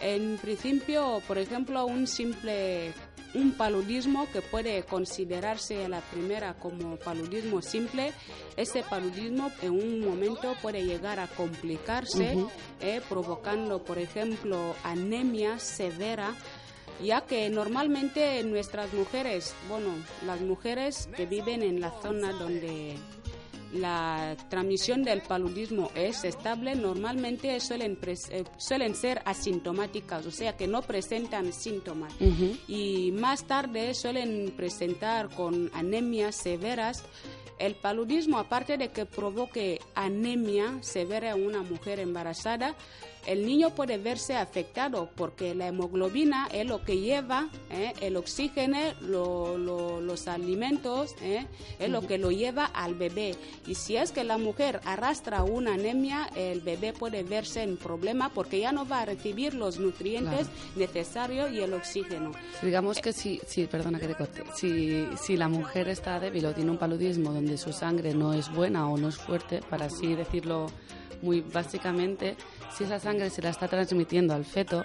En 0.00 0.38
principio, 0.38 1.20
por 1.26 1.38
ejemplo, 1.38 1.84
un 1.84 2.06
simple 2.06 2.92
un 3.34 3.52
paludismo 3.52 4.26
que 4.32 4.42
puede 4.42 4.82
considerarse 4.84 5.84
a 5.84 5.88
la 5.88 6.00
primera 6.00 6.54
como 6.54 6.96
paludismo 6.96 7.62
simple, 7.62 8.12
ese 8.56 8.82
paludismo 8.82 9.50
en 9.62 9.72
un 9.72 10.00
momento 10.00 10.54
puede 10.60 10.84
llegar 10.84 11.20
a 11.20 11.28
complicarse, 11.28 12.36
eh, 12.80 13.00
provocando, 13.08 13.84
por 13.84 13.98
ejemplo, 13.98 14.74
anemia 14.82 15.58
severa 15.58 16.34
ya 17.02 17.22
que 17.22 17.48
normalmente 17.50 18.42
nuestras 18.44 18.92
mujeres, 18.92 19.54
bueno, 19.68 19.88
las 20.26 20.40
mujeres 20.40 21.08
que 21.16 21.26
viven 21.26 21.62
en 21.62 21.80
la 21.80 21.92
zona 22.02 22.32
donde 22.32 22.96
la 23.72 24.36
transmisión 24.48 25.04
del 25.04 25.22
paludismo 25.22 25.90
es 25.94 26.24
estable, 26.24 26.74
normalmente 26.74 27.58
suelen, 27.60 27.98
eh, 28.02 28.44
suelen 28.56 28.94
ser 28.94 29.22
asintomáticas, 29.24 30.26
o 30.26 30.30
sea 30.30 30.56
que 30.56 30.66
no 30.66 30.82
presentan 30.82 31.52
síntomas. 31.52 32.12
Y 32.66 33.12
más 33.12 33.44
tarde 33.44 33.94
suelen 33.94 34.52
presentar 34.56 35.28
con 35.30 35.70
anemias 35.74 36.34
severas. 36.34 37.04
El 37.58 37.74
paludismo, 37.74 38.38
aparte 38.38 38.78
de 38.78 38.88
que 38.88 39.06
provoque 39.06 39.80
anemia 39.94 40.78
severa 40.82 41.32
en 41.32 41.46
una 41.46 41.62
mujer 41.62 42.00
embarazada, 42.00 42.74
el 43.26 43.44
niño 43.46 43.70
puede 43.70 43.98
verse 43.98 44.36
afectado 44.36 45.08
porque 45.14 45.54
la 45.54 45.66
hemoglobina 45.68 46.48
es 46.52 46.66
lo 46.66 46.84
que 46.84 46.98
lleva 47.00 47.48
eh, 47.70 47.92
el 48.00 48.16
oxígeno, 48.16 48.78
lo- 49.00 49.58
lo- 49.58 50.00
los 50.00 50.26
alimentos, 50.28 51.14
eh, 51.22 51.46
es 51.78 51.88
lo 51.90 52.06
que 52.06 52.18
lo 52.18 52.30
lleva 52.30 52.64
al 52.66 52.94
bebé. 52.94 53.34
Y 53.66 53.74
si 53.74 53.96
es 53.96 54.12
que 54.12 54.24
la 54.24 54.38
mujer 54.38 54.80
arrastra 54.84 55.42
una 55.42 55.74
anemia, 55.74 56.28
el 56.34 56.60
bebé 56.60 56.92
puede 56.92 57.22
verse 57.22 57.62
en 57.62 57.76
problema 57.76 58.30
porque 58.34 58.60
ya 58.60 58.72
no 58.72 58.86
va 58.86 59.00
a 59.02 59.04
recibir 59.04 59.54
los 59.54 59.78
nutrientes 59.78 60.48
necesarios 60.76 61.52
y 61.52 61.60
el 61.60 61.74
oxígeno. 61.74 62.32
Digamos 62.62 62.98
que 62.98 63.12
si, 63.12 63.40
si 63.46 63.66
perdona 63.66 63.98
que 64.00 64.08
te 64.08 64.14
corte, 64.14 64.42
si, 64.56 65.06
si 65.20 65.36
la 65.36 65.48
mujer 65.48 65.88
está 65.88 66.18
débil 66.20 66.46
o 66.46 66.54
tiene 66.54 66.70
un 66.70 66.78
paludismo 66.78 67.32
donde 67.32 67.56
su 67.58 67.72
sangre 67.72 68.14
no 68.14 68.32
es 68.32 68.52
buena 68.52 68.88
o 68.88 68.96
no 68.96 69.08
es 69.08 69.16
fuerte, 69.16 69.60
para 69.68 69.86
así 69.86 70.14
decirlo 70.14 70.66
muy 71.22 71.42
básicamente, 71.42 72.36
si 72.72 72.84
esa 72.84 72.98
sangre 72.98 73.30
se 73.30 73.42
la 73.42 73.50
está 73.50 73.68
transmitiendo 73.68 74.34
al 74.34 74.44
feto, 74.44 74.84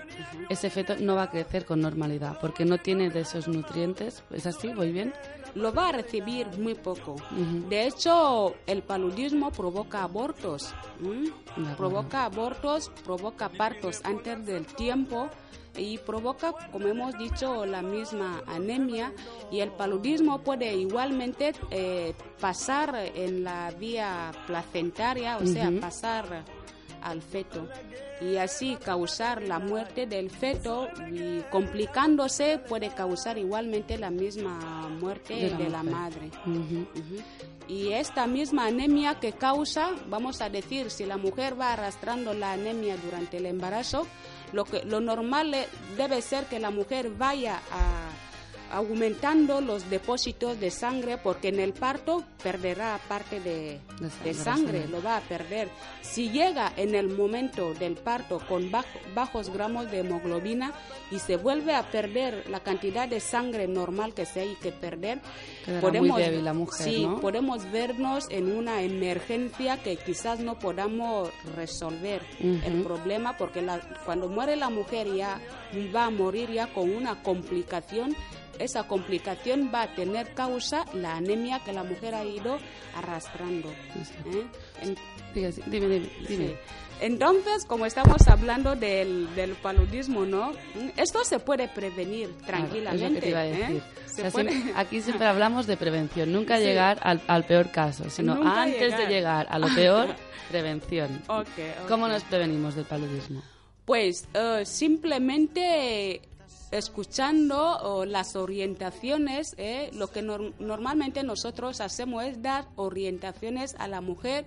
ese 0.49 0.69
feto 0.69 0.95
no 0.99 1.15
va 1.15 1.23
a 1.23 1.29
crecer 1.29 1.65
con 1.65 1.81
normalidad 1.81 2.37
porque 2.39 2.65
no 2.65 2.77
tiene 2.77 3.09
de 3.09 3.21
esos 3.21 3.47
nutrientes. 3.47 4.23
¿Es 4.31 4.45
así? 4.45 4.69
¿Voy 4.69 4.91
bien? 4.91 5.13
Lo 5.55 5.73
va 5.73 5.89
a 5.89 5.91
recibir 5.93 6.47
muy 6.57 6.75
poco. 6.75 7.13
Ujú. 7.13 7.69
De 7.69 7.87
hecho, 7.87 8.55
el 8.67 8.81
paludismo 8.83 9.51
provoca 9.51 10.03
abortos. 10.03 10.73
¿m? 11.01 11.29
acuerdo. 11.51 11.77
Provoca 11.77 12.25
abortos, 12.25 12.91
provoca 13.05 13.49
partos 13.49 14.01
antes 14.03 14.45
del 14.45 14.65
tiempo 14.65 15.29
y 15.77 15.97
provoca, 15.99 16.53
como 16.71 16.87
hemos 16.87 17.17
dicho, 17.17 17.65
la 17.65 17.81
misma 17.81 18.41
anemia. 18.47 19.13
Y 19.51 19.59
el 19.61 19.71
paludismo 19.71 20.39
puede 20.39 20.73
igualmente 20.75 21.53
eh, 21.71 22.13
pasar 22.41 22.93
en 23.15 23.43
la 23.43 23.71
vía 23.71 24.31
placentaria, 24.47 25.37
o 25.37 25.45
sea, 25.45 25.69
Ujú. 25.69 25.79
pasar 25.79 26.43
al 27.05 27.21
feto 27.21 27.69
y 28.19 28.37
así 28.37 28.77
causar 28.77 29.41
la 29.43 29.59
muerte 29.59 30.07
del 30.07 30.29
feto 30.29 30.87
y 31.11 31.41
complicándose 31.51 32.59
puede 32.59 32.89
causar 32.89 33.37
igualmente 33.37 33.97
la 33.97 34.09
misma 34.09 34.89
muerte 34.89 35.53
de 35.55 35.69
la, 35.69 35.83
madre. 35.83 36.31
Y 37.67 37.91
esta 37.93 38.25
misma 38.27 38.67
anemia 38.67 39.19
que 39.19 39.33
causa, 39.33 39.91
vamos 40.07 40.41
a 40.41 40.49
decir, 40.49 40.89
si 40.91 41.05
la 41.05 41.17
mujer 41.17 41.59
va 41.59 41.73
arrastrando 41.73 42.33
la 42.33 42.53
anemia 42.53 42.95
durante 42.97 43.37
el 43.37 43.45
embarazo, 43.45 44.07
lo, 44.53 44.63
que, 44.65 44.83
lo 44.83 45.01
normal 45.01 45.55
debe 45.97 46.21
ser 46.21 46.45
que 46.45 46.59
la 46.59 46.71
mujer 46.71 47.09
vaya 47.09 47.59
a 47.71 48.09
aumentando 48.71 49.61
los 49.61 49.89
depósitos 49.89 50.59
de 50.59 50.71
sangre 50.71 51.17
porque 51.17 51.49
en 51.49 51.59
el 51.59 51.73
parto 51.73 52.23
perderá 52.41 52.99
parte 53.07 53.39
de, 53.39 53.79
sangre, 54.33 54.87
lo 54.87 55.01
va 55.01 55.17
a 55.17 55.21
perder. 55.21 55.69
Si 56.01 56.29
llega 56.29 56.71
en 56.77 56.95
el 56.95 57.09
momento 57.09 57.73
del 57.73 57.95
parto 57.95 58.39
con 58.47 58.71
bajos 59.13 59.49
gramos 59.49 59.89
de 59.91 59.99
hemoglobina 59.99 60.73
y 61.11 61.19
se 61.19 61.37
vuelve 61.37 61.75
a 61.75 61.89
perder 61.89 62.49
la 62.49 62.59
cantidad 62.59 63.07
de 63.07 63.19
sangre 63.19 63.67
normal 63.67 64.13
que 64.13 64.25
se 64.25 64.41
hay 64.41 64.55
que 64.55 64.71
perder, 64.71 65.19
podemos, 65.81 66.19
la 66.19 66.53
mujer, 66.53 66.85
sí, 66.85 67.07
podemos 67.21 67.71
vernos 67.71 68.27
en 68.29 68.55
una 68.55 68.81
emergencia 68.81 69.81
que 69.81 69.97
quizás 69.97 70.39
no 70.39 70.59
podamos 70.59 71.29
resolver 71.55 72.21
el 72.39 72.83
problema 72.83 73.37
porque 73.37 73.65
cuando 74.05 74.27
muere 74.29 74.55
la 74.55 74.69
mujer 74.69 75.13
ya 75.13 75.39
va 75.95 76.05
a 76.05 76.09
morir 76.09 76.51
ya 76.51 76.67
con 76.67 76.89
una 76.89 77.21
complicación 77.23 78.15
esa 78.59 78.87
complicación 78.87 79.71
va 79.73 79.83
a 79.83 79.95
tener 79.95 80.33
causa 80.33 80.85
la 80.93 81.17
anemia 81.17 81.59
que 81.63 81.73
la 81.73 81.83
mujer 81.83 82.15
ha 82.15 82.23
ido 82.23 82.57
arrastrando. 82.95 83.69
¿eh? 83.69 84.95
dime, 85.67 86.09
dime, 86.27 86.57
Entonces, 87.01 87.65
como 87.65 87.85
estamos 87.85 88.27
hablando 88.27 88.75
del, 88.75 89.27
paludismo, 89.61 90.25
¿no? 90.25 90.53
Esto 90.97 91.23
se 91.23 91.39
puede 91.39 91.67
prevenir 91.67 92.35
tranquilamente. 92.45 93.33
¿eh? 93.33 93.81
aquí 94.75 95.01
siempre 95.01 95.27
hablamos 95.27 95.67
de 95.67 95.77
prevención, 95.77 96.31
nunca 96.31 96.59
llegar 96.59 96.99
al, 97.01 97.43
peor 97.45 97.71
caso, 97.71 98.09
sino 98.09 98.33
antes 98.43 98.97
de 98.97 99.07
llegar 99.07 99.47
a 99.49 99.59
lo 99.59 99.67
peor, 99.73 100.15
prevención. 100.49 101.21
¿Cómo 101.87 102.07
nos 102.07 102.23
prevenimos 102.23 102.75
del 102.75 102.85
paludismo? 102.85 103.41
Pues 103.85 104.27
uh, 104.33 104.65
simplemente 104.65 106.21
escuchando 106.71 108.05
las 108.05 108.35
orientaciones, 108.35 109.55
eh, 109.57 109.89
lo 109.93 110.07
que 110.07 110.21
normalmente 110.21 111.23
nosotros 111.23 111.81
hacemos 111.81 112.23
es 112.23 112.41
dar 112.41 112.67
orientaciones 112.75 113.75
a 113.79 113.87
la 113.87 114.01
mujer 114.01 114.45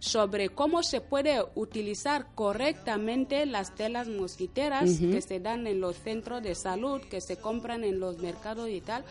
sobre 0.00 0.48
cómo 0.48 0.82
se 0.82 1.00
puede 1.00 1.42
utilizar 1.54 2.26
correctamente 2.34 3.46
las 3.46 3.74
telas 3.74 4.08
mosquiteras 4.08 4.98
que 4.98 5.20
se 5.20 5.40
dan 5.40 5.66
en 5.66 5.80
los 5.80 5.96
centros 5.96 6.42
de 6.42 6.54
salud, 6.54 7.00
que 7.02 7.20
se 7.20 7.36
compran 7.36 7.82
en 7.84 7.98
los 7.98 8.18
mercados 8.18 8.68
y 8.68 8.80
tal, 8.80 9.04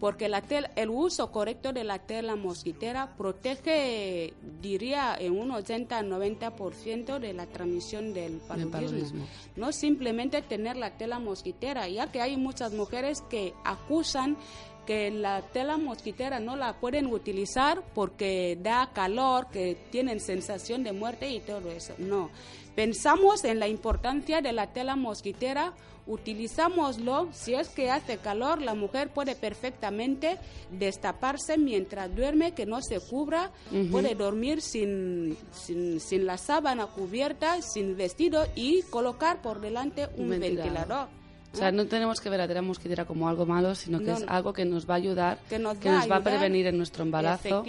porque 0.00 0.28
la 0.28 0.42
el 0.76 0.88
uso 0.88 1.30
correcto 1.30 1.72
de 1.74 1.84
la 1.84 1.98
tela 1.98 2.34
mosquitera 2.34 3.14
protege, 3.16 4.32
diría, 4.62 5.14
en 5.18 5.38
un 5.38 5.50
80-90% 5.50 7.18
de 7.18 7.34
la 7.34 7.46
transmisión 7.46 8.14
del 8.14 8.38
paludismo. 8.38 9.26
No 9.56 9.70
simplemente 9.72 10.40
tener 10.40 10.76
la 10.78 10.96
tela 10.96 11.18
mosquitera, 11.18 11.86
ya 11.88 12.10
que 12.10 12.22
hay 12.22 12.38
muchas 12.38 12.72
mujeres 12.72 13.22
que 13.28 13.52
acusan 13.62 14.38
que 14.86 15.10
la 15.10 15.42
tela 15.42 15.76
mosquitera 15.76 16.40
no 16.40 16.56
la 16.56 16.80
pueden 16.80 17.06
utilizar 17.06 17.82
porque 17.94 18.58
da 18.60 18.90
calor, 18.92 19.48
que 19.52 19.76
tienen 19.90 20.18
sensación 20.18 20.82
de 20.82 20.92
muerte 20.92 21.30
y 21.30 21.40
todo 21.40 21.70
eso. 21.70 21.94
No, 21.98 22.30
pensamos 22.74 23.44
en 23.44 23.60
la 23.60 23.68
importancia 23.68 24.40
de 24.40 24.52
la 24.52 24.72
tela 24.72 24.96
mosquitera 24.96 25.74
utilizámoslo. 26.10 27.28
Si 27.32 27.54
es 27.54 27.68
que 27.68 27.90
hace 27.90 28.18
calor, 28.18 28.60
la 28.60 28.74
mujer 28.74 29.10
puede 29.10 29.36
perfectamente 29.36 30.38
destaparse 30.70 31.56
mientras 31.56 32.14
duerme, 32.14 32.52
que 32.52 32.66
no 32.66 32.82
se 32.82 33.00
cubra, 33.00 33.50
puede 33.90 34.14
dormir 34.14 34.60
sin, 34.60 35.36
sin, 35.52 36.26
la 36.26 36.36
sábana 36.36 36.86
cubierta, 36.86 37.62
sin 37.62 37.96
vestido 37.96 38.46
y 38.54 38.82
colocar 38.82 39.40
por 39.40 39.60
delante 39.60 40.08
un, 40.16 40.28
ventilador. 40.30 41.19
O 41.52 41.56
sea, 41.56 41.72
no 41.72 41.86
tenemos 41.86 42.20
que 42.20 42.30
ver 42.30 42.40
a 42.40 42.46
la 42.46 42.62
mosquitera 42.62 43.04
como 43.04 43.28
algo 43.28 43.44
malo, 43.44 43.74
sino 43.74 43.98
que 43.98 44.12
es 44.12 44.24
algo 44.28 44.52
que 44.52 44.64
nos 44.64 44.88
va 44.88 44.94
a 44.94 44.96
ayudar, 44.98 45.38
que 45.48 45.58
nos 45.58 45.76
va, 45.78 46.16
a, 46.16 46.22
prevenir 46.22 46.66
en 46.68 46.76
nuestro 46.76 47.02
embarazo. 47.02 47.64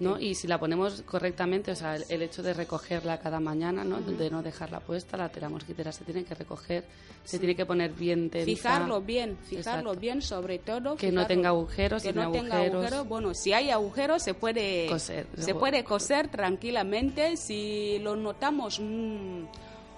¿no? 0.00 0.18
Y 0.18 0.34
si 0.34 0.46
la 0.46 0.58
ponemos 0.58 1.02
correctamente, 1.02 1.70
o 1.70 1.76
sea, 1.76 1.96
el, 1.96 2.22
hecho 2.22 2.42
de 2.42 2.54
recogerla 2.54 3.18
cada 3.18 3.38
mañana, 3.38 3.84
¿no? 3.84 4.00
de 4.00 4.30
no 4.30 4.42
dejarla 4.42 4.80
puesta, 4.80 5.18
la 5.18 5.28
tela 5.28 5.50
mosquitera 5.50 5.92
se 5.92 6.04
tiene 6.04 6.24
que 6.24 6.34
recoger, 6.34 6.84
se 7.24 7.38
tiene 7.38 7.54
que 7.54 7.66
poner 7.66 7.92
bien 7.92 8.30
tensa. 8.30 8.46
Fijarlo 8.46 9.02
bien, 9.02 9.36
fijarlo 9.44 9.94
bien 9.94 10.22
sobre 10.22 10.58
todo. 10.58 10.96
Que 10.96 11.12
no 11.12 11.26
tenga 11.26 11.50
agujeros, 11.50 12.02
que 12.02 12.14
no 12.14 12.32
tenga 12.32 12.62
agujeros. 12.62 13.06
Bueno, 13.06 13.34
si 13.34 13.52
hay 13.52 13.70
agujeros 13.70 14.22
se 14.22 14.32
puede 14.32 14.86
coser, 14.86 15.26
se 15.36 15.54
puede 15.54 15.84
coser 15.84 16.28
tranquilamente. 16.28 17.36
Si 17.36 17.98
lo 17.98 18.16
notamos... 18.16 18.80
Mm, 18.80 19.44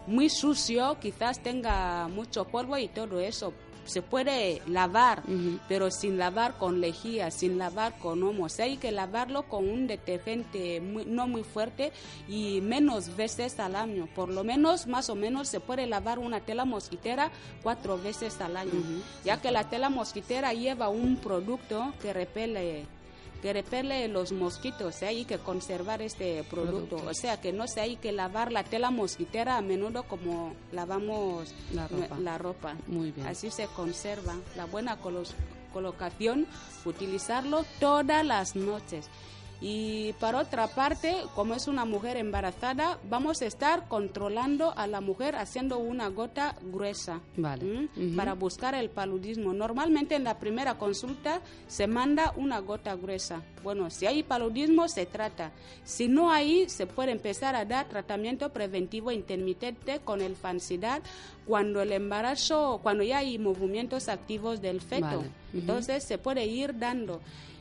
muy 0.08 0.28
sucio, 0.28 0.96
quizás 1.00 1.40
tenga 1.40 2.08
mucho 2.08 2.44
polvo 2.44 2.76
y 2.78 2.88
todo 2.88 3.20
eso. 3.20 3.52
Se 3.84 4.02
puede 4.02 4.60
lavar, 4.66 5.22
pero 5.66 5.90
sin 5.90 6.18
lavar 6.18 6.58
con 6.58 6.78
lejía, 6.78 7.30
sin 7.30 7.56
lavar 7.56 7.98
con 7.98 8.20
sea, 8.50 8.66
hay 8.66 8.76
que 8.76 8.92
lavarlo 8.92 9.44
con 9.44 9.66
un 9.66 9.86
detergente 9.86 10.78
no 10.80 11.26
muy 11.26 11.42
fuerte 11.42 11.92
y 12.28 12.60
menos 12.60 13.16
veces 13.16 13.58
al 13.58 13.76
año. 13.76 14.06
Por 14.14 14.28
lo 14.28 14.44
menos, 14.44 14.86
más 14.86 15.08
o 15.08 15.14
menos, 15.14 15.48
se 15.48 15.60
puede 15.60 15.86
lavar 15.86 16.18
una 16.18 16.40
tela 16.40 16.66
mosquitera 16.66 17.30
cuatro 17.62 17.96
veces 17.96 18.38
al 18.42 18.58
año, 18.58 18.72
ya 19.24 19.40
que 19.40 19.50
la 19.50 19.70
tela 19.70 19.88
mosquitera 19.88 20.52
lleva 20.52 20.90
un 20.90 21.16
producto 21.16 21.94
que 22.02 22.12
repele 22.12 22.84
que 23.42 23.52
repele 23.52 24.08
los 24.08 24.32
mosquitos, 24.32 25.02
hay 25.02 25.24
que 25.24 25.38
conservar 25.38 26.02
este 26.02 26.44
producto. 26.44 26.96
O 26.96 27.14
sea, 27.14 27.40
que 27.40 27.52
no 27.52 27.68
se 27.68 27.80
hay 27.80 27.96
que 27.96 28.12
lavar 28.12 28.52
la 28.52 28.64
tela 28.64 28.90
mosquitera 28.90 29.56
a 29.56 29.62
menudo 29.62 30.02
como 30.04 30.54
lavamos 30.72 31.54
la 31.72 32.38
ropa. 32.38 32.74
Muy 32.86 33.12
bien. 33.12 33.26
Así 33.26 33.50
se 33.50 33.66
conserva 33.66 34.34
la 34.56 34.64
buena 34.66 34.98
colocación, 35.72 36.46
utilizarlo 36.84 37.64
todas 37.78 38.24
las 38.24 38.56
noches. 38.56 39.08
Y 39.60 40.12
por 40.20 40.36
otra 40.36 40.68
parte, 40.68 41.16
como 41.34 41.54
es 41.54 41.66
una 41.66 41.84
mujer 41.84 42.16
embarazada, 42.16 42.98
vamos 43.08 43.42
a 43.42 43.46
estar 43.46 43.88
controlando 43.88 44.72
a 44.76 44.86
la 44.86 45.00
mujer 45.00 45.34
haciendo 45.34 45.78
una 45.78 46.08
gota 46.08 46.54
gruesa 46.62 47.20
para 48.16 48.34
buscar 48.34 48.76
el 48.76 48.88
paludismo. 48.88 49.52
Normalmente 49.52 50.14
en 50.14 50.22
la 50.22 50.38
primera 50.38 50.78
consulta 50.78 51.40
se 51.66 51.88
manda 51.88 52.32
una 52.36 52.60
gota 52.60 52.94
gruesa. 52.94 53.42
Bueno, 53.64 53.90
si 53.90 54.06
hay 54.06 54.22
paludismo 54.22 54.88
se 54.88 55.06
trata. 55.06 55.50
Si 55.82 56.06
no 56.06 56.30
hay, 56.30 56.68
se 56.68 56.86
puede 56.86 57.10
empezar 57.10 57.56
a 57.56 57.64
dar 57.64 57.88
tratamiento 57.88 58.52
preventivo 58.52 59.10
intermitente 59.10 59.98
con 59.98 60.20
el 60.20 60.36
fansidad 60.36 61.02
cuando 61.46 61.82
el 61.82 61.92
embarazo, 61.92 62.78
cuando 62.82 63.02
ya 63.02 63.18
hay 63.18 63.38
movimientos 63.38 64.08
activos 64.08 64.60
del 64.60 64.80
feto. 64.80 65.24
Entonces 65.52 66.04
se 66.04 66.18
puede 66.18 66.46
ir 66.46 66.78
dando 66.78 67.20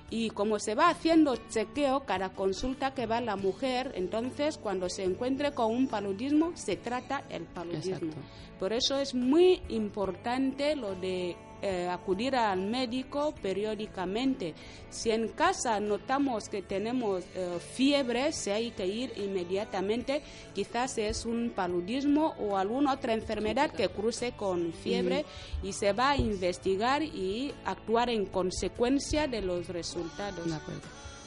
y 0.09 0.29
como 0.29 0.59
se 0.59 0.75
va 0.75 0.89
haciendo 0.89 1.35
chequeo 1.49 2.01
cada 2.01 2.29
consulta 2.29 2.93
que 2.93 3.05
va 3.05 3.19
la 3.21 3.35
mujer, 3.35 3.91
entonces 3.95 4.57
cuando 4.57 4.89
se 4.89 5.03
encuentre 5.03 5.51
con 5.53 5.73
un 5.73 5.87
paludismo 5.87 6.51
se 6.55 6.77
trata 6.77 7.23
el 7.29 7.43
paludismo. 7.43 8.13
Por 8.59 8.73
eso 8.73 8.97
es 8.97 9.13
muy 9.13 9.61
importante 9.69 10.75
lo 10.75 10.95
de 10.95 11.35
eh, 11.61 11.87
acudir 11.89 12.35
al 12.35 12.61
médico 12.61 13.33
periódicamente. 13.41 14.53
Si 14.89 15.11
en 15.11 15.29
casa 15.29 15.79
notamos 15.79 16.49
que 16.49 16.61
tenemos 16.61 17.23
eh, 17.35 17.57
fiebre, 17.59 18.31
se 18.31 18.53
hay 18.53 18.71
que 18.71 18.85
ir 18.85 19.13
inmediatamente. 19.17 20.21
Quizás 20.53 20.97
es 20.97 21.25
un 21.25 21.51
paludismo 21.55 22.35
o 22.39 22.57
alguna 22.57 22.93
otra 22.93 23.13
enfermedad 23.13 23.71
que 23.71 23.89
cruce 23.89 24.33
con 24.33 24.73
fiebre 24.73 25.25
y 25.63 25.73
se 25.73 25.93
va 25.93 26.11
a 26.11 26.17
investigar 26.17 27.01
y 27.03 27.53
actuar 27.65 28.09
en 28.09 28.25
consecuencia 28.25 29.27
de 29.27 29.41
los 29.41 29.67
resultados. 29.67 30.47
De 30.47 30.55
acuerdo. 30.55 30.81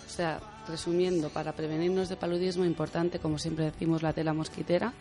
O 0.06 0.12
sea, 0.12 0.40
resumiendo, 0.68 1.28
para 1.28 1.52
prevenirnos 1.52 2.08
de 2.08 2.16
paludismo, 2.16 2.64
importante, 2.64 3.18
como 3.18 3.38
siempre 3.38 3.66
decimos, 3.66 4.02
la 4.02 4.12
tela 4.12 4.32
mosquitera. 4.32 4.92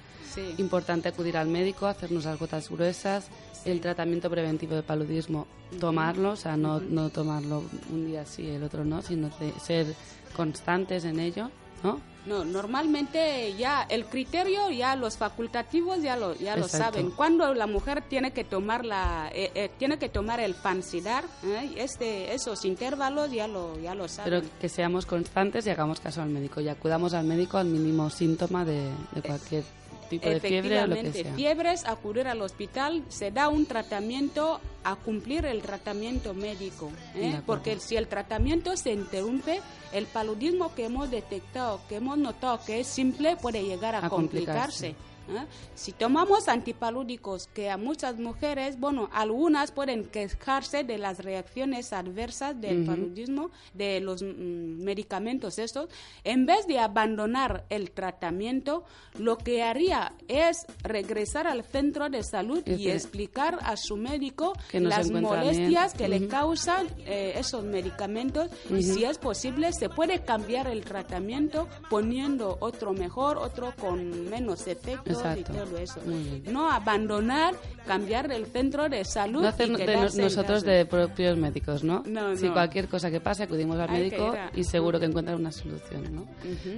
Importante 0.57 1.09
acudir 1.09 1.37
al 1.37 1.47
médico, 1.47 1.87
hacernos 1.87 2.25
las 2.25 2.39
gotas 2.39 2.69
gruesas, 2.69 3.27
el 3.65 3.81
tratamiento 3.81 4.29
preventivo 4.29 4.75
de 4.75 4.83
paludismo, 4.83 5.47
tomarlo, 5.79 6.31
o 6.31 6.35
sea, 6.35 6.57
no, 6.57 6.79
no 6.79 7.09
tomarlo 7.09 7.63
un 7.91 8.05
día 8.05 8.25
sí, 8.25 8.47
el 8.47 8.63
otro 8.63 8.85
no, 8.85 9.01
sino 9.01 9.29
ser 9.61 9.87
constantes 10.35 11.03
en 11.05 11.19
ello, 11.19 11.49
¿no? 11.83 11.99
No, 12.25 12.43
normalmente 12.43 13.55
ya 13.55 13.83
el 13.89 14.05
criterio, 14.05 14.69
ya 14.69 14.95
los 14.95 15.17
facultativos 15.17 16.01
ya 16.01 16.17
lo, 16.17 16.35
ya 16.35 16.57
lo 16.57 16.67
saben. 16.67 17.11
Cuando 17.11 17.53
la 17.53 17.65
mujer 17.65 18.03
tiene 18.07 18.31
que 18.31 18.43
tomar 18.43 18.85
la, 18.85 19.31
eh, 19.33 19.51
eh, 19.55 19.71
tiene 19.79 19.97
que 19.97 20.09
tomar 20.09 20.39
el 20.39 20.53
pansidar, 20.53 21.23
¿eh? 21.43 21.71
este, 21.77 22.33
esos 22.33 22.65
intervalos 22.65 23.31
ya 23.31 23.47
lo, 23.47 23.79
ya 23.79 23.95
lo 23.95 24.07
saben. 24.07 24.41
Pero 24.41 24.59
que 24.59 24.69
seamos 24.69 25.05
constantes 25.05 25.65
y 25.65 25.69
hagamos 25.69 26.01
caso 26.01 26.21
al 26.21 26.29
médico 26.29 26.59
y 26.59 26.67
acudamos 26.67 27.13
al 27.13 27.25
médico 27.25 27.57
al 27.57 27.67
mínimo 27.67 28.09
síntoma 28.09 28.65
de, 28.65 28.91
de 29.13 29.21
cualquier 29.21 29.63
tipo 30.09 30.27
de 30.29 30.39
fiebre 30.39 30.81
o 30.81 30.87
lo 30.87 30.95
que 30.95 30.99
Efectivamente, 31.01 31.23
sea. 31.23 31.33
fiebres, 31.35 31.85
acudir 31.85 32.27
al 32.27 32.41
hospital, 32.41 33.03
se 33.09 33.31
da 33.31 33.47
un 33.49 33.65
tratamiento 33.65 34.59
a 34.83 34.95
cumplir 34.95 35.45
el 35.45 35.61
tratamiento 35.61 36.33
médico. 36.33 36.91
¿eh? 37.15 37.39
Porque 37.45 37.79
si 37.79 37.95
el 37.95 38.07
tratamiento 38.07 38.75
se 38.75 38.91
interrumpe, 38.93 39.61
el 39.93 40.05
paludismo 40.05 40.73
que 40.75 40.85
hemos 40.85 41.09
detectado, 41.11 41.79
que 41.87 41.95
hemos 41.97 42.17
notado 42.17 42.59
que 42.65 42.79
es 42.81 42.87
simple, 42.87 43.35
puede 43.37 43.63
llegar 43.63 43.95
a, 43.95 44.05
A 44.05 44.09
complicarse. 44.09 44.89
complicarse. 44.89 44.95
¿Eh? 45.29 45.45
Si 45.75 45.91
tomamos 45.91 46.47
antipalúdicos, 46.47 47.47
que 47.47 47.69
a 47.69 47.77
muchas 47.77 48.19
mujeres, 48.19 48.79
bueno, 48.79 49.09
algunas 49.13 49.71
pueden 49.71 50.05
quejarse 50.05 50.83
de 50.83 50.97
las 50.97 51.19
reacciones 51.19 51.93
adversas 51.93 52.59
del 52.59 52.85
paludismo, 52.85 53.51
de 53.73 53.99
los 53.99 54.21
mm, 54.21 54.83
medicamentos 54.83 55.59
estos, 55.59 55.89
en 56.23 56.45
vez 56.45 56.67
de 56.67 56.79
abandonar 56.79 57.65
el 57.69 57.91
tratamiento, 57.91 58.83
lo 59.17 59.37
que 59.37 59.63
haría 59.63 60.13
es 60.27 60.65
regresar 60.83 61.47
al 61.47 61.63
centro 61.63 62.09
de 62.09 62.23
salud 62.23 62.61
y 62.65 62.71
decir, 62.71 62.89
explicar 62.91 63.59
a 63.61 63.77
su 63.77 63.95
médico 63.95 64.53
que 64.69 64.79
las 64.79 65.09
molestias 65.09 65.93
bien. 65.97 66.11
que 66.11 66.19
le 66.19 66.27
causan 66.27 66.87
eh, 66.99 67.33
esos 67.35 67.63
medicamentos 67.63 68.49
y 68.69 68.83
si 68.83 69.03
es 69.03 69.17
posible 69.17 69.71
se 69.73 69.89
puede 69.89 70.21
cambiar 70.23 70.67
el 70.67 70.83
tratamiento 70.83 71.67
poniendo 71.89 72.57
otro 72.59 72.93
mejor, 72.93 73.37
otro 73.37 73.73
con 73.79 74.29
menos 74.29 74.67
efectos 74.67 75.18
Exacto. 75.19 75.53
y 75.53 75.55
todo 75.57 75.77
eso. 75.77 76.01
Muy 76.05 76.23
bien. 76.23 76.43
No 76.53 76.71
abandonar, 76.71 77.55
cambiar 77.85 78.31
el 78.31 78.45
centro 78.47 78.89
de 78.89 79.03
salud 79.05 79.41
No 79.41 79.47
hacer 79.47 79.69
y 79.69 79.75
de 79.75 79.95
nosotros 80.15 80.63
de 80.63 80.85
propios 80.85 81.37
médicos, 81.37 81.83
¿no? 81.83 82.03
No, 82.05 82.35
Si 82.35 82.49
cualquier 82.49 82.87
cosa 82.87 83.09
que 83.11 83.19
pase 83.19 83.43
acudimos 83.43 83.77
al 83.79 83.89
Hay 83.89 84.03
médico 84.03 84.35
y 84.53 84.63
seguro 84.63 84.99
que 84.99 85.05
encuentran 85.05 85.39
una 85.39 85.51
solución, 85.51 86.13
¿no? 86.13 86.25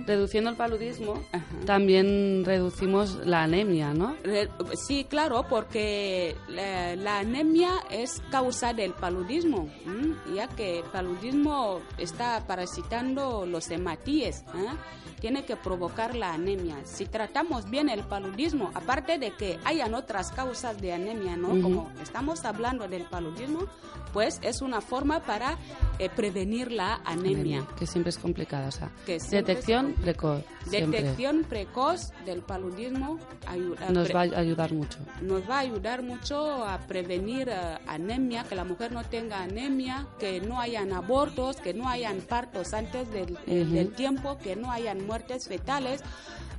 Reduciendo 0.06 0.50
el 0.50 0.56
paludismo, 0.56 1.22
Ajá. 1.32 1.46
también 1.66 2.44
reducimos 2.46 3.20
la 3.26 3.44
anemia, 3.44 3.94
¿no? 3.94 4.16
Sí, 4.76 5.06
claro, 5.10 5.46
porque 5.50 6.36
la, 6.50 6.96
la 6.96 7.20
anemia 7.20 7.72
es 7.89 8.22
causa 8.32 8.74
del 8.74 8.94
paludismo, 8.94 9.70
ya 10.36 10.48
que 10.48 10.80
el 10.80 10.86
paludismo 10.86 11.82
está 11.98 12.44
parasitando 12.48 13.46
los 13.46 13.70
hematíes, 13.70 14.42
¿eh? 14.56 14.68
tiene 15.20 15.46
que 15.46 15.56
provocar 15.56 16.16
la 16.16 16.34
anemia. 16.34 16.78
Si 16.84 17.06
tratamos 17.06 17.70
bien 17.70 17.89
el 17.89 18.02
paludismo, 18.02 18.31
aparte 18.74 19.18
de 19.18 19.32
que 19.32 19.60
hayan 19.66 19.94
otras 19.94 20.32
causas 20.32 20.80
de 20.82 20.94
anemia, 20.94 21.36
¿no? 21.38 21.50
Como 21.62 21.92
estamos 22.02 22.44
hablando 22.46 22.88
del 22.88 23.04
paludismo, 23.04 23.68
pues 24.14 24.40
es 24.42 24.62
una 24.62 24.82
forma 24.82 25.22
para 25.22 25.58
eh, 26.00 26.10
prevenir 26.10 26.72
la 26.72 27.02
anemia. 27.06 27.66
Que 27.78 27.86
siempre 27.88 28.10
es 28.10 28.18
complicada, 28.18 28.68
o 28.68 28.72
sea, 28.72 28.90
Que 29.06 29.20
siempre 29.20 29.54
detección 29.54 29.94
precoz. 29.94 30.44
siempre. 30.68 31.02
Detección 31.02 31.46
precoz 31.48 32.12
del 32.26 32.42
paludismo 32.42 33.18
Nos 33.90 34.14
va 34.14 34.20
a 34.22 34.40
ayudar 34.40 34.74
mucho. 34.74 35.00
nos 35.22 35.50
va 35.50 35.56
a 35.58 35.60
ayudar 35.60 36.04
mucho 36.04 36.66
a 36.66 36.78
prevenir 36.80 37.50
eh, 37.50 37.78
anemia, 37.88 38.44
que 38.44 38.56
la 38.56 38.64
mujer 38.66 38.92
no 38.92 39.04
tenga 39.06 39.42
anemia, 39.44 40.08
que 40.20 40.42
no 40.42 40.60
hayan 40.60 40.92
abortos, 40.94 41.58
que 41.58 41.74
no 41.74 41.88
hayan 41.88 42.20
partos 42.22 42.74
antes 42.74 43.10
del, 43.12 43.38
del 43.46 43.94
tiempo, 43.94 44.38
que 44.38 44.56
no 44.56 44.72
hayan 44.72 45.06
muertes 45.06 45.48
fetales, 45.48 46.02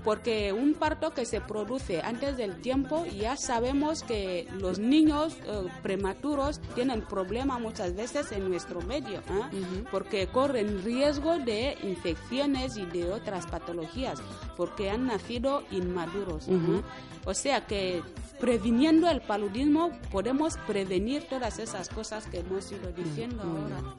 porque 0.04 0.52
un 0.52 0.74
parto 0.74 1.12
que 1.12 1.24
se 1.24 1.40
produce 1.40 2.00
antes 2.02 2.36
del 2.36 2.60
tiempo 2.60 3.04
ya 3.06 3.36
sabemos 3.36 4.02
que 4.02 4.48
los 4.58 4.78
niños 4.78 5.36
eh, 5.46 5.68
prematuros 5.82 6.60
tienen 6.74 7.02
problema 7.02 7.58
muchas 7.58 7.94
veces 7.94 8.32
en 8.32 8.48
nuestro 8.48 8.80
medio, 8.82 9.22
¿ah? 9.28 9.50
Porque 9.90 10.26
corren 10.26 10.82
riesgo 10.82 11.38
de 11.38 11.76
infecciones 11.82 12.76
y 12.76 12.86
de 12.86 13.10
otras 13.12 13.46
patologías, 13.46 14.20
porque 14.56 14.90
han 14.90 15.06
nacido 15.06 15.62
inmaduros. 15.70 16.48
¿ah? 16.48 16.82
O 17.24 17.34
sea 17.34 17.66
que 17.66 18.02
previniendo 18.40 19.08
el 19.08 19.20
paludismo 19.20 19.92
podemos 20.10 20.56
prevenir 20.66 21.28
todas 21.28 21.58
esas 21.58 21.88
cosas 21.88 22.26
que 22.26 22.40
hemos 22.40 22.70
ido 22.72 22.90
diciendo 22.92 23.44
muy 23.44 23.72
ahora. 23.72 23.94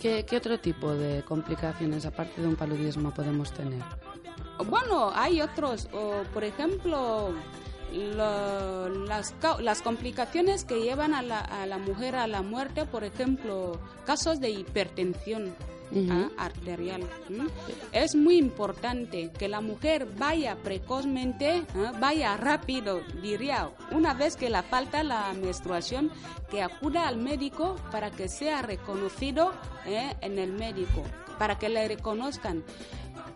¿Qué, 0.00 0.24
qué 0.28 0.36
otro 0.36 0.60
tipo 0.60 0.94
de 0.94 1.24
complicaciones, 1.24 2.06
aparte 2.06 2.40
de 2.40 2.46
un 2.46 2.54
paludismo, 2.54 3.12
podemos 3.12 3.52
tener? 3.52 3.82
Bueno, 4.66 5.12
hay 5.14 5.40
otros, 5.40 5.88
o, 5.92 6.22
por 6.34 6.44
ejemplo, 6.44 7.32
lo- 7.92 8.88
las, 8.88 9.82
complicaciones 9.82 10.64
que 10.64 10.80
llevan 10.80 11.14
a 11.14 11.22
la, 11.22 11.40
a 11.40 11.66
la 11.66 11.78
mujer 11.78 12.16
a 12.16 12.26
la 12.26 12.42
muerte, 12.42 12.84
por 12.84 13.04
ejemplo, 13.04 13.78
casos 14.04 14.40
de 14.40 14.50
hipertensión. 14.50 15.54
Ah, 16.10 16.28
arterial. 16.36 17.00
Es 17.92 18.14
muy 18.14 18.36
importante 18.36 19.30
que 19.30 19.48
la 19.48 19.62
mujer 19.62 20.06
vaya 20.18 20.54
precozmente, 20.62 21.64
ah, 21.74 21.94
vaya 21.98 22.36
rápido, 22.36 23.00
diría, 23.22 23.70
una 23.90 24.12
vez 24.12 24.36
que 24.36 24.50
la 24.50 24.62
falta 24.62 25.02
la 25.02 25.32
menstruación, 25.32 26.10
que 26.50 26.60
acuda 26.62 27.08
al 27.08 27.16
médico 27.16 27.76
para 27.90 28.10
que 28.10 28.28
sea 28.28 28.60
reconocido 28.60 29.54
eh, 29.86 30.14
en 30.20 30.38
el 30.38 30.52
médico, 30.52 31.02
para 31.38 31.58
que 31.58 31.70
le 31.70 31.88
reconozcan 31.88 32.64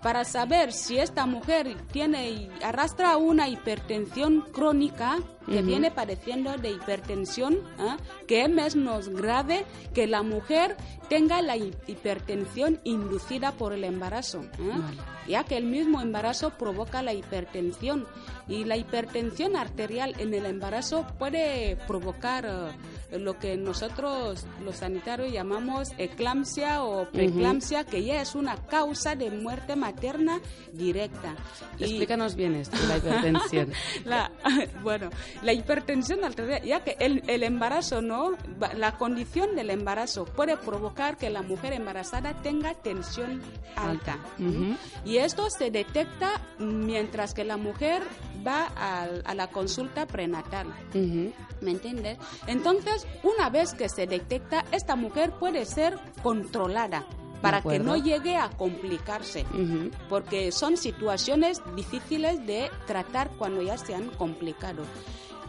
para 0.02 0.24
saber 0.24 0.72
si 0.72 0.98
esta 0.98 1.26
mujer 1.26 1.76
tiene 1.92 2.50
arrastra 2.62 3.16
una 3.16 3.48
hipertensión 3.48 4.42
crónica 4.52 5.18
que 5.46 5.58
Ujú. 5.58 5.66
viene 5.66 5.90
padeciendo 5.90 6.56
de 6.56 6.70
hipertensión, 6.70 7.58
¿ah? 7.78 7.96
que 8.26 8.42
es 8.44 8.48
menos 8.76 9.08
grave 9.08 9.64
que 9.94 10.06
la 10.06 10.22
mujer 10.22 10.76
tenga 11.08 11.42
la 11.42 11.56
hi- 11.56 11.74
hipertensión 11.86 12.80
inducida 12.84 13.52
por 13.52 13.72
el 13.72 13.84
embarazo, 13.84 14.44
¿ah? 14.54 14.78
Vale. 14.78 14.96
ya 15.28 15.44
que 15.44 15.56
el 15.56 15.64
mismo 15.64 16.00
embarazo 16.00 16.50
provoca 16.50 17.02
la 17.02 17.12
hipertensión 17.12 18.06
y 18.48 18.64
la 18.64 18.76
hipertensión 18.76 19.56
arterial 19.56 20.14
en 20.18 20.32
el 20.34 20.46
embarazo 20.46 21.06
puede 21.18 21.76
provocar 21.86 22.72
eh, 23.10 23.18
lo 23.18 23.38
que 23.38 23.56
nosotros 23.56 24.46
los 24.64 24.76
sanitarios 24.76 25.32
llamamos 25.32 25.90
eclampsia 25.98 26.82
o 26.82 27.08
preeclampsia, 27.10 27.84
que 27.84 28.02
ya 28.04 28.20
es 28.22 28.34
una 28.34 28.56
causa 28.56 29.14
de 29.14 29.30
muerte 29.30 29.76
materna 29.76 30.40
directa. 30.72 31.34
Y- 31.78 31.84
Explícanos 31.84 32.34
bien 32.34 32.54
esto, 32.54 32.76
la 32.88 32.96
hipertensión. 32.96 33.72
la, 34.04 34.30
bueno, 34.82 35.10
la 35.42 35.52
hipertensión 35.52 36.24
arterial, 36.24 36.62
ya 36.62 36.84
que 36.84 36.96
el, 36.98 37.22
el 37.26 37.42
embarazo, 37.42 38.02
¿no? 38.02 38.32
La 38.76 38.96
condición 38.98 39.56
del 39.56 39.70
embarazo 39.70 40.24
puede 40.24 40.56
provocar 40.56 41.16
que 41.16 41.30
la 41.30 41.42
mujer 41.42 41.72
embarazada 41.72 42.34
tenga 42.42 42.74
tensión 42.74 43.40
alta. 43.76 44.18
Y 45.04 45.18
esto 45.18 45.48
se 45.50 45.70
detecta 45.70 46.40
mientras 46.58 47.34
que 47.34 47.44
la 47.44 47.56
mujer 47.56 48.02
va 48.46 48.72
a, 48.76 49.34
la 49.34 49.46
consulta 49.48 50.06
prenatal. 50.06 50.66
¿Me 50.92 51.70
entiendes? 51.70 52.18
Entonces, 52.46 53.06
una 53.22 53.50
vez 53.50 53.74
que 53.74 53.88
se 53.88 54.06
detecta, 54.06 54.64
esta 54.72 54.96
mujer 54.96 55.32
puede 55.38 55.64
ser 55.64 55.98
controlada 56.22 57.06
para 57.42 57.60
que 57.60 57.78
no 57.78 57.96
llegue 57.96 58.36
a 58.36 58.48
complicarse 58.48 59.44
porque 60.08 60.52
son 60.52 60.76
situaciones 60.76 61.60
difíciles 61.76 62.46
de 62.46 62.70
tratar 62.86 63.30
cuando 63.36 63.60
ya 63.60 63.76
se 63.76 63.94
han 63.94 64.08
complicado. 64.10 64.84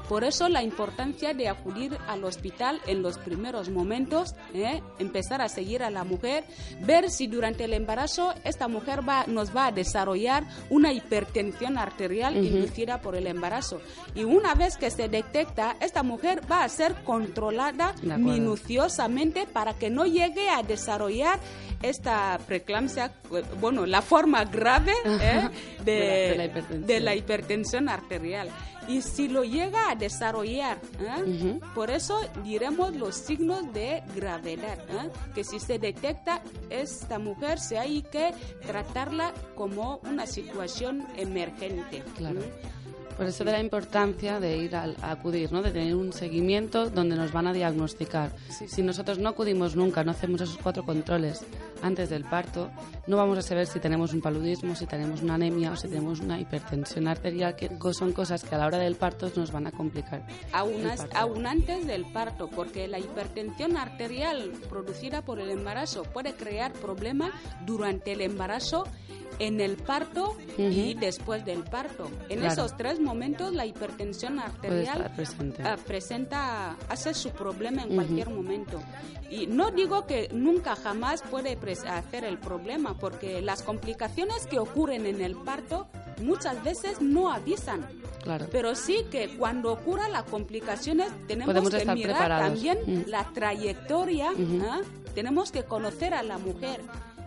Por 0.10 0.24
eso 0.24 0.50
la 0.50 0.62
importancia 0.64 1.34
de 1.34 1.48
acudir 1.48 1.98
al 2.08 2.24
hospital 2.26 2.82
en 2.88 3.02
los 3.02 3.18
primeros 3.18 3.70
momentos, 3.70 4.36
¿eh? 4.54 4.82
empezar 5.00 5.42
a 5.42 5.48
seguir 5.50 5.82
a 5.82 5.90
la 5.90 6.04
mujer, 6.04 6.44
ver 6.82 7.10
si 7.10 7.28
durante 7.28 7.64
el 7.64 7.74
embarazo 7.74 8.34
esta 8.44 8.68
mujer 8.68 9.08
va, 9.08 9.24
nos 9.28 9.56
va 9.56 9.68
a 9.68 9.72
desarrollar 9.72 10.44
una 10.70 10.92
hipertensión 10.92 11.78
arterial 11.78 12.36
inducida 12.46 13.02
por 13.02 13.16
el 13.16 13.28
embarazo. 13.28 13.82
Y 14.14 14.24
una 14.26 14.54
vez 14.56 14.78
que 14.78 14.92
se 14.92 15.08
detecta, 15.08 15.76
esta 15.80 16.04
mujer 16.04 16.42
va 16.52 16.64
a 16.64 16.70
ser 16.70 16.96
controlada 17.04 17.94
minuciosamente 18.18 19.48
para 19.48 19.74
que 19.74 19.90
no 19.90 20.06
llegue 20.06 20.50
a 20.50 20.64
desarrollar 20.64 21.40
esta 21.82 22.40
preeclampsia, 22.46 23.12
bueno, 23.60 23.86
la 23.86 24.02
forma 24.02 24.46
grave 24.46 24.94
¿eh? 25.06 25.50
la- 25.86 26.78
de 26.88 27.00
la 27.00 27.16
hipertensión 27.16 27.90
arterial. 27.90 28.50
Y 28.88 29.02
si 29.02 29.28
lo 29.28 29.44
llega 29.44 29.90
a 29.90 29.96
desarrollar, 29.96 30.80
¿eh? 31.00 31.60
Por 31.74 31.90
eso 31.90 32.20
diremos 32.44 32.96
los 32.96 33.16
signos 33.16 33.72
de 33.74 34.04
gravedad, 34.16 34.80
¿eh? 34.90 35.10
que 35.34 35.44
si 35.44 35.60
se 35.60 35.80
detecta 35.80 36.42
esta 36.70 37.20
mujer, 37.20 37.60
se 37.60 37.78
hay 37.78 38.02
que 38.04 38.34
tratarla 38.66 39.34
como 39.56 40.00
una 40.04 40.28
situación 40.28 41.08
emergente. 41.16 42.04
Claro. 42.18 42.42
¿eh? 42.42 42.83
Por 43.18 43.26
eso 43.28 43.44
de 43.44 43.52
la 43.52 43.60
importancia 43.60 44.40
de 44.40 44.58
ir 44.58 44.76
al- 44.76 44.96
a, 45.02 45.12
acudir, 45.12 45.52
¿no? 45.52 45.62
De 45.62 45.72
tener 45.72 45.96
un 45.96 46.12
seguimiento 46.14 46.90
donde 46.90 47.16
nos 47.16 47.32
van 47.32 47.48
a 47.48 47.54
diagnosticar. 47.54 48.32
Si 48.68 48.82
nosotros 48.82 49.20
no 49.20 49.30
acudimos 49.30 49.76
nunca, 49.76 50.04
no 50.04 50.12
hacemos 50.12 50.42
esos 50.42 50.58
cuatro 50.58 50.84
controles 50.86 51.42
antes 51.82 52.10
del 52.10 52.24
parto, 52.24 52.72
no 53.08 53.18
vamos 53.18 53.38
a 53.38 53.42
saber 53.42 53.68
si 53.68 53.80
tenemos 53.80 54.14
un 54.14 54.22
paludismo, 54.22 54.76
si 54.76 54.86
tenemos 54.86 55.22
una 55.22 55.36
anemia 55.36 55.72
o 55.72 55.76
si 55.76 55.88
tenemos 55.88 56.20
una 56.22 56.40
hipertensión 56.40 57.08
arterial, 57.08 57.56
que 57.56 57.70
son 57.94 58.14
cosas 58.14 58.44
que 58.44 58.56
a 58.56 58.58
la 58.58 58.68
hora 58.68 58.78
del 58.80 58.96
parto 58.96 59.32
nos 59.36 59.52
van 59.52 59.68
a 59.68 59.72
complicar. 59.72 60.26
aún, 60.52 60.86
as- 60.88 61.08
aún 61.14 61.46
antes 61.46 61.86
del 61.86 62.06
parto, 62.06 62.50
porque 62.50 62.88
la 62.88 63.00
hipertensión 63.00 63.78
arterial 63.78 64.52
producida 64.70 65.22
por 65.24 65.40
el 65.40 65.50
embarazo 65.50 66.04
puede 66.04 66.34
crear 66.34 66.74
problemas 66.74 67.32
durante 67.66 68.14
el 68.14 68.22
embarazo 68.22 68.86
en 69.40 69.60
el 69.62 69.78
parto 69.78 70.38
y 70.60 70.94
después 70.94 71.44
del 71.44 71.64
parto. 71.64 72.10
En 72.30 72.40
Claro. 72.40 72.54
esos 72.54 72.78
tres 72.78 73.00
momentos 73.04 73.54
la 73.54 73.66
hipertensión 73.66 74.40
arterial 74.40 75.12
presente. 75.16 75.64
ah, 75.64 75.78
presenta, 75.86 76.76
hace 76.90 77.14
su 77.14 77.30
problema 77.32 77.84
en 77.84 77.96
cualquier 77.96 78.30
momento. 78.30 78.82
Y 79.30 79.48
no 79.48 79.72
digo 79.72 80.06
que 80.06 80.30
nunca 80.32 80.76
jamás 80.76 81.22
puede 81.24 81.58
hacer 81.88 82.24
el 82.24 82.38
problema, 82.38 82.98
porque 82.98 83.42
las 83.42 83.62
complicaciones 83.64 84.48
que 84.48 84.60
ocurren 84.60 85.06
en 85.06 85.22
el 85.22 85.36
parto 85.36 85.88
muchas 86.22 86.64
veces 86.64 87.02
no 87.02 87.32
avisan. 87.32 87.86
Claro. 88.22 88.48
Pero 88.52 88.76
sí 88.76 89.06
que 89.12 89.36
cuando 89.38 89.74
ocurran 89.74 90.12
las 90.14 90.24
complicaciones 90.24 91.12
tenemos 91.28 91.54
Podemos 91.54 91.70
que 91.74 91.86
mirar 91.94 92.16
preparados. 92.16 92.54
también 92.54 92.78
Mm. 92.86 93.10
la 93.10 93.26
trayectoria, 93.34 94.32
Ujú. 94.32 94.62
¿ah? 94.70 94.82
tenemos 95.14 95.52
que 95.52 95.64
conocer 95.64 96.14
a 96.14 96.24
la 96.24 96.38
mujer. 96.38 96.82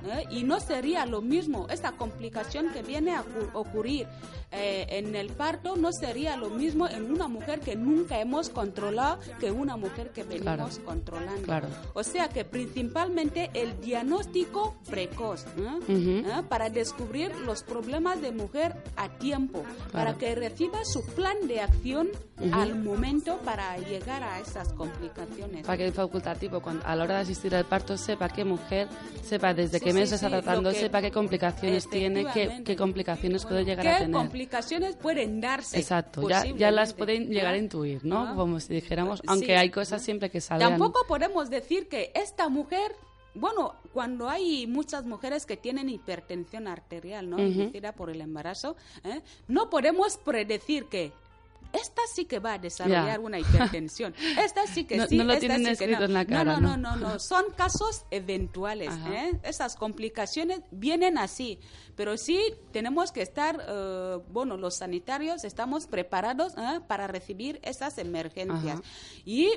¿Eh? 0.07 0.27
Y 0.31 0.43
no 0.45 0.61
sería 0.61 1.07
lo 1.07 1.21
mismo, 1.23 1.67
esta 1.71 1.93
complicación 1.93 2.71
que 2.73 2.83
viene 2.83 3.13
a 3.15 3.23
ocu- 3.23 3.51
ocurrir 3.55 4.07
eh, 4.53 4.87
en 4.91 5.15
el 5.17 5.31
parto 5.31 5.77
no 5.77 5.91
sería 5.93 6.37
lo 6.37 6.51
mismo 6.51 6.87
en 6.89 7.11
una 7.11 7.27
mujer 7.29 7.61
que 7.61 7.75
nunca 7.77 8.21
hemos 8.21 8.49
controlado 8.49 9.19
que 9.41 9.51
una 9.51 9.77
mujer 9.77 10.11
que 10.11 10.23
venimos 10.23 10.79
controlando. 10.79 11.43
Claro. 11.43 11.69
O 11.95 12.03
sea 12.05 12.29
que 12.29 12.45
principalmente 12.45 13.51
el 13.55 13.81
diagnóstico 13.81 14.77
precoz 14.89 15.45
¿eh? 15.59 16.25
Para 16.49 16.71
descubrir 16.71 17.35
los 17.41 17.63
problemas 17.63 18.21
de 18.23 18.33
mujer 18.33 18.75
a 18.97 19.09
tiempo, 19.19 19.63
para 19.93 20.17
que 20.17 20.35
reciba 20.35 20.85
su 20.85 21.05
plan 21.05 21.37
de 21.49 21.61
acción 21.61 22.09
al 22.53 22.75
momento 22.77 23.39
para 23.39 23.79
llegar 23.79 24.23
a 24.23 24.39
esas 24.41 24.73
complicaciones. 24.75 25.65
Para 25.65 25.79
que 25.79 25.87
el 25.87 25.93
facultativo, 25.93 26.61
cuando, 26.61 26.85
a 26.87 26.95
la 26.95 27.05
hora 27.05 27.15
de 27.17 27.21
asistir 27.23 27.55
al 27.55 27.65
parto, 27.65 27.97
sepa 27.97 28.29
qué 28.29 28.45
mujer, 28.45 28.89
sepa 29.23 29.55
desde 29.55 29.79
Sí, 29.79 29.85
qué 29.87 29.93
mes 29.95 30.11
sí, 30.11 30.15
está 30.17 30.29
sí, 30.29 30.35
lo 30.35 30.43
tratando, 30.43 30.71
que- 30.71 30.79
sepa 30.81 31.01
qué 31.01 31.11
complicaciones 31.11 31.89
tiene, 31.89 32.27
qué, 32.35 32.63
qué 32.65 32.77
complicaciones 32.77 33.45
puede 33.47 33.65
llegar 33.65 33.87
a 33.87 33.93
¿Qué 33.95 33.99
tener. 34.05 34.13
complicaciones 34.17 34.97
pueden 34.97 35.41
darse? 35.41 35.79
Exacto, 35.79 36.29
ya, 36.29 36.45
ya 36.45 36.71
las 36.71 36.93
pueden 36.93 37.29
llegar 37.31 37.55
a 37.55 37.59
intuir, 37.59 38.05
¿no? 38.05 38.29
Ah. 38.29 38.35
Como 38.37 38.61
si 38.61 38.75
dijéramos, 38.75 39.23
aunque 39.27 39.57
hay 39.57 39.71
cosas 39.71 40.03
siempre 40.03 40.31
que 40.31 40.41
salgan. 40.41 40.71
Tampoco 40.71 41.07
podemos 41.09 41.49
decir 41.49 41.89
que 41.89 42.13
esta 42.15 42.49
mujer, 42.51 42.93
bueno, 43.35 43.75
cuando 43.95 44.29
hay 44.29 44.67
muchas 44.67 45.05
mujeres 45.07 45.47
que 45.47 45.57
tienen 45.57 45.89
hipertensión 45.89 46.69
arterial, 46.69 47.31
¿no? 47.31 47.37
Ujú. 47.37 47.45
Inducida 47.47 47.93
por 47.93 48.11
el 48.11 48.21
embarazo, 48.21 48.77
¿eh? 49.05 49.23
no 49.49 49.71
podemos 49.71 50.19
predecir 50.19 50.87
que 50.87 51.13
esta 51.81 52.03
sí 52.13 52.25
que 52.25 52.39
va 52.39 52.55
a 52.55 52.59
desarrollar 52.59 53.21
una 53.21 53.39
hipertensión. 53.39 54.15
Esta 54.39 54.67
sí 54.67 54.85
que 54.85 54.97
No- 54.97 55.07
sí. 55.07 55.17
no 55.17 55.25
lo 55.25 55.33
esta 55.35 55.41
tienen 55.41 55.59
sí 55.59 55.65
que 55.65 55.73
escrito 55.73 56.01
no. 56.01 56.05
en 56.07 56.13
la 56.15 56.25
cara, 56.25 56.61
no, 56.61 56.61
¿no? 56.61 56.77
no, 56.77 56.97
no, 56.97 57.09
no. 57.15 57.19
Son 57.19 57.45
casos 57.57 58.05
eventuales. 58.11 58.93
¿eh? 59.09 59.39
Esas 59.43 59.77
complicaciones 59.77 60.61
vienen 60.71 61.19
así. 61.19 61.59
Pero 61.95 62.17
sí 62.17 62.41
tenemos 62.73 63.13
que 63.13 63.23
estar, 63.23 63.65
eh, 63.67 64.19
bueno, 64.31 64.57
los 64.57 64.77
sanitarios 64.77 65.45
estamos 65.45 65.87
preparados 65.87 66.55
¿eh? 66.57 66.81
para 66.87 67.07
recibir 67.07 67.61
esas 67.63 67.99
emergencias. 67.99 68.81
Ajá. 68.81 68.83
Y 69.25 69.51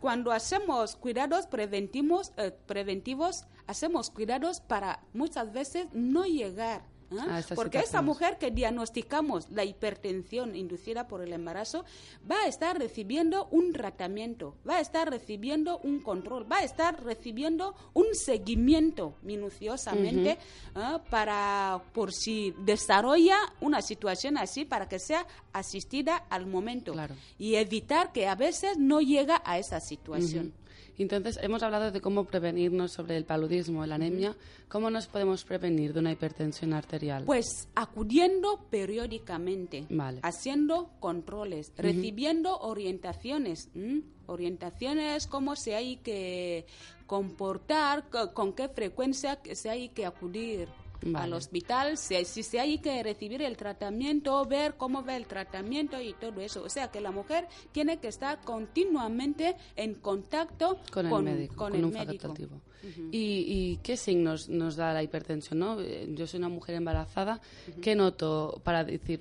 cuando 0.00 0.32
hacemos 0.32 0.96
cuidados 0.96 1.46
preventivos, 1.46 2.32
eh, 2.36 2.52
preventivos, 2.66 3.44
hacemos 3.66 4.10
cuidados 4.10 4.60
para 4.60 5.00
muchas 5.12 5.52
veces 5.52 5.86
no 5.92 6.24
llegar. 6.24 6.82
¿Eh? 7.10 7.16
A 7.30 7.38
estas 7.40 7.56
Porque 7.56 7.78
esa 7.78 7.86
situaciones. 7.86 8.06
mujer 8.06 8.38
que 8.38 8.50
diagnosticamos 8.50 9.50
la 9.50 9.64
hipertensión 9.64 10.54
inducida 10.56 11.08
por 11.08 11.20
el 11.22 11.32
embarazo 11.32 11.84
va 12.30 12.40
a 12.42 12.46
estar 12.46 12.78
recibiendo 12.78 13.46
un 13.50 13.72
tratamiento, 13.72 14.54
va 14.68 14.76
a 14.76 14.80
estar 14.80 15.08
recibiendo 15.10 15.78
un 15.78 16.00
control, 16.00 16.50
va 16.50 16.58
a 16.58 16.64
estar 16.64 17.02
recibiendo 17.02 17.74
un 17.94 18.06
seguimiento 18.14 19.14
minuciosamente 19.22 20.32
¿eh? 20.76 20.98
para 21.10 21.82
por 21.92 22.12
si 22.12 22.54
desarrolla 22.64 23.36
una 23.60 23.82
situación 23.82 24.36
así 24.38 24.64
para 24.64 24.88
que 24.88 24.98
sea 24.98 25.26
asistida 25.52 26.16
al 26.30 26.46
momento 26.46 26.92
Claro. 26.92 27.14
y 27.38 27.54
evitar 27.56 28.12
que 28.12 28.26
a 28.28 28.34
veces 28.34 28.78
no 28.78 29.00
llega 29.00 29.42
a 29.44 29.58
esa 29.58 29.80
situación. 29.80 30.52
Entonces, 30.98 31.38
hemos 31.42 31.62
hablado 31.62 31.90
de 31.92 32.00
cómo 32.00 32.24
prevenirnos 32.24 32.92
sobre 32.92 33.16
el 33.16 33.24
paludismo, 33.24 33.86
la 33.86 33.94
anemia. 33.94 34.36
¿Cómo 34.68 34.90
nos 34.90 35.06
podemos 35.06 35.44
prevenir 35.44 35.92
de 35.92 36.00
una 36.00 36.10
hipertensión 36.12 36.72
arterial? 36.72 37.24
Pues 37.24 37.68
acudiendo 37.74 38.66
periódicamente, 38.70 39.86
Vale. 39.90 40.20
haciendo 40.22 40.90
controles, 41.00 41.72
recibiendo 41.76 42.58
orientaciones, 42.58 43.68
¿m? 43.74 44.02
orientaciones 44.26 45.26
cómo 45.26 45.56
se 45.56 45.74
hay 45.74 45.96
que 45.96 46.66
comportar, 47.06 48.08
co- 48.10 48.34
con 48.34 48.52
qué 48.52 48.68
frecuencia 48.68 49.38
se 49.52 49.70
hay 49.70 49.88
que 49.88 50.04
acudir 50.04 50.68
al 51.14 51.32
hospital, 51.32 51.96
si, 51.96 52.24
si 52.24 52.42
se 52.42 52.60
hay 52.60 52.78
que 52.78 53.02
recibir 53.02 53.42
el 53.42 53.56
tratamiento, 53.56 54.44
ver 54.44 54.76
cómo 54.76 55.04
va 55.04 55.16
el 55.16 55.26
tratamiento 55.26 56.00
y 56.00 56.14
todo 56.14 56.40
eso. 56.40 56.62
O 56.62 56.68
sea 56.68 56.90
que 56.90 57.00
la 57.00 57.10
mujer 57.10 57.48
tiene 57.72 57.98
que 57.98 58.08
estar 58.08 58.40
continuamente 58.42 59.56
en 59.76 59.94
contacto 59.94 60.78
con 60.92 61.06
el 61.06 61.22
médico, 61.22 61.54
con 61.56 61.68
con, 61.70 61.78
el 61.78 61.84
un 61.84 61.92
médico. 61.92 62.28
facultativo. 62.28 62.60
¿Y, 63.10 63.44
y 63.48 63.76
qué 63.82 63.96
signos 63.96 64.48
nos 64.48 64.76
da 64.76 64.92
la 64.92 65.02
hipertensión? 65.02 65.58
¿no? 65.58 65.80
Eh, 65.80 66.08
Yo 66.14 66.26
soy 66.26 66.38
una 66.38 66.48
mujer 66.48 66.74
embarazada. 66.76 67.40
¿Qué 67.80 67.94
noto 67.94 68.60
para 68.64 68.84
decir? 68.84 69.20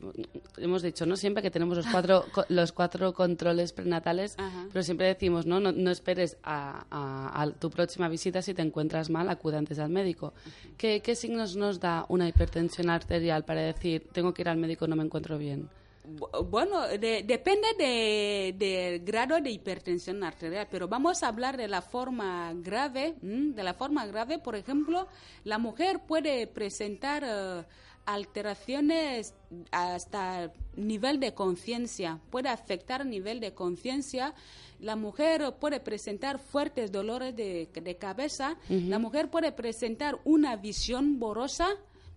Hemos 0.57 0.81
dicho, 0.81 1.05
¿no? 1.05 1.15
Siempre 1.15 1.41
que 1.41 1.51
tenemos 1.51 1.77
los 1.77 1.87
cuatro, 1.87 2.25
co- 2.33 2.45
los 2.49 2.71
cuatro 2.71 3.13
controles 3.13 3.73
prenatales, 3.73 4.35
pero 4.71 4.83
siempre 4.83 5.07
decimos, 5.07 5.45
¿no? 5.45 5.59
No, 5.59 5.71
no 5.71 5.89
esperes 5.91 6.37
a, 6.43 6.85
a- 6.91 7.41
a 7.41 7.51
tu 7.51 7.69
próxima 7.69 8.09
visita 8.09 8.41
si 8.41 8.53
te 8.53 8.61
encuentras 8.61 9.09
mal, 9.09 9.29
acude 9.29 9.57
antes 9.57 9.79
al 9.79 9.89
médico. 9.89 10.33
¿Qué, 10.77 11.01
¿Qué 11.01 11.15
signos 11.15 11.55
nos 11.55 11.79
da 11.79 12.05
una 12.09 12.27
hipertensión 12.27 12.89
arterial 12.89 13.45
para 13.45 13.61
decir, 13.61 14.07
tengo 14.11 14.33
que 14.33 14.41
ir 14.43 14.49
al 14.49 14.57
médico, 14.57 14.87
no 14.87 14.95
me 14.95 15.03
encuentro 15.03 15.37
bien? 15.37 15.69
Bu- 16.09 16.29
Bueno, 16.49 16.87
de- 16.87 17.23
depende 17.23 17.67
de- 17.77 18.55
del 18.57 18.99
grado 19.03 19.39
de 19.41 19.51
hipertensión 19.51 20.23
arterial, 20.23 20.67
pero 20.71 20.87
vamos 20.87 21.21
a 21.21 21.27
hablar 21.27 21.57
de 21.57 21.67
la 21.67 21.81
forma 21.81 22.53
grave. 22.55 23.15
¿m? 23.21 23.53
De 23.53 23.61
la 23.63 23.73
forma 23.73 24.05
grave, 24.05 24.39
por 24.39 24.55
ejemplo, 24.55 25.07
la 25.43 25.57
mujer 25.57 25.99
puede 26.07 26.47
presentar 26.47 27.23
eh, 27.25 27.63
alteraciones 28.05 29.33
hasta 29.71 30.51
nivel 30.77 31.19
de 31.19 31.33
conciencia, 31.33 32.19
puede 32.29 32.49
afectar 32.49 33.05
nivel 33.05 33.39
de 33.39 33.53
conciencia. 33.53 34.33
La 34.79 34.95
mujer 34.95 35.55
puede 35.59 35.79
presentar 35.79 36.39
fuertes 36.39 36.91
dolores 36.91 37.35
de, 37.35 37.67
de 37.73 37.97
cabeza, 37.97 38.55
la 38.69 38.99
mujer 38.99 39.29
puede 39.29 39.51
presentar 39.51 40.19
una 40.23 40.55
visión 40.55 41.19
borrosa, 41.19 41.67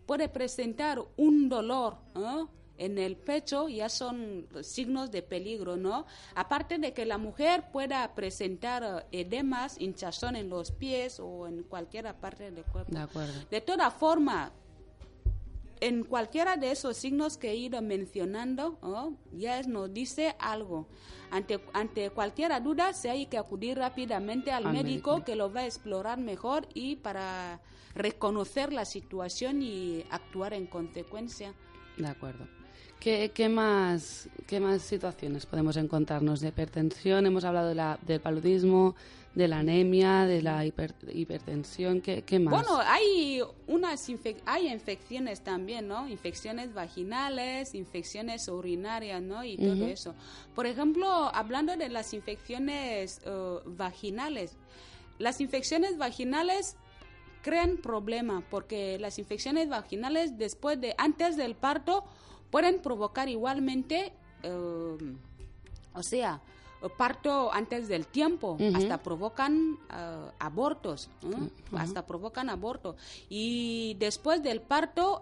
puede 0.07 0.29
presentar 0.29 0.99
un 1.17 1.49
dolor. 1.49 1.97
¿eh? 2.15 2.45
En 2.81 2.97
el 2.97 3.17
pecho 3.17 3.69
ya 3.69 3.91
son 3.91 4.47
signos 4.63 5.11
de 5.11 5.23
peligro, 5.23 5.77
¿no? 5.77 6.07
Aparte 6.35 6.79
de 6.79 6.95
que 6.95 7.05
la 7.05 7.19
mujer 7.19 7.65
pueda 7.71 8.15
presentar 8.15 9.07
eh, 9.13 9.21
edemas, 9.21 9.79
hinchazón 9.79 10.35
en 10.35 10.49
los 10.49 10.73
pies 10.73 11.21
o 11.21 11.47
en 11.47 11.63
cualquier 11.63 12.13
parte 12.15 12.51
del 12.51 12.65
cuerpo. 12.65 12.91
De 12.91 13.01
acuerdo. 13.01 13.35
De 13.51 13.61
toda 13.61 13.91
forma, 13.91 14.51
en 15.81 16.05
cualquiera 16.05 16.57
de 16.57 16.71
esos 16.73 16.97
signos 16.97 17.37
que 17.37 17.51
he 17.51 17.57
ido 17.57 17.83
mencionando, 17.83 18.79
¿oh? 18.81 19.13
ya 19.33 19.63
nos 19.63 19.93
dice 19.93 20.35
algo. 20.39 20.89
Ante, 21.31 21.61
ante 21.75 22.09
cualquier 22.11 22.63
duda, 22.63 22.95
se 22.95 23.11
hay 23.11 23.27
que 23.27 23.37
acudir 23.37 23.77
rápidamente 23.77 24.53
al, 24.53 24.67
Al 24.67 24.73
médico, 24.73 25.13
médico. 25.13 25.25
que 25.27 25.37
lo 25.37 25.53
va 25.53 25.61
a 25.61 25.67
explorar 25.67 26.19
mejor 26.19 26.67
y 26.73 26.97
para 26.97 27.61
reconocer 27.95 28.73
la 28.73 28.87
situación 28.87 29.61
y 29.63 30.05
actuar 30.11 30.55
en 30.55 30.67
consecuencia. 30.67 31.55
De 31.99 32.07
acuerdo. 32.09 32.47
¿Qué, 33.01 33.31
qué 33.33 33.49
más, 33.49 34.29
¿Qué 34.47 34.61
más 34.61 34.83
situaciones 34.83 35.47
podemos 35.47 35.77
encontrarnos 35.79 36.41
de 36.41 36.49
hipertensión? 36.49 37.25
Hemos 37.25 37.45
hablado 37.45 37.69
de 37.71 37.75
la, 37.75 37.99
del 38.03 38.21
paludismo, 38.21 38.95
de 39.35 39.49
la 39.49 39.61
anemia, 39.61 40.27
de 40.27 40.43
la 40.43 40.67
hiper- 40.67 40.93
hipertensión. 41.15 42.03
¿Qué, 42.03 42.23
qué 42.23 42.39
más? 42.39 42.53
Bueno, 42.53 42.79
hay 42.85 43.41
unas 43.69 44.07
infec- 44.11 44.43
hay 44.45 44.69
infecciones 44.69 45.41
también, 45.41 45.89
¿no? 45.89 46.07
Infecciones 46.09 46.75
vaginales, 46.75 47.75
infecciones 47.75 48.47
urinarias, 48.49 49.23
¿no? 49.23 49.45
Y 49.45 49.57
todo 49.57 49.87
eso. 49.87 50.15
Por 50.55 50.67
ejemplo, 50.67 51.09
hablando 51.35 51.75
de 51.77 51.89
las 51.89 52.13
infecciones 52.13 53.23
eh, 53.25 53.59
vaginales, 53.65 54.59
las 55.19 55.41
infecciones 55.41 55.97
vaginales 55.97 56.77
crean 57.41 57.79
problema 57.79 58.43
porque 58.51 58.99
las 58.99 59.19
infecciones 59.19 59.71
vaginales 59.71 60.37
después 60.37 60.79
de 60.79 60.95
antes 60.99 61.39
del 61.39 61.55
parto 61.55 62.05
pueden 62.51 62.81
provocar 62.81 63.29
igualmente 63.29 64.13
eh, 64.43 65.17
o 65.95 66.03
sea 66.03 66.41
parto 66.97 67.53
antes 67.53 67.89
del 67.89 68.07
tiempo. 68.07 68.57
Hasta 68.75 69.03
provocan 69.03 69.79
eh, 69.93 70.31
abortos 70.39 71.11
¿no? 71.23 71.51
hasta 71.79 72.07
provocan 72.07 72.49
aborto. 72.49 72.97
Y 73.29 73.97
después 73.99 74.43
del 74.43 74.63
parto 74.63 75.21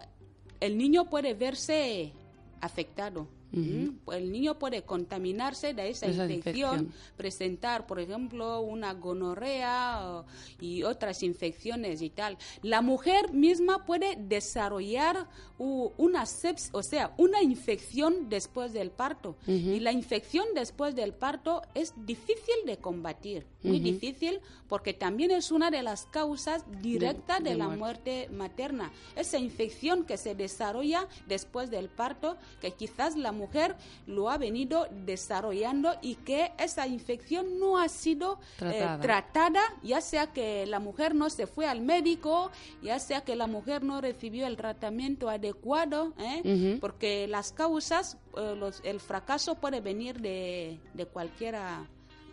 el 0.60 0.78
niño 0.78 1.06
puede 1.06 1.34
verse 1.34 2.12
afectado 2.60 3.26
¿Mm? 3.52 3.88
El 4.12 4.30
niño 4.30 4.58
puede 4.58 4.82
contaminarse 4.82 5.74
de 5.74 5.90
esa, 5.90 6.06
Esa 6.06 6.24
infección, 6.30 6.80
infección. 6.80 6.92
presentar, 7.16 7.86
por 7.86 8.00
ejemplo, 8.00 8.60
una 8.60 8.92
gonorrea 8.94 10.24
y 10.60 10.82
otras 10.82 11.22
infecciones 11.22 12.02
y 12.02 12.10
tal. 12.10 12.36
La 12.62 12.82
mujer 12.82 13.32
misma 13.32 13.86
puede 13.86 14.16
desarrollar 14.16 15.26
una 15.58 16.24
sepsis, 16.26 16.70
o 16.72 16.82
sea, 16.82 17.14
una 17.16 17.42
infección 17.42 18.28
después 18.28 18.72
del 18.72 18.90
parto. 18.90 19.36
Y 19.46 19.80
la 19.80 19.92
infección 19.92 20.44
después 20.54 20.94
del 20.94 21.14
parto 21.14 21.62
es 21.74 21.94
difícil 22.04 22.54
de 22.66 22.76
combatir, 22.76 23.46
muy 23.62 23.80
difícil, 23.80 24.40
porque 24.68 24.94
también 24.94 25.30
es 25.30 25.50
una 25.50 25.70
de 25.70 25.82
las 25.82 26.04
causas 26.06 26.64
directas 26.82 27.42
de, 27.42 27.50
de 27.50 27.56
la 27.56 27.64
muerte. 27.68 27.78
muerte 27.78 28.28
materna. 28.30 28.92
Esa 29.16 29.38
infección 29.38 30.04
que 30.04 30.16
se 30.16 30.34
desarrolla 30.34 31.08
después 31.26 31.70
del 31.70 31.88
parto, 31.88 32.36
que 32.60 32.72
quizás 32.72 33.16
la 33.16 33.32
mujer 33.38 33.76
lo 34.06 34.28
ha 34.30 34.36
venido 34.36 34.86
desarrollando 35.06 35.94
y 36.02 36.16
que 36.16 36.52
esa 36.58 36.86
infección 36.86 37.58
no 37.58 37.78
ha 37.78 37.88
sido 37.88 38.38
eh, 38.60 38.98
Tratada. 39.02 39.62
ya 39.82 40.00
sea 40.00 40.26
que 40.32 40.66
la 40.66 40.80
mujer 40.80 41.14
no 41.14 41.30
se 41.30 41.46
fue 41.46 41.66
al 41.66 41.80
médico, 41.80 42.50
ya 42.82 42.98
sea 42.98 43.22
que 43.22 43.34
la 43.36 43.46
mujer 43.46 43.82
no 43.82 44.00
recibió 44.00 44.46
el 44.46 44.56
tratamiento 44.56 45.30
adecuado, 45.30 46.12
¿eh? 46.18 46.42
Porque 46.80 47.26
las 47.28 47.52
causas, 47.52 48.18
eh, 48.36 48.54
los- 48.56 48.80
el 48.84 49.00
fracaso 49.00 49.54
puede 49.54 49.80
venir 49.80 50.20
de, 50.20 50.78
de 50.94 51.06
cualquiera 51.06 51.86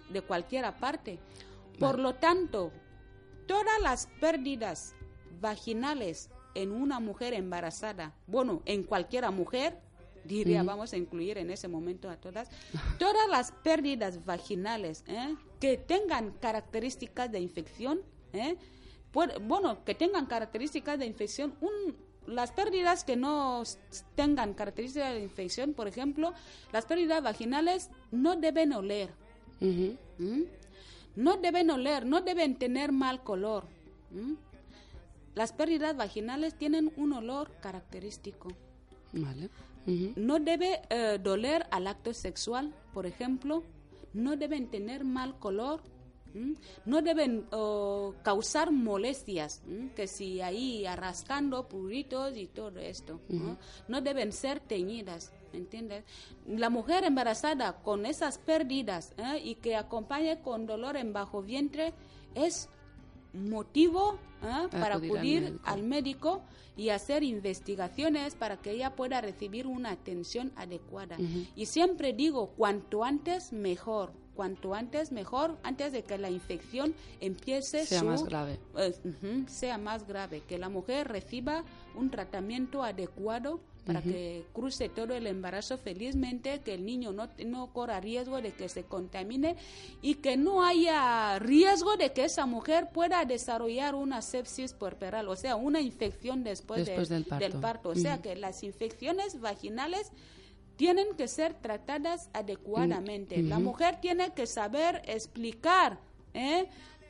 de 0.10 0.22
cualquiera 0.22 0.76
parte. 0.78 1.18
Por 1.80 1.98
lo 2.00 2.14
tanto, 2.16 2.72
todas 3.48 3.80
las 3.82 4.08
pérdidas 4.22 4.94
vaginales 5.42 6.30
en 6.54 6.72
una 6.72 7.00
mujer 7.00 7.34
embarazada, 7.34 8.14
bueno, 8.28 8.62
en 8.66 8.84
cualquiera 8.84 9.32
mujer, 9.32 9.80
diría, 10.26 10.64
vamos 10.64 10.94
a 10.94 10.98
incluir 10.98 11.38
en 11.38 11.50
ese 11.52 11.68
momento 11.68 12.10
a 12.10 12.18
todas, 12.18 12.50
todas 12.98 13.30
las 13.30 13.52
pérdidas 13.52 14.26
vaginales 14.26 15.04
¿eh? 15.08 15.36
que 15.60 15.78
tengan 15.78 16.32
características 16.32 17.32
de 17.32 17.40
infección, 17.40 18.02
¿eh? 18.34 18.58
Bueno, 19.14 19.86
que 19.86 19.96
tengan 19.96 20.26
características 20.26 21.00
de 21.00 21.06
infección, 21.06 21.56
un, 21.62 21.96
las 22.28 22.52
pérdidas 22.52 23.06
que 23.06 23.16
no 23.16 23.64
tengan 24.16 24.54
características 24.54 25.14
de 25.14 25.22
infección, 25.22 25.74
por 25.74 25.88
ejemplo, 25.88 26.34
las 26.74 26.86
pérdidas 26.86 27.24
vaginales 27.24 27.90
no 28.12 28.36
deben 28.36 28.74
oler, 28.74 29.12
no 31.16 31.38
deben 31.38 31.70
oler, 31.72 32.06
no 32.06 32.20
deben 32.22 32.58
tener 32.58 32.92
mal 32.92 33.24
color. 33.24 33.68
Las 35.34 35.54
pérdidas 35.54 35.96
vaginales 35.96 36.58
tienen 36.58 36.92
un 36.98 37.14
olor 37.14 37.52
característico. 37.62 38.50
Vale. 39.14 39.50
No 39.86 40.40
debe 40.40 40.82
eh, 40.90 41.20
doler 41.22 41.68
al 41.72 41.88
acto 41.88 42.14
sexual, 42.14 42.74
por 42.94 43.06
ejemplo. 43.06 43.64
No 44.14 44.36
deben 44.36 44.70
tener 44.70 45.04
mal 45.04 45.38
color. 45.38 45.82
¿m? 46.34 46.56
No 46.86 47.02
deben 47.02 47.46
oh, 47.52 48.14
causar 48.24 48.72
molestias, 48.72 49.62
¿m? 49.68 49.92
que 49.94 50.08
si 50.08 50.42
ahí 50.42 50.86
arrastrando 50.86 51.68
puritos 51.68 52.36
y 52.36 52.48
todo 52.48 52.80
esto. 52.80 53.22
¿no? 53.30 53.58
No 53.88 54.02
deben 54.02 54.32
ser 54.32 54.60
teñidas, 54.60 55.34
¿entiendes? 55.54 56.04
La 56.48 56.70
mujer 56.70 57.04
embarazada 57.04 57.82
con 57.84 58.06
esas 58.06 58.38
pérdidas 58.38 59.14
¿eh? 59.18 59.40
y 59.44 59.56
que 59.56 59.76
acompañe 59.76 60.42
con 60.42 60.66
dolor 60.66 60.98
en 60.98 61.14
bajo 61.14 61.42
vientre 61.42 61.94
es 62.34 62.70
motivo 63.34 64.18
¿eh? 64.46 64.68
para 64.72 64.96
Acudir 64.96 65.44
al 65.46 65.52
médico. 65.52 65.64
al 65.70 65.84
médico 65.84 66.42
y 66.78 66.90
hacer 66.90 67.24
investigaciones 67.24 68.36
para 68.36 68.58
que 68.58 68.72
ella 68.72 68.96
pueda 68.96 69.22
recibir 69.22 69.68
una 69.68 69.92
atención 69.92 70.52
adecuada. 70.56 71.18
Y 71.56 71.66
siempre 71.68 72.14
digo, 72.14 72.48
cuanto 72.58 73.04
antes 73.04 73.54
mejor, 73.54 74.12
cuanto 74.36 74.74
antes 74.74 75.12
mejor, 75.14 75.58
antes 75.64 75.94
de 75.94 76.04
que 76.04 76.18
la 76.18 76.30
infección 76.30 76.94
empiece 77.22 77.86
Sea 77.86 78.00
su- 78.02 78.06
más 78.06 78.24
grave. 78.26 78.60
eh, 78.78 78.94
sea 79.48 79.78
más 79.78 80.06
grave, 80.06 80.42
que 80.42 80.58
la 80.58 80.68
mujer 80.70 81.08
reciba 81.08 81.64
un 81.96 82.10
tratamiento 82.12 82.84
adecuado 82.84 83.62
para 83.86 84.02
que 84.02 84.46
cruce 84.54 84.90
todo 84.90 85.14
el 85.14 85.28
embarazo 85.28 85.78
felizmente, 85.78 86.60
que 86.62 86.74
el 86.74 86.86
niño 86.86 87.14
no, 87.14 87.30
no 87.46 87.72
corra 87.72 88.00
riesgo 88.00 88.42
de 88.42 88.52
que 88.52 88.68
se 88.68 88.84
contamine 88.84 89.56
y 90.02 90.16
que 90.16 90.38
no 90.38 90.64
haya 90.64 91.38
riesgo 91.40 91.96
de 91.96 92.12
que 92.12 92.26
esa 92.26 92.46
mujer 92.46 92.90
pueda 92.92 93.24
desarrollar 93.26 93.96
una 93.96 94.22
sepsis 94.22 94.74
puerperal, 94.74 95.30
o 95.30 95.36
sea, 95.36 95.56
una 95.56 95.82
infección 95.82 96.44
después, 96.44 96.86
Después 96.86 97.10
del 97.10 97.26
parto. 97.26 97.90
O 97.90 97.96
sea, 97.96 98.22
que 98.22 98.36
las 98.36 98.64
infecciones 98.64 99.40
vaginales 99.40 100.12
tienen 100.76 101.16
que 101.16 101.28
ser 101.28 101.54
tratadas 101.54 102.30
adecuadamente. 102.34 103.42
La 103.44 103.60
mujer 103.60 104.02
tiene 104.02 104.34
que 104.34 104.48
saber 104.48 105.02
explicar 105.06 106.00
¿eh? 106.36 106.68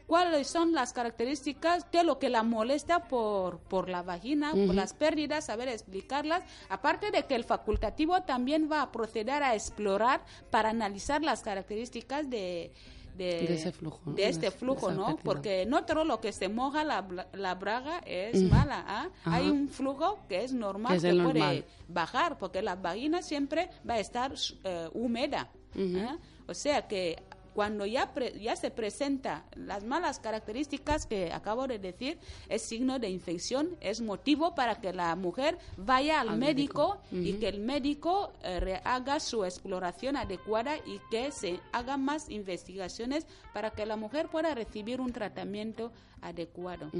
Cuáles 0.07 0.47
son 0.47 0.73
las 0.73 0.93
características 0.93 1.89
de 1.91 2.03
lo 2.03 2.19
que 2.19 2.29
la 2.29 2.43
molesta 2.43 3.07
por, 3.07 3.59
por 3.59 3.89
la 3.89 4.03
vagina, 4.03 4.51
por 4.51 4.75
las 4.75 4.93
pérdidas, 4.93 5.45
saber 5.45 5.67
explicarlas. 5.69 6.43
Aparte 6.69 7.11
de 7.11 7.23
que 7.23 7.35
el 7.35 7.43
facultativo 7.43 8.21
también 8.23 8.69
va 8.71 8.81
a 8.81 8.91
proceder 8.91 9.41
a 9.43 9.55
explorar 9.55 10.23
para 10.51 10.69
analizar 10.69 11.21
las 11.23 11.41
características 11.41 12.29
de... 12.29 12.71
De, 13.15 13.47
De 13.47 13.53
ese 13.55 13.71
flujo, 13.71 14.11
de 14.11 14.27
este 14.27 14.47
de 14.47 14.51
flujo, 14.51 14.91
¿no? 14.91 15.15
Porque 15.23 15.65
no 15.65 15.85
todo 15.85 16.03
lo 16.03 16.19
que 16.19 16.33
se 16.33 16.49
moja 16.49 16.83
la, 16.83 17.07
la 17.31 17.55
braga 17.55 17.99
es 18.05 18.43
mala. 18.43 18.83
¿ah? 18.85 19.07
Hay 19.23 19.49
un 19.49 19.69
flujo 19.69 20.19
que 20.27 20.43
es 20.43 20.51
normal, 20.51 20.91
Que 20.91 20.97
es 20.97 21.03
que 21.03 21.09
puede 21.11 21.23
normal. 21.23 21.65
bajar, 21.87 22.37
porque 22.37 22.61
la 22.61 22.75
vagina 22.75 23.21
siempre 23.21 23.69
va 23.89 23.93
a 23.93 23.99
estar 23.99 24.33
eh, 24.65 24.89
húmeda. 24.93 25.49
¿eh? 25.77 26.09
O 26.45 26.53
sea 26.53 26.89
que 26.89 27.23
cuando 27.55 27.85
ya, 27.85 28.13
pre- 28.13 28.37
ya 28.39 28.55
se 28.57 28.69
presenta 28.69 29.45
las 29.55 29.83
malas 29.85 30.19
características 30.19 31.05
que 31.07 31.31
acabo 31.31 31.65
de 31.67 31.79
decir, 31.79 32.19
es 32.49 32.61
signo 32.61 32.99
de 32.99 33.09
infección, 33.09 33.77
es 33.79 34.01
motivo 34.01 34.53
para 34.53 34.75
que 34.81 34.91
la 34.93 35.15
mujer 35.15 35.57
vaya 35.77 36.19
al, 36.19 36.29
Al 36.29 36.37
médico, 36.37 36.99
médico. 37.11 37.29
y 37.29 37.39
que 37.39 37.47
el 37.47 37.59
médico 37.61 38.33
eh, 38.43 38.81
haga 38.83 39.21
su 39.21 39.45
exploración 39.45 40.17
adecuada 40.17 40.75
y 40.85 40.99
que 41.09 41.31
se 41.31 41.59
hagan 41.71 42.03
más 42.03 42.29
investigaciones 42.29 43.25
para 43.53 43.71
que 43.71 43.85
la 43.85 43.95
mujer 43.95 44.27
pueda 44.27 44.53
recibir 44.53 44.99
un 44.99 45.13
tratamiento 45.13 45.93
adecuado. 46.21 46.91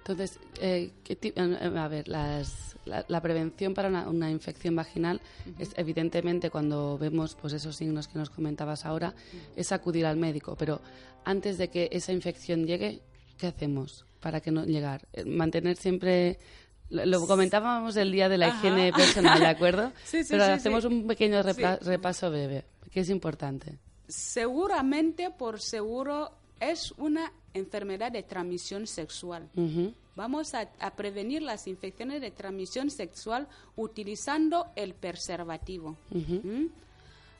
Entonces, 0.00 0.38
eh, 0.60 0.90
¿qué 1.04 1.32
a 1.36 1.88
ver, 1.88 2.08
las- 2.08 2.76
la, 2.86 3.04
la 3.08 3.20
prevención 3.20 3.74
para 3.74 3.88
una, 3.88 4.08
una 4.08 4.30
infección 4.30 4.74
vaginal 4.74 5.20
es 5.58 5.72
evidentemente 5.76 6.50
cuando 6.50 6.96
vemos 6.98 7.36
pues 7.40 7.52
esos 7.52 7.76
signos 7.76 8.08
que 8.08 8.18
nos 8.18 8.30
comentabas 8.30 8.86
ahora, 8.86 9.14
es 9.54 9.70
acudir 9.72 10.06
al 10.06 10.16
médico. 10.16 10.56
Pero 10.56 10.80
antes 11.24 11.58
de 11.58 11.68
que 11.68 11.88
esa 11.92 12.12
infección 12.12 12.66
llegue, 12.66 13.02
¿qué 13.38 13.46
hacemos 13.48 14.06
para 14.20 14.40
que 14.40 14.50
no 14.50 14.64
llegar? 14.64 15.06
Eh, 15.12 15.24
Mantener 15.26 15.76
siempre 15.76 16.38
lo, 16.88 17.26
comentábamos 17.26 17.96
el 17.96 18.10
día 18.10 18.28
de 18.30 18.38
la 18.38 18.46
Ajá. 18.46 18.56
higiene 18.56 18.92
personal, 18.92 19.38
¿de 19.38 19.46
acuerdo? 19.46 19.92
Sí, 20.04 20.24
sí, 20.24 20.30
Pero 20.30 20.46
sí, 20.46 20.50
hacemos 20.50 20.84
un 20.86 21.06
pequeño 21.06 21.42
repa- 21.42 21.78
repaso 21.80 22.30
breve, 22.30 22.64
que 22.90 23.00
es 23.00 23.10
importante. 23.10 23.78
Seguramente, 24.08 25.30
por 25.30 25.60
seguro, 25.60 26.32
es 26.60 26.92
una 26.98 27.32
enfermedad 27.54 28.12
de 28.12 28.22
transmisión 28.22 28.86
sexual. 28.86 29.48
Vamos 30.16 30.54
a, 30.54 30.68
a 30.80 30.90
prevenir 30.94 31.40
las 31.42 31.66
infecciones 31.66 32.20
de 32.20 32.30
transmisión 32.30 32.90
sexual 32.90 33.48
utilizando 33.76 34.66
el 34.76 34.94
preservativo. 34.94 35.96
¿Mm? 36.10 36.66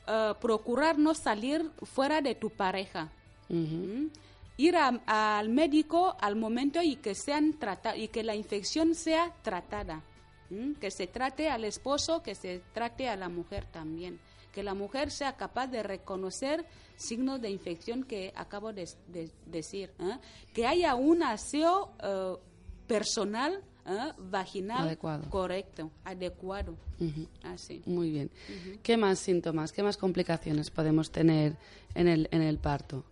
Eh, 0.07 0.33
procurar 0.41 0.97
no 0.97 1.13
salir 1.13 1.69
fuera 1.83 2.21
de 2.21 2.35
tu 2.35 2.49
pareja. 2.49 3.09
¿Mm? 3.49 4.07
Ir 4.57 4.75
a- 4.75 4.99
al 5.37 5.49
médico 5.49 6.15
al 6.19 6.35
momento 6.35 6.81
y 6.81 6.95
que 6.97 7.13
sean 7.15 7.53
trata 7.59 7.95
y 7.95 8.07
que 8.07 8.23
la 8.23 8.35
infección 8.35 8.95
sea 8.95 9.31
tratada. 9.43 10.01
¿Mm? 10.49 10.73
Que 10.73 10.91
se 10.91 11.07
trate 11.07 11.49
al 11.49 11.63
esposo, 11.65 12.21
que 12.23 12.35
se 12.35 12.61
trate 12.73 13.07
a 13.07 13.15
la 13.15 13.29
mujer 13.29 13.65
también. 13.65 14.19
Que 14.51 14.63
la 14.63 14.73
mujer 14.73 15.11
sea 15.11 15.37
capaz 15.37 15.67
de 15.67 15.81
reconocer 15.83 16.65
signos 16.95 17.41
de 17.41 17.49
infección 17.49 18.03
que 18.03 18.33
acabo 18.35 18.73
de, 18.73 18.89
de 19.07 19.29
decir. 19.45 19.91
¿eh? 19.99 20.17
Que 20.53 20.67
haya 20.67 20.95
un 20.95 21.23
aseo 21.23 21.91
eh, 22.03 22.35
personal, 22.87 23.63
¿eh? 23.85 24.13
vaginal 24.17 24.87
Adecuado. 24.87 25.29
correcto, 25.29 25.89
adecuado. 26.03 26.75
Así. 27.43 27.81
Muy 27.85 28.11
bien. 28.11 28.29
¿Qué 28.83 28.97
más 28.97 29.19
síntomas, 29.19 29.71
qué 29.71 29.81
más 29.83 29.97
complicaciones 29.97 30.69
podemos 30.69 31.11
tener 31.11 31.55
en 31.95 32.07
el, 32.07 32.27
en 32.31 32.41
el 32.41 32.57
parto? 32.57 33.05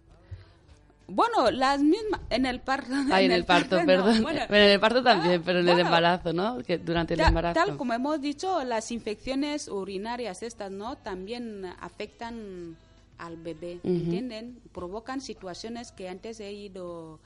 Bueno, 1.10 1.51
las 1.51 1.82
mismas 1.82 2.22
en 2.30 2.45
el 2.45 2.60
parto. 2.62 2.93
Ay, 3.12 3.26
en 3.26 3.32
el 3.32 3.45
parto, 3.45 3.78
perdón. 3.86 4.22
bueno. 4.22 4.41
Pero 4.47 4.64
en 4.66 4.72
el 4.72 4.80
parto 4.80 5.03
también, 5.03 5.39
Ah, 5.41 5.43
pero 5.45 5.60
en 5.60 5.70
el 5.70 5.80
embarazo, 5.80 6.34
¿no? 6.34 6.60
Que 6.64 6.78
durante 6.78 7.14
el 7.16 7.20
Ta- 7.22 7.28
embarazo. 7.30 7.53
Tal 7.66 7.78
como 7.78 7.93
hemos 7.93 8.20
dicho, 8.22 8.64
las 8.64 8.91
infecciones 8.91 9.68
urinarias 9.68 10.43
estas, 10.43 10.72
¿no? 10.72 10.97
También 10.97 11.66
afectan 11.80 12.78
al 13.18 13.38
bebé, 13.38 13.80
¿entienden? 13.84 14.60
Provocan 14.72 15.20
situaciones 15.22 15.91
que 15.91 16.07
antes 16.10 16.39
he 16.39 16.53
ido 16.53 17.20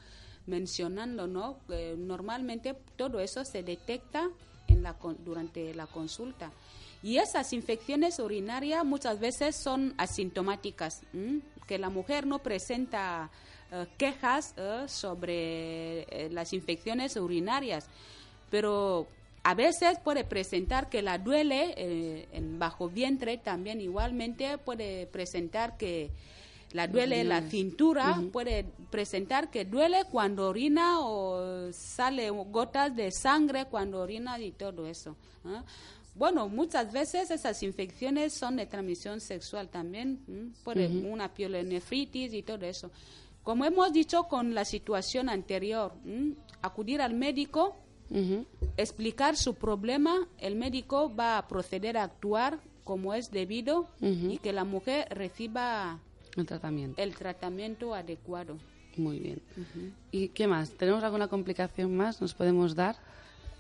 mencionando, 0.48 1.28
¿no? 1.28 1.58
Normalmente 1.98 2.76
todo 2.96 3.20
eso 3.20 3.46
se 3.46 3.64
detecta 3.64 4.30
en 4.68 4.84
la 4.84 4.94
con- 4.94 5.24
durante 5.24 5.74
la 5.74 5.88
consulta. 5.88 6.52
Y 7.02 7.18
esas 7.18 7.52
infecciones 7.54 8.18
urinarias 8.20 8.84
muchas 8.86 9.20
veces 9.20 9.56
son 9.56 9.94
asintomáticas, 9.98 11.02
¿m? 11.14 11.42
que 11.68 11.78
la 11.78 11.90
mujer 11.90 12.26
no 12.26 12.40
presenta 12.40 13.30
quejas 13.98 14.54
eh, 14.58 14.86
sobre 14.88 16.02
eh, 16.04 16.30
las 16.32 16.54
infecciones 16.54 17.16
urinarias, 17.16 17.88
pero 18.50 19.08
a 19.44 19.56
veces 19.56 20.00
puede 20.04 20.24
presentar 20.24 20.90
que 20.90 21.02
la 21.02 21.18
duele 21.18 21.74
eh, 21.76 22.28
en 22.32 22.60
bajo 22.60 22.90
vientre, 22.90 23.38
también 23.38 23.82
igualmente 23.82 24.58
puede 24.58 25.08
presentar 25.08 25.78
que 25.78 26.12
la 26.72 26.88
duele 26.88 27.24
la 27.24 27.42
cintura, 27.42 28.20
puede 28.32 28.66
presentar 28.90 29.52
que 29.52 29.64
duele 29.64 30.06
cuando 30.10 30.50
orina 30.50 31.02
o 31.02 31.72
sale 31.72 32.30
gotas 32.32 32.96
de 32.96 33.12
sangre 33.12 33.66
cuando 33.66 34.02
orina 34.02 34.40
y 34.40 34.52
todo 34.52 34.88
eso. 34.88 35.16
¿ah? 35.46 35.64
Bueno, 36.16 36.48
muchas 36.48 36.92
veces 36.92 37.30
esas 37.32 37.62
infecciones 37.64 38.34
son 38.34 38.56
de 38.56 38.66
transmisión 38.66 39.20
sexual 39.20 39.70
también, 39.70 40.24
¿m? 40.28 40.52
puede 40.64 40.88
una 40.88 41.32
pielonefritis 41.32 42.34
y 42.34 42.42
todo 42.44 42.66
eso. 42.66 42.90
Como 43.44 43.66
hemos 43.66 43.91
dicho 43.91 44.24
con 44.24 44.54
la 44.56 44.66
situación 44.66 45.30
anterior, 45.30 45.94
¿m? 46.06 46.36
acudir 46.62 47.02
al 47.02 47.14
médico 47.14 47.76
explicar 48.78 49.36
su 49.36 49.56
problema, 49.56 50.28
el 50.38 50.56
médico 50.56 51.14
va 51.16 51.38
a 51.38 51.48
proceder 51.48 51.98
a 51.98 52.04
actuar 52.04 52.60
como 52.84 53.14
es 53.14 53.32
debido 53.32 53.88
y 54.02 54.38
que 54.38 54.54
la 54.54 54.64
mujer 54.66 55.08
reciba 55.10 56.00
El 56.36 56.46
tratamiento. 56.46 57.02
el 57.02 57.16
tratamiento 57.16 57.94
adecuado. 57.96 58.58
Muy 58.98 59.20
bien. 59.20 59.41
¿Y 60.12 60.28
qué 60.30 60.46
más? 60.48 60.72
¿Tenemos 60.72 61.04
alguna 61.04 61.28
complicación 61.28 61.96
más? 61.96 62.22
¿Nos 62.22 62.34
podemos 62.36 62.76
dar? 62.76 62.96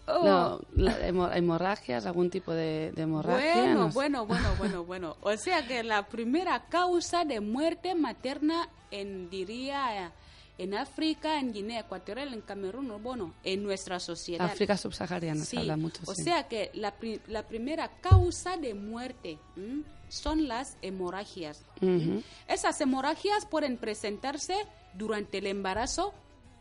Oh. 0.05 0.23
No, 0.25 0.59
la- 0.75 0.99
hemo- 1.07 1.33
hemorragias, 1.33 2.05
algún 2.05 2.29
tipo 2.29 2.51
de, 2.53 2.91
de 2.93 3.03
hemorragia. 3.03 3.55
Bueno, 3.55 3.89
bueno, 3.89 4.25
bueno, 4.25 4.49
bueno, 4.57 4.83
bueno. 4.83 5.17
O 5.21 5.35
sea 5.37 5.65
que 5.65 5.81
la 5.83 6.07
primera 6.07 6.65
causa 6.67 7.23
de 7.23 7.39
muerte 7.39 7.95
materna 7.95 8.67
en, 8.91 9.29
diría, 9.29 10.11
en 10.57 10.73
África, 10.73 11.39
en 11.39 11.53
Guinea 11.53 11.79
Ecuatorial, 11.81 12.33
en 12.33 12.41
Camerún, 12.41 12.91
bueno, 13.01 13.33
en 13.45 13.63
nuestra 13.63 13.99
sociedad. 13.99 14.45
África 14.45 14.75
subsahariana 14.77 15.39
se 15.39 15.51
Sí, 15.51 15.57
habla 15.57 15.77
mucho. 15.77 16.01
o 16.05 16.13
sí. 16.13 16.23
sea 16.23 16.47
que 16.49 16.69
la, 16.73 16.91
pri- 16.91 17.21
la 17.27 17.43
primera 17.47 17.89
causa 18.01 18.57
de 18.57 18.73
muerte 18.73 19.39
¿m? 19.55 19.83
son 20.09 20.47
las 20.49 20.77
hemorragias. 20.81 21.63
Esas 22.47 22.79
hemorragias 22.81 23.45
pueden 23.45 23.77
presentarse 23.77 24.55
durante 24.93 25.39
el 25.39 25.47
embarazo, 25.47 26.13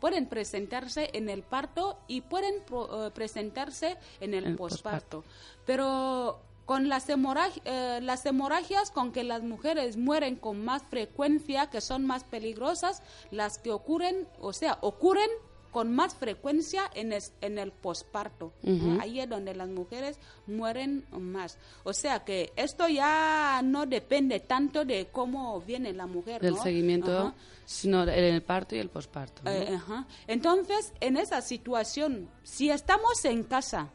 pueden 0.03 0.25
presentarse 0.27 1.11
en 1.13 1.29
el 1.29 1.43
parto 1.43 1.97
y 2.09 2.19
pueden 2.19 2.55
pro- 2.65 3.07
eh, 3.07 3.11
presentarse 3.11 3.95
en 4.19 4.33
el 4.33 4.43
El 4.47 4.55
posparto. 4.57 5.23
Pero 5.65 6.41
con 6.65 6.89
las, 6.89 7.07
hemorrag- 7.07 7.61
eh, 7.63 7.99
las 8.01 8.25
hemorragias 8.25 8.91
con 8.91 9.13
que 9.13 9.23
las 9.23 9.43
mujeres 9.43 9.95
mueren 9.95 10.35
con 10.35 10.61
más 10.65 10.83
frecuencia, 10.89 11.69
que 11.69 11.79
son 11.79 12.05
más 12.05 12.25
peligrosas, 12.25 13.01
las 13.31 13.59
que 13.59 13.71
ocurren, 13.71 14.27
o 14.41 14.51
sea, 14.51 14.77
ocurren 14.81 15.29
con 15.73 15.91
más 15.93 16.15
frecuencia 16.15 16.83
en, 16.93 17.11
es- 17.11 17.33
en 17.41 17.57
el 17.57 17.71
posparto. 17.73 18.53
Ahí 19.01 19.19
es 19.19 19.27
donde 19.27 19.53
las 19.55 19.67
mujeres 19.67 20.17
mueren 20.47 21.05
más. 21.11 21.57
O 21.83 21.91
sea 21.91 22.23
que 22.23 22.53
esto 22.55 22.87
ya 22.87 23.59
no 23.63 23.85
depende 23.85 24.39
tanto 24.39 24.85
de 24.85 25.09
cómo 25.11 25.59
viene 25.61 25.91
la 25.91 26.05
mujer. 26.07 26.41
Del 26.41 26.53
¿no? 26.55 26.63
seguimiento, 26.63 27.33
sino 27.65 28.03
en 28.03 28.09
el 28.23 28.41
parto 28.43 28.75
y 28.75 28.79
el 28.79 28.89
posparto. 28.89 29.41
¿no? 29.43 29.51
Eh. 29.51 29.79
Entonces, 30.27 30.93
en 31.01 31.17
esa 31.17 31.41
situación, 31.41 32.29
si 32.43 32.69
estamos 32.69 33.25
en 33.25 33.43
casa, 33.43 33.89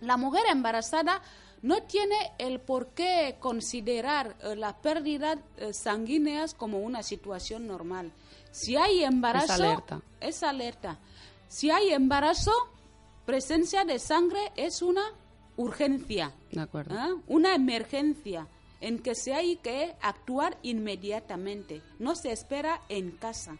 la 0.00 0.16
mujer 0.16 0.44
embarazada 0.50 1.20
no 1.62 1.82
tiene 1.84 2.16
el 2.38 2.60
por 2.60 2.88
qué 2.88 3.36
considerar 3.38 4.36
eh, 4.42 4.56
la 4.56 4.76
pérdida 4.80 5.38
eh, 5.58 5.72
sanguíneas 5.72 6.54
como 6.54 6.78
una 6.80 7.02
situación 7.02 7.66
normal. 7.66 8.12
Si 8.52 8.76
hay 8.76 9.02
embarazo, 9.02 9.54
alerta. 9.54 10.00
es 10.20 10.42
alerta. 10.42 10.98
Si 11.48 11.70
hay 11.70 11.90
embarazo, 11.90 12.52
presencia 13.26 13.84
de 13.84 13.98
sangre 13.98 14.52
es 14.56 14.82
una 14.82 15.02
urgencia. 15.56 16.32
De 16.50 16.60
acuerdo. 16.60 16.94
¿ah? 16.96 17.10
una 17.26 17.54
emergencia 17.54 18.46
en 18.80 18.98
que 18.98 19.14
se 19.14 19.32
hay 19.32 19.56
que 19.56 19.94
actuar 20.02 20.58
inmediatamente, 20.62 21.82
no 21.98 22.14
se 22.14 22.32
espera 22.32 22.80
en 22.88 23.12
casa. 23.12 23.56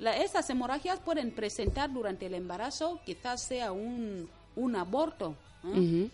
esas 0.00 0.50
hemorragias 0.50 0.98
pueden 1.00 1.30
presentar 1.30 1.92
durante 1.92 2.26
el 2.26 2.34
embarazo, 2.34 3.00
quizás 3.06 3.42
sea 3.42 3.70
un, 3.72 4.28
un 4.56 4.76
aborto, 4.76 5.36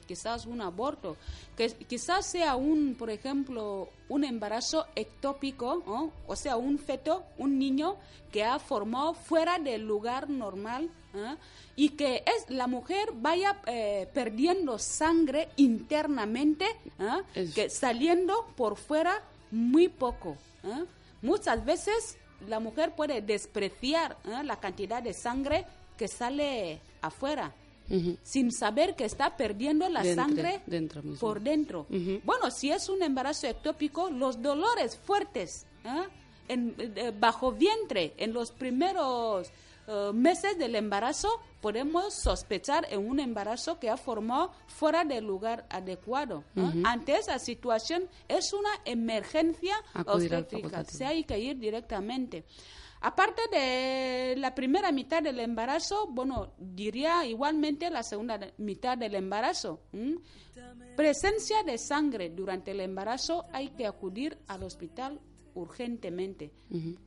quizás 0.07 0.47
un 0.47 0.61
aborto, 0.61 1.17
que 1.57 1.69
quizás 1.69 2.27
sea 2.27 2.57
un, 2.57 2.95
por 2.95 3.11
ejemplo, 3.11 3.89
un 4.09 4.25
embarazo 4.25 4.87
ectópico, 4.95 6.11
o 6.27 6.37
sea, 6.37 6.57
un 6.57 6.79
feto, 6.79 7.25
un 7.39 7.59
niño 7.59 7.97
que 8.33 8.43
ha 8.43 8.59
formado 8.59 9.15
fuera 9.15 9.59
del 9.59 9.87
lugar 9.87 10.29
normal 10.29 10.91
¿ah? 11.15 11.37
y 11.77 11.91
que 11.91 12.25
es 12.27 12.51
la 12.51 12.67
mujer 12.67 13.11
vaya 13.15 13.61
eh, 13.67 14.09
perdiendo 14.13 14.79
sangre 14.79 15.49
internamente, 15.57 16.67
¿ah? 16.99 17.21
Que 17.55 17.71
saliendo 17.71 18.47
por 18.57 18.77
fuera 18.77 19.23
muy 19.51 19.89
poco. 19.89 20.37
¿ah? 20.65 20.83
Muchas 21.23 21.65
veces 21.65 22.19
la 22.49 22.59
mujer 22.59 22.95
puede 22.97 23.23
despreciar 23.23 24.17
la 24.25 24.59
cantidad 24.59 25.03
de 25.03 25.15
sangre 25.15 25.65
que 25.97 26.09
sale 26.09 26.81
afuera 27.01 27.55
Sin 28.23 28.51
saber 28.51 28.97
que 28.97 29.05
está 29.05 29.37
perdiendo 29.37 29.89
la 29.89 30.03
Dentro- 30.03 30.25
sangre 30.25 30.63
dentro 30.67 31.03
por 31.21 31.41
dentro. 31.41 31.87
Bueno, 32.25 32.51
si 32.51 32.71
es 32.71 32.89
un 32.89 33.03
embarazo 33.03 33.47
ectópico, 33.47 34.11
los 34.11 34.41
dolores 34.41 34.97
fuertes 34.97 35.67
¿ah? 35.85 36.07
en, 36.49 36.75
eh, 36.79 37.13
bajo 37.19 37.53
vientre 37.53 38.15
en 38.17 38.33
los 38.33 38.51
primeros 38.53 39.51
eh, 39.87 40.11
meses 40.15 40.57
del 40.59 40.75
embarazo, 40.77 41.29
podemos 41.61 42.15
sospechar 42.15 42.87
en 42.91 43.07
un 43.07 43.21
embarazo 43.21 43.79
que 43.79 43.91
ha 43.91 43.99
formado 43.99 44.51
fuera 44.67 45.05
del 45.05 45.25
lugar 45.27 45.67
adecuado. 45.69 46.43
¿ah? 46.57 46.73
Ante 46.85 47.17
esa 47.17 47.39
situación 47.39 48.09
es 48.29 48.53
una 48.55 48.71
emergencia 48.87 49.77
obstétrica. 50.07 50.85
Se 50.85 51.05
hay 51.05 51.25
que 51.25 51.39
ir 51.39 51.59
directamente. 51.59 52.45
Aparte 53.07 53.43
de 53.53 54.35
la 54.39 54.55
primera 54.55 54.91
mitad 54.91 55.23
del 55.23 55.39
embarazo, 55.39 56.07
bueno, 56.07 56.55
diría 56.57 57.27
igualmente 57.27 57.91
la 57.91 58.03
segunda 58.03 58.41
mitad 58.57 58.97
del 58.97 59.15
embarazo. 59.15 59.83
Presencia 60.97 61.63
de 61.65 61.77
sangre 61.77 62.31
durante 62.31 62.71
el 62.71 62.81
embarazo, 62.81 63.45
hay 63.53 63.69
que 63.69 63.87
acudir 63.87 64.39
al 64.47 64.63
hospital 64.63 65.21
urgentemente. 65.53 66.55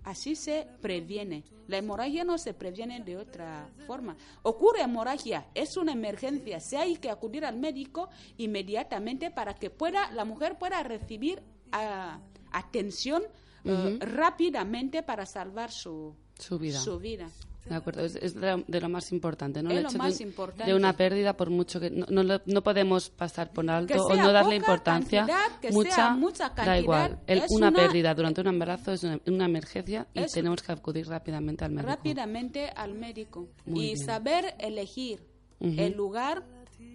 Así 0.04 0.36
se 0.36 0.68
previene. 0.82 1.44
La 1.66 1.78
hemorragia 1.78 2.24
no 2.24 2.38
se 2.38 2.54
previene 2.54 3.00
de 3.00 3.18
otra 3.18 3.68
forma. 3.88 4.16
Ocurre 4.44 4.82
hemorragia, 4.82 5.48
es 5.56 5.78
una 5.78 5.94
emergencia. 5.94 6.60
Se 6.60 6.78
hay 6.78 6.98
que 6.98 7.10
acudir 7.10 7.44
al 7.44 7.58
médico 7.58 8.10
inmediatamente 8.38 9.32
para 9.32 9.56
que 9.56 9.72
pueda 9.72 10.12
la 10.12 10.26
mujer 10.26 10.60
pueda 10.60 10.84
recibir 10.84 11.42
ah, 11.72 12.20
atención 12.52 13.24
eh, 13.64 13.98
rápidamente 14.02 15.04
para 15.04 15.26
salvar 15.26 15.72
su, 15.72 16.14
Su 16.38 16.58
vida. 16.60 16.80
su 16.80 17.00
vida. 17.00 17.30
De 17.66 17.76
acuerdo, 17.76 18.06
es, 18.06 18.16
es 18.16 18.34
de, 18.34 18.50
lo, 18.56 18.64
de 18.66 18.80
lo 18.80 18.88
más 18.88 19.12
importante, 19.12 19.62
¿no? 19.62 19.70
Es 19.72 19.78
El 19.80 19.84
lo 19.84 19.92
más 19.92 20.18
de, 20.20 20.24
importante. 20.24 20.72
de 20.72 20.74
una 20.78 20.94
pérdida, 20.96 21.36
por 21.36 21.50
mucho 21.50 21.82
que 21.82 21.90
no, 21.90 22.06
no, 22.24 22.40
no 22.46 22.64
podemos 22.64 23.10
pasar 23.10 23.52
por 23.52 23.70
alto 23.70 24.06
o 24.06 24.16
no 24.16 24.32
darle 24.32 24.56
importancia, 24.56 25.26
cantidad, 25.26 25.60
que 25.60 25.72
mucha, 25.74 25.92
sea 25.92 26.10
mucha 26.12 26.48
da 26.48 26.56
cantidad, 26.56 26.78
igual. 26.78 27.20
El- 27.28 27.40
es 27.40 27.52
una, 27.52 27.68
una- 27.68 27.78
pérdida 27.78 28.16
durante 28.16 28.40
un 28.40 28.48
embarazo 28.48 28.94
es 28.94 29.04
una, 29.04 29.20
una 29.28 29.46
emergencia 29.46 30.08
y 30.14 30.24
tenemos 30.28 30.62
que 30.62 30.72
acudir 30.72 31.10
rápidamente 31.10 31.66
al 31.66 31.72
médico. 31.72 31.90
rápidamente 31.90 32.70
al 32.70 32.94
médico 32.94 33.50
Muy 33.66 33.80
y 33.82 33.94
bien. 33.96 33.98
saber 34.06 34.56
elegir 34.60 35.20
el 35.60 35.92
lugar 35.92 36.46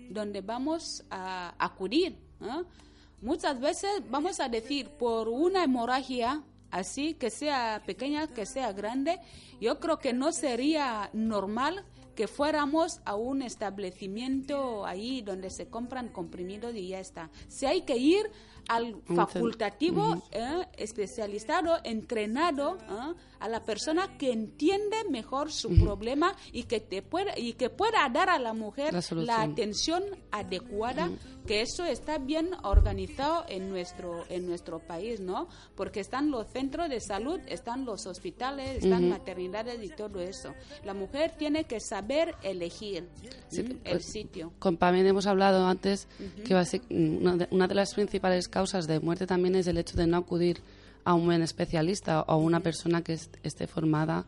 donde 0.09 0.41
vamos 0.41 1.05
a 1.11 1.55
acudir. 1.59 2.17
¿ah? 2.41 2.63
Muchas 3.21 3.61
veces 3.61 3.91
vamos 4.09 4.41
a 4.41 4.49
decir 4.49 4.89
por 4.89 5.29
una 5.29 5.65
hemorragia 5.65 6.43
así 6.73 7.15
que 7.15 7.31
sea 7.31 7.83
pequeña, 7.87 8.27
que 8.27 8.47
sea 8.47 8.73
grande, 8.73 9.21
yo 9.61 9.79
creo 9.79 10.01
que 10.01 10.13
no 10.13 10.33
sería 10.33 11.11
normal 11.13 11.85
que 12.17 12.27
fuéramos 12.27 13.01
a 13.05 13.15
un 13.15 13.43
establecimiento 13.43 14.85
ahí 14.85 15.23
donde 15.23 15.51
se 15.51 15.69
compran 15.69 16.09
comprimidos 16.09 16.75
y 16.75 16.89
ya 16.89 17.01
está. 17.01 17.31
Si 17.49 17.67
hay 17.67 17.83
que 17.83 17.97
ir 17.97 18.31
al 18.69 18.97
facultativo 19.07 20.23
eh, 20.31 20.67
especializado, 20.77 21.79
entrenado, 21.85 22.79
¿ah? 22.89 23.15
a 23.41 23.49
la 23.49 23.63
persona 23.65 24.17
que 24.19 24.31
entiende 24.33 24.97
mejor 25.11 25.51
su 25.51 25.75
problema 25.81 26.35
y 26.53 26.63
que 26.65 26.79
te 26.79 27.03
pueda 27.03 27.37
y 27.37 27.55
que 27.55 27.71
pueda 27.71 28.09
dar 28.09 28.31
a 28.31 28.39
la 28.39 28.53
mujer 28.55 28.95
La 28.95 29.23
la, 29.23 29.43
atención 29.43 30.05
adecuada, 30.31 31.11
que 31.47 31.61
eso 31.63 31.85
está 31.85 32.19
bien 32.19 32.51
organizado 32.63 33.45
en 33.49 33.69
nuestro 33.69 34.25
en 34.29 34.47
nuestro 34.47 34.79
país, 34.79 35.19
¿no? 35.21 35.49
Porque 35.75 35.99
están 36.01 36.31
los 36.31 36.47
centros 36.53 36.89
de 36.89 37.01
salud, 37.01 37.41
están 37.49 37.85
los 37.85 38.07
hospitales, 38.07 38.85
están 38.85 39.09
maternidades 39.09 39.83
y 39.83 39.89
todo 39.89 40.21
eso. 40.21 40.55
La 40.85 40.95
mujer 40.95 41.35
tiene 41.37 41.65
que 41.65 41.81
saber 41.81 42.37
elegir 42.43 43.09
Sí, 43.49 43.61
el 43.61 43.77
pues, 43.79 44.05
sitio. 44.05 44.53
Con 44.61 44.77
Pamela 44.77 45.09
hemos 45.09 45.27
hablado 45.27 45.67
antes 45.67 46.07
que 46.45 46.55
basi- 46.55 46.83
una 46.91 47.37
de, 47.37 47.49
una 47.51 47.67
de 47.67 47.75
las 47.75 47.93
principales 47.95 48.49
causas 48.53 48.87
de 48.87 49.01
muerte 49.01 49.27
también 49.27 49.57
es 49.57 49.67
el 49.67 49.79
hecho 49.79 49.97
de 49.97 50.07
no 50.07 50.19
acudir 50.19 50.61
a 51.05 51.15
un 51.15 51.25
buen 51.27 51.43
especialista 51.43 52.23
o 52.23 52.31
a 52.31 52.37
una 52.37 52.61
persona 52.61 53.03
que 53.03 53.15
est- 53.15 53.35
esté 53.43 53.67
formada 53.67 54.25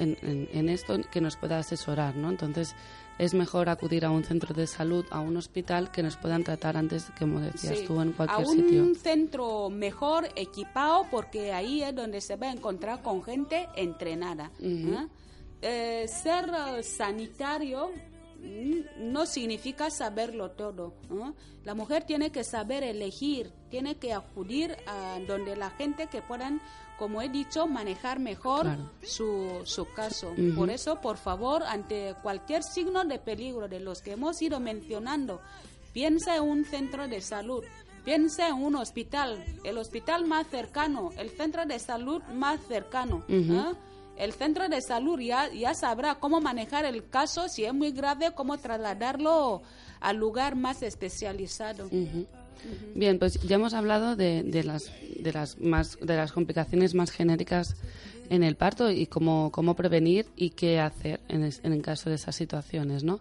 en, 0.00 0.16
en- 0.22 0.48
en 0.52 0.68
esto 0.68 0.98
que 1.12 1.20
nos 1.20 1.36
pueda 1.36 1.58
asesorar, 1.58 2.16
¿no? 2.16 2.28
Entonces 2.30 2.74
es 3.20 3.34
mejor 3.34 3.68
acudir 3.68 4.04
a 4.04 4.10
un 4.10 4.24
centro 4.24 4.52
de 4.54 4.66
salud, 4.66 5.04
a 5.10 5.20
un 5.20 5.36
hospital 5.36 5.90
que 5.92 6.02
nos 6.02 6.16
puedan 6.16 6.42
tratar 6.44 6.76
antes, 6.76 7.06
como 7.18 7.40
decías 7.40 7.78
Sí, 7.78 7.84
tú, 7.86 8.00
en 8.00 8.12
cualquier 8.12 8.46
a 8.46 8.50
un 8.50 8.56
sitio. 8.56 8.94
centro 8.96 9.70
mejor 9.70 10.28
equipado 10.34 11.06
porque 11.10 11.52
ahí 11.52 11.82
es 11.82 11.94
donde 11.94 12.20
se 12.20 12.34
va 12.36 12.48
a 12.48 12.52
encontrar 12.52 13.02
con 13.02 13.22
gente 13.22 13.68
entrenada. 13.76 14.50
¿eh? 14.60 15.06
Eh, 15.62 16.06
ser 16.08 16.46
sanitario 16.84 17.90
no 18.98 19.26
significa 19.26 19.90
saberlo 19.90 20.50
todo. 20.52 20.94
¿eh? 21.10 21.32
La 21.64 21.74
mujer 21.74 22.04
tiene 22.04 22.30
que 22.30 22.44
saber 22.44 22.82
elegir, 22.84 23.52
tiene 23.70 23.96
que 23.96 24.12
acudir 24.12 24.76
a 24.86 25.18
donde 25.26 25.56
la 25.56 25.70
gente 25.70 26.06
que 26.06 26.22
puedan, 26.22 26.60
como 26.98 27.20
he 27.20 27.28
dicho, 27.28 27.66
manejar 27.66 28.18
mejor 28.20 28.62
Claro. 28.62 28.90
su, 29.02 29.62
su 29.64 29.86
caso. 29.92 30.34
Por 30.56 30.70
eso, 30.70 31.00
por 31.00 31.16
favor, 31.16 31.62
ante 31.64 32.14
cualquier 32.22 32.62
signo 32.62 33.04
de 33.04 33.18
peligro 33.18 33.68
de 33.68 33.80
los 33.80 34.02
que 34.02 34.12
hemos 34.12 34.40
ido 34.40 34.60
mencionando, 34.60 35.40
piensa 35.92 36.36
en 36.36 36.42
un 36.44 36.64
centro 36.64 37.08
de 37.08 37.20
salud, 37.20 37.64
piensa 38.04 38.48
en 38.48 38.54
un 38.54 38.76
hospital, 38.76 39.44
el 39.64 39.78
hospital 39.78 40.26
más 40.26 40.46
cercano, 40.48 41.10
el 41.18 41.30
centro 41.30 41.66
de 41.66 41.78
salud 41.78 42.22
más 42.34 42.60
cercano. 42.68 43.24
¿eh? 43.28 43.74
El 44.18 44.32
centro 44.32 44.68
de 44.68 44.80
salud 44.80 45.18
ya, 45.20 45.48
ya 45.52 45.74
sabrá 45.74 46.16
cómo 46.16 46.40
manejar 46.40 46.84
el 46.84 47.08
caso, 47.08 47.48
si 47.48 47.64
es 47.64 47.72
muy 47.72 47.92
grave, 47.92 48.32
cómo 48.34 48.58
trasladarlo 48.58 49.62
al 50.00 50.16
lugar 50.16 50.56
más 50.56 50.82
especializado. 50.82 51.88
Bien, 52.94 53.18
pues 53.20 53.40
ya 53.42 53.54
hemos 53.56 53.72
hablado 53.74 54.16
de, 54.16 54.42
las 54.64 54.90
de 55.20 55.32
las 55.32 55.58
más 55.60 55.96
de 56.00 56.16
las 56.16 56.32
complicaciones 56.32 56.94
más 56.94 57.10
genéricas 57.12 57.76
en 58.30 58.42
el 58.42 58.56
parto 58.56 58.90
y 58.90 59.06
cómo, 59.06 59.50
cómo 59.52 59.74
prevenir 59.76 60.26
y 60.36 60.50
qué 60.50 60.80
hacer 60.80 61.20
en, 61.28 61.44
es- 61.44 61.60
en 61.62 61.80
caso 61.80 62.10
de 62.10 62.16
esas 62.16 62.34
situaciones, 62.34 63.04
¿no? 63.04 63.20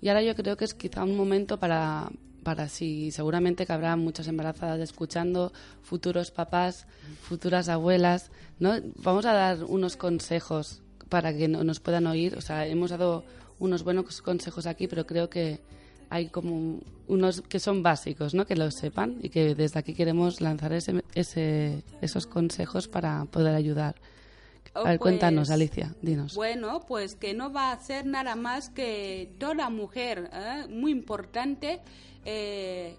Y 0.00 0.08
ahora 0.08 0.22
yo 0.22 0.34
creo 0.34 0.56
que 0.56 0.64
es 0.64 0.72
quizá 0.72 1.04
un 1.04 1.14
momento 1.16 1.58
para 1.58 2.10
para 2.42 2.68
si 2.68 3.10
seguramente 3.10 3.66
que 3.66 3.72
habrá 3.72 3.96
muchas 3.96 4.26
embarazadas 4.28 4.80
escuchando, 4.80 5.52
futuros 5.82 6.30
papás, 6.30 6.86
futuras 7.22 7.68
abuelas, 7.68 8.30
¿no? 8.58 8.74
Vamos 9.02 9.26
a 9.26 9.32
dar 9.32 9.64
unos 9.64 9.96
consejos 9.96 10.82
para 11.08 11.32
que 11.36 11.48
no- 11.48 11.64
nos 11.64 11.80
puedan 11.80 12.06
oír. 12.06 12.36
O 12.36 12.40
sea, 12.40 12.66
hemos 12.66 12.90
dado 12.90 13.24
unos 13.58 13.82
buenos 13.84 14.22
consejos 14.22 14.66
aquí, 14.66 14.86
pero 14.88 15.06
creo 15.06 15.28
que 15.28 15.60
hay 16.08 16.28
como 16.28 16.80
unos 17.06 17.42
que 17.42 17.60
son 17.60 17.82
básicos, 17.82 18.34
¿no? 18.34 18.44
Que 18.46 18.56
lo 18.56 18.70
sepan 18.70 19.18
y 19.22 19.28
que 19.28 19.54
desde 19.54 19.78
aquí 19.78 19.94
queremos 19.94 20.40
lanzar 20.40 20.72
ese, 20.72 21.02
ese- 21.14 21.84
esos 22.00 22.26
consejos 22.26 22.88
para 22.88 23.24
poder 23.26 23.54
ayudar. 23.54 23.94
Oh, 24.74 24.80
A 24.86 24.90
ver, 24.90 24.98
cuéntanos, 25.00 25.48
pues, 25.48 25.50
Alicia, 25.50 25.94
dinos. 26.00 26.34
Bueno, 26.36 26.84
pues 26.86 27.16
que 27.16 27.34
no 27.34 27.52
va 27.52 27.72
a 27.72 27.80
ser 27.80 28.06
nada 28.06 28.36
más 28.36 28.70
que 28.70 29.32
toda 29.38 29.68
mujer, 29.68 30.30
¿eh? 30.32 30.66
muy 30.68 30.92
importante, 30.92 31.80
eh, 32.24 32.96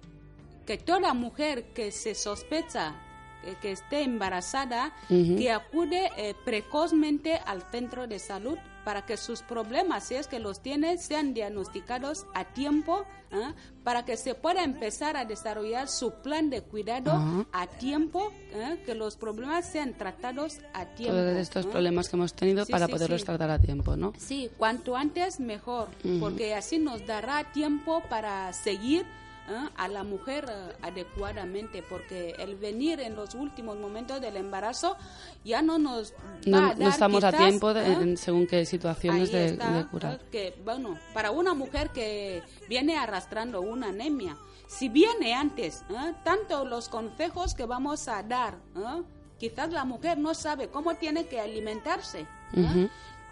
que 0.65 0.78
toda 0.78 1.13
mujer 1.13 1.65
que 1.74 1.91
se 1.91 2.15
sospecha 2.15 2.95
eh, 3.43 3.55
que 3.61 3.72
esté 3.72 4.03
embarazada, 4.03 4.93
que 5.07 5.51
acude 5.51 6.11
eh, 6.17 6.36
precozmente 6.45 7.39
al 7.45 7.63
centro 7.72 8.07
de 8.07 8.19
salud 8.19 8.57
para 8.84 9.05
que 9.05 9.17
sus 9.17 9.41
problemas, 9.41 10.05
si 10.05 10.15
es 10.15 10.27
que 10.27 10.39
los 10.39 10.61
tiene, 10.61 10.97
sean 10.97 11.34
diagnosticados 11.34 12.25
a 12.34 12.45
tiempo, 12.45 13.05
¿eh? 13.32 13.53
para 13.84 14.05
que 14.05 14.17
se 14.17 14.36
pueda 14.36 14.63
empezar 14.63 15.17
a 15.17 15.25
desarrollar 15.25 15.88
su 15.88 16.11
plan 16.21 16.49
de 16.49 16.61
cuidado 16.61 17.11
Ajá. 17.11 17.45
a 17.51 17.67
tiempo, 17.67 18.32
¿eh? 18.53 18.82
que 18.86 18.95
los 18.95 19.15
problemas 19.17 19.65
sean 19.65 19.93
tratados 19.93 20.59
a 20.73 20.86
tiempo. 20.86 21.15
Todos 21.15 21.38
estos 21.38 21.65
¿eh? 21.65 21.69
problemas 21.69 22.09
que 22.09 22.15
hemos 22.15 22.34
tenido 22.34 22.65
Sí, 22.65 22.71
para 22.71 22.86
sí, 22.88 22.91
poderlos 22.91 23.21
sí. 23.21 23.25
tratar 23.25 23.51
a 23.51 23.59
tiempo, 23.59 23.95
¿no? 23.95 24.13
Sí, 24.17 24.49
cuanto 24.57 24.95
antes 24.95 25.39
mejor, 25.39 25.89
Ujú. 26.03 26.19
porque 26.19 26.53
así 26.55 26.77
nos 26.79 27.05
dará 27.05 27.51
tiempo 27.51 28.01
para 28.09 28.51
seguir 28.53 29.05
¿eh? 29.52 29.70
a 29.76 29.88
la 29.88 30.04
mujer 30.04 30.45
eh, 30.49 30.76
adecuadamente, 30.82 31.84
porque 31.84 32.32
el 32.39 32.56
venir 32.56 32.99
en 33.02 33.16
los 33.16 33.36
últimos 33.36 33.78
momentos 33.78 34.22
del 34.22 34.38
embarazo 34.38 34.95
ya 35.43 35.62
no 35.62 35.78
nos 35.78 36.14
va 36.14 36.74
No, 36.78 36.89
estamos 36.89 37.24
a 37.24 37.32
tiempo 37.32 37.74
de- 37.74 37.86
¿eh? 37.88 37.93
en 38.02 38.18
según 38.18 38.47
qué 38.47 38.66
situaciones 38.66 39.32
de, 39.32 39.45
está, 39.47 39.72
de 39.74 39.86
curar. 39.88 40.20
que 40.32 40.56
bueno, 40.64 40.97
para 41.14 41.32
una 41.32 41.54
mujer 41.54 41.89
que 41.89 42.41
viene 42.70 42.97
arrastrando 42.97 43.62
una 43.62 43.88
anemia, 43.89 44.38
si 44.68 44.88
viene 44.89 45.34
antes, 45.34 45.84
¿eh? 45.89 46.14
tanto 46.24 46.64
los 46.66 46.88
consejos 46.89 47.54
que 47.54 47.66
vamos 47.66 48.08
a 48.08 48.24
dar, 48.24 48.56
¿eh? 48.78 49.04
quizás 49.38 49.72
la 49.72 49.84
mujer 49.86 50.18
no 50.18 50.34
sabe 50.34 50.70
cómo 50.70 50.95
tiene 50.95 51.26
que 51.28 51.39
alimentarse. 51.41 52.26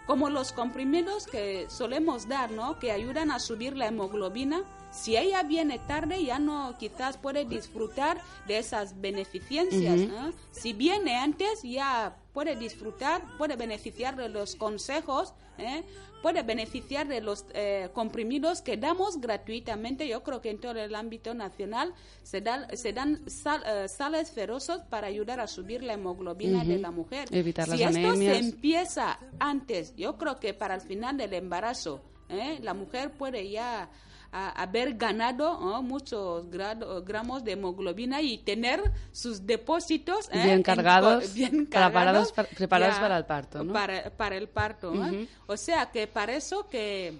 como 0.06 0.28
los 0.28 0.50
comprimidos 0.52 1.26
que 1.28 1.66
solemos 1.70 2.26
dar, 2.26 2.50
¿no? 2.50 2.80
Que 2.80 2.90
ayudan 2.90 3.30
a 3.30 3.38
subir 3.38 3.76
la 3.76 3.86
hemoglobina. 3.86 4.62
Si 4.92 5.16
ella 5.16 5.42
viene 5.44 5.78
tarde, 5.78 6.22
ya 6.24 6.38
no 6.38 6.76
quizás 6.78 7.16
puede 7.16 7.44
disfrutar 7.44 8.20
de 8.48 8.58
esas 8.58 9.00
beneficencias. 9.00 10.00
¿eh? 10.00 10.32
Si 10.50 10.72
viene 10.72 11.16
antes, 11.16 11.62
ya 11.62 12.16
puede 12.32 12.56
disfrutar, 12.56 13.22
puede 13.38 13.56
beneficiar 13.56 14.16
de 14.16 14.28
los 14.28 14.56
consejos, 14.56 15.32
¿eh? 15.58 15.84
puede 16.22 16.42
beneficiar 16.42 17.06
de 17.08 17.20
los 17.20 17.46
eh, 17.54 17.88
comprimidos 17.94 18.62
que 18.62 18.76
damos 18.76 19.20
gratuitamente. 19.20 20.06
Yo 20.08 20.22
creo 20.22 20.40
que 20.40 20.50
en 20.50 20.60
todo 20.60 20.72
el 20.78 20.94
ámbito 20.94 21.34
nacional 21.34 21.94
se, 22.22 22.40
dan 22.40 22.66
se 22.76 22.92
dan 22.92 23.28
sal- 23.30 23.62
eh, 23.66 23.88
sales 23.88 24.30
ferosos 24.32 24.82
para 24.90 25.06
ayudar 25.06 25.40
a 25.40 25.46
subir 25.46 25.82
la 25.82 25.94
hemoglobina 25.94 26.64
de 26.64 26.78
la 26.78 26.90
mujer. 26.90 27.28
Evitar 27.32 27.66
si 27.70 27.78
las 27.78 27.94
esto 27.96 28.08
anemias. 28.08 28.36
se 28.38 28.44
empieza 28.44 29.18
antes, 29.38 29.94
yo 29.96 30.18
creo 30.18 30.38
que 30.40 30.52
para 30.52 30.74
el 30.74 30.80
final 30.80 31.16
del 31.16 31.32
embarazo, 31.34 32.02
¿eh? 32.28 32.58
la 32.60 32.74
mujer 32.74 33.12
puede 33.12 33.48
ya 33.50 33.88
a- 34.32 34.62
haber 34.62 34.94
ganado 34.96 35.58
¿no? 35.60 35.82
muchos 35.82 36.48
grado- 36.50 37.02
gramos 37.02 37.42
de 37.44 37.52
hemoglobina 37.52 38.20
y 38.22 38.38
tener 38.38 38.80
sus 39.12 39.44
depósitos 39.46 40.28
¿eh? 40.28 40.34
Bien 40.44 40.48
en- 40.50 40.62
cargados, 40.62 41.34
bien 41.34 41.66
para- 41.66 41.92
parados- 41.92 42.32
cargados 42.32 42.56
preparados 42.56 42.94
ya 42.96 43.00
para 43.00 43.16
el 43.18 43.24
parto, 43.24 43.64
¿no? 43.64 43.72
Para, 43.72 44.10
para 44.10 44.36
el 44.36 44.48
parto. 44.48 44.92
¿no? 44.94 45.06
Ujú. 45.06 45.26
O 45.46 45.56
sea 45.56 45.90
que 45.90 46.06
para 46.06 46.34
eso 46.34 46.68
que 46.68 47.18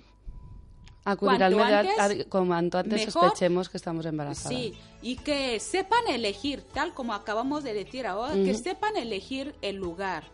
Acudir 1.04 1.42
al 1.42 1.54
cuanto 1.54 1.72
médico 1.72 2.00
antes, 2.02 2.26
a- 2.26 2.28
cuanto 2.28 2.78
antes 2.78 3.06
mejor. 3.06 3.22
sospechemos 3.24 3.68
que 3.70 3.76
estamos 3.78 4.04
embarazadas. 4.04 4.48
Sí, 4.56 4.74
y 5.00 5.16
que 5.16 5.58
sepan 5.58 6.06
elegir, 6.08 6.62
tal 6.74 6.92
como 6.92 7.14
acabamos 7.14 7.64
de 7.64 7.72
decir 7.72 8.06
ahora, 8.06 8.34
que 8.34 8.52
Ujú. 8.52 8.62
sepan 8.62 8.96
elegir 8.98 9.54
el 9.62 9.76
lugar. 9.76 10.24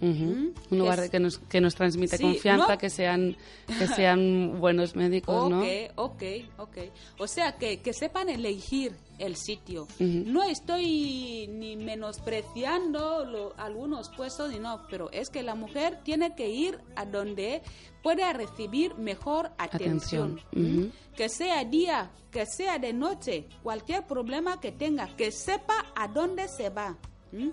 Mm, 0.00 0.48
Un 0.70 0.78
lugar 0.78 1.00
es- 1.00 1.10
que 1.10 1.18
nos, 1.18 1.38
que 1.38 1.60
nos 1.60 1.74
transmite 1.74 2.16
Sí, 2.18 2.22
confianza, 2.22 2.72
¿no? 2.72 2.78
que 2.78 2.90
sean 2.90 3.36
que 3.66 3.86
sean 4.04 4.60
buenos 4.60 4.94
médicos, 4.94 5.48
¿no? 5.50 5.60
Ok, 5.60 5.66
ok, 5.96 6.22
ok. 6.58 6.76
O 7.18 7.26
sea, 7.26 7.56
que, 7.56 7.80
que 7.80 7.92
sepan 7.94 8.28
elegir 8.28 8.94
el 9.18 9.36
sitio. 9.36 9.88
No 9.98 10.42
estoy 10.42 11.46
ni 11.48 11.76
menospreciando 11.76 13.24
lo- 13.24 13.54
algunos 13.56 14.10
puestos, 14.10 14.50
ni 14.52 14.58
no, 14.58 14.82
pero 14.90 15.10
es 15.10 15.30
que 15.30 15.42
la 15.42 15.54
mujer 15.54 16.00
tiene 16.04 16.34
que 16.34 16.48
ir 16.48 16.78
a 16.96 17.04
donde 17.06 17.62
pueda 18.02 18.32
recibir 18.32 18.94
mejor 18.96 19.50
atención. 19.58 20.38
Atención, 20.38 20.40
¿m? 20.52 20.78
ujú. 20.84 20.90
Que 21.16 21.28
sea 21.30 21.64
día, 21.64 22.10
que 22.30 22.44
sea 22.46 22.78
de 22.78 22.92
noche, 22.92 23.46
cualquier 23.62 24.06
problema 24.06 24.60
que 24.60 24.72
tenga, 24.72 25.08
que 25.16 25.32
sepa 25.32 25.86
a 25.96 26.06
dónde 26.08 26.48
se 26.48 26.68
va. 26.68 26.96
¿m? 27.32 27.52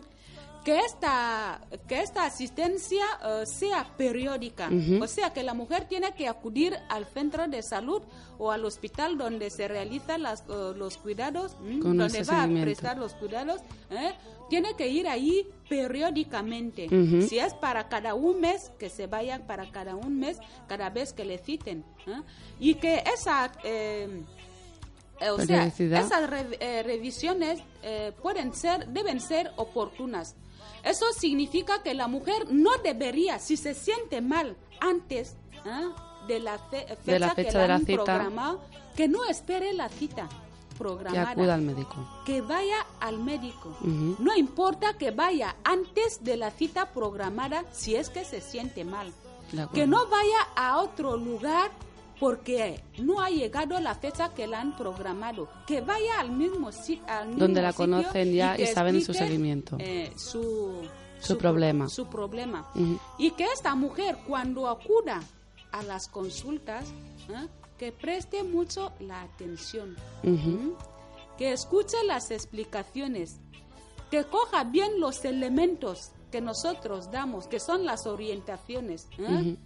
Que 0.64 0.80
esta, 0.80 1.60
que 1.88 2.00
esta 2.02 2.26
asistencia 2.26 3.04
eh, 3.24 3.46
sea 3.46 3.86
periódica. 3.98 4.70
O 5.02 5.08
sea, 5.08 5.34
que 5.34 5.44
la 5.44 5.54
mujer 5.54 5.88
tiene 5.90 6.14
que 6.14 6.28
acudir 6.28 6.78
al 6.90 7.06
centro 7.06 7.48
de 7.48 7.62
salud 7.62 8.02
o 8.38 8.52
al 8.52 8.64
hospital 8.66 9.18
donde 9.18 9.50
se 9.50 9.68
realizan 9.68 10.22
las, 10.24 10.42
eh, 10.50 10.74
los 10.76 10.98
cuidados, 10.98 11.56
¿m? 11.66 11.80
Con 11.80 11.98
donde 11.98 12.24
va 12.24 12.44
a 12.44 12.48
prestar 12.64 12.98
los 12.98 13.14
cuidados. 13.14 13.62
¿eh? 13.92 14.14
Tiene 14.50 14.76
que 14.76 14.88
ir 14.88 15.08
ahí 15.08 15.48
periódicamente. 15.68 16.88
Si 17.28 17.40
es 17.40 17.54
para 17.56 17.88
cada 17.90 18.14
un 18.14 18.40
mes, 18.40 18.72
que 18.80 18.90
se 18.90 19.08
vaya 19.08 19.46
para 19.46 19.70
cada 19.72 19.96
un 19.96 20.20
mes, 20.20 20.38
cada 20.68 20.90
vez 20.90 21.14
que 21.14 21.26
le 21.26 21.38
citen. 21.40 21.84
¿eh? 22.08 22.22
Y 22.60 22.76
que 22.76 23.04
esa... 23.14 23.52
eh, 23.64 24.24
o 25.32 25.38
sea, 25.46 25.64
esas 26.00 26.30
re- 26.30 26.58
eh, 26.60 26.84
revisiones 26.84 27.62
eh, 27.82 28.12
pueden 28.22 28.54
ser, 28.54 28.88
deben 28.90 29.22
ser 29.22 29.52
oportunas. 29.56 30.36
Eso 30.84 31.06
significa 31.18 31.82
que 31.82 31.94
la 31.94 32.08
mujer 32.08 32.48
no 32.52 32.72
debería, 32.84 33.40
si 33.40 33.56
se 33.58 33.74
siente 33.74 34.22
mal 34.22 34.56
antes 34.82 35.36
¿ah? 35.66 36.24
de 36.28 36.40
la 36.40 36.58
fe- 36.60 36.86
fecha, 36.88 37.12
De 37.12 37.20
la 37.20 37.30
que 37.36 37.44
fecha 37.46 37.58
la 37.58 37.62
de 37.64 37.68
la 37.70 37.76
han 37.76 37.86
cita. 37.86 38.04
programado, 38.04 38.62
que 38.96 39.08
no 39.08 39.24
espere 39.26 39.74
la 39.74 39.88
cita 39.90 40.28
Que 40.28 40.76
programada, 40.78 41.32
acuda 41.32 41.54
al 41.54 41.62
médico. 41.62 41.96
que 42.26 42.42
vaya 42.42 42.86
al 43.00 43.18
médico. 43.20 43.76
No 43.82 44.36
importa 44.36 44.98
que 44.98 45.12
vaya 45.12 45.56
antes 45.64 46.24
de 46.24 46.36
la 46.38 46.52
cita 46.52 46.88
programada 46.92 47.64
si 47.72 47.96
es 47.96 48.10
que 48.10 48.26
se 48.26 48.42
siente 48.42 48.84
mal. 48.84 49.14
Que 49.74 49.86
no 49.88 50.08
vaya 50.08 50.40
a 50.56 50.80
otro 50.80 51.16
lugar 51.16 51.72
porque 52.24 52.82
no 53.00 53.20
ha 53.20 53.30
llegado 53.30 53.78
la 53.82 53.96
fecha 53.96 54.34
que 54.34 54.48
la 54.48 54.62
han 54.62 54.78
programado. 54.78 55.50
Que 55.68 55.82
vaya 55.82 56.22
al 56.22 56.32
mismo, 56.32 56.72
si- 56.72 57.02
al 57.06 57.28
mismo 57.28 57.42
Donde 57.42 57.62
la 57.62 57.74
conocen 57.74 58.32
ya 58.34 58.58
y 58.58 58.66
saben 58.66 59.02
su 59.02 59.14
seguimiento. 59.14 59.76
eh, 59.78 60.10
su, 60.16 60.72
Su 61.20 61.38
problema. 61.38 61.90
Su 61.90 62.06
problema. 62.08 62.66
Y 63.18 63.32
que 63.32 63.44
esta 63.54 63.76
mujer, 63.76 64.18
cuando 64.26 64.70
acuda 64.70 65.22
a 65.74 65.84
las 65.84 66.08
consultas, 66.08 66.86
¿eh? 67.28 67.48
que 67.78 67.92
preste 67.92 68.42
mucho 68.44 68.94
la 69.02 69.22
atención, 69.24 69.98
Ujú. 70.24 70.78
que 71.38 71.52
escuche 71.52 71.98
las 72.06 72.32
explicaciones, 72.32 73.36
que 74.10 74.24
coja 74.24 74.64
bien 74.64 75.02
los 75.02 75.26
elementos 75.26 76.12
que 76.32 76.40
nosotros 76.40 77.12
damos, 77.12 77.48
que 77.48 77.60
son 77.60 77.84
las 77.86 78.08
orientaciones. 78.08 79.10
¿eh? 79.18 79.58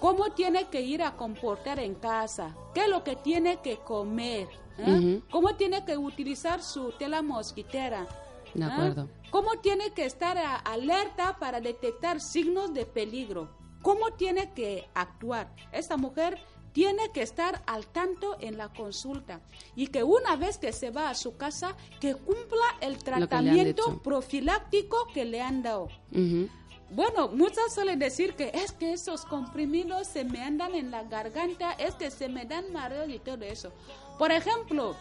Cómo 0.00 0.30
tiene 0.32 0.68
que 0.68 0.80
ir 0.80 1.02
a 1.02 1.16
comportar 1.16 1.78
en 1.80 1.94
casa, 1.94 2.56
qué 2.74 2.82
es 2.82 2.88
lo 2.88 3.02
que 3.02 3.16
tiene 3.16 3.60
que 3.62 3.78
comer, 3.78 4.48
¿eh? 4.78 5.20
Cómo 5.30 5.54
tiene 5.56 5.84
que 5.84 5.96
utilizar 5.96 6.62
su 6.62 6.92
tela 6.92 7.20
mosquitera. 7.22 8.06
De 8.54 8.62
¿eh? 8.64 8.68
acuerdo. 8.70 9.08
¿Cómo 9.30 9.58
tiene 9.60 9.90
que 9.92 10.04
estar 10.06 10.38
a- 10.38 10.56
alerta 10.56 11.36
para 11.38 11.60
detectar 11.60 12.20
signos 12.20 12.72
de 12.72 12.86
peligro? 12.86 13.48
¿Cómo 13.82 14.10
tiene 14.12 14.52
que 14.54 14.88
actuar? 14.94 15.52
Esta 15.72 15.96
mujer 15.96 16.38
tiene 16.72 17.10
que 17.12 17.22
estar 17.22 17.62
al 17.66 17.86
tanto 17.88 18.36
en 18.40 18.56
la 18.56 18.68
consulta 18.72 19.40
y 19.74 19.88
que 19.88 20.04
una 20.04 20.36
vez 20.36 20.58
que 20.58 20.72
se 20.72 20.90
va 20.90 21.10
a 21.10 21.14
su 21.14 21.36
casa, 21.36 21.76
que 22.00 22.14
cumpla 22.14 22.64
el 22.80 22.98
tratamiento 22.98 24.00
profiláctico 24.02 25.08
que 25.12 25.24
le 25.24 25.40
han 25.40 25.62
dado. 25.62 25.88
Bueno, 26.90 27.28
muchas 27.28 27.74
suelen 27.74 27.98
decir 27.98 28.34
que 28.34 28.50
es 28.54 28.72
que 28.72 28.92
esos 28.92 29.24
comprimidos 29.24 30.08
se 30.08 30.24
me 30.24 30.42
andan 30.42 30.74
en 30.74 30.90
la 30.90 31.02
garganta, 31.02 31.72
es 31.72 31.94
que 31.94 32.10
se 32.10 32.28
me 32.28 32.46
dan 32.46 32.72
mareos 32.72 33.08
y 33.10 33.18
todo 33.18 33.44
eso. 33.44 33.72
Por 34.18 34.32
ejemplo, 34.32 34.96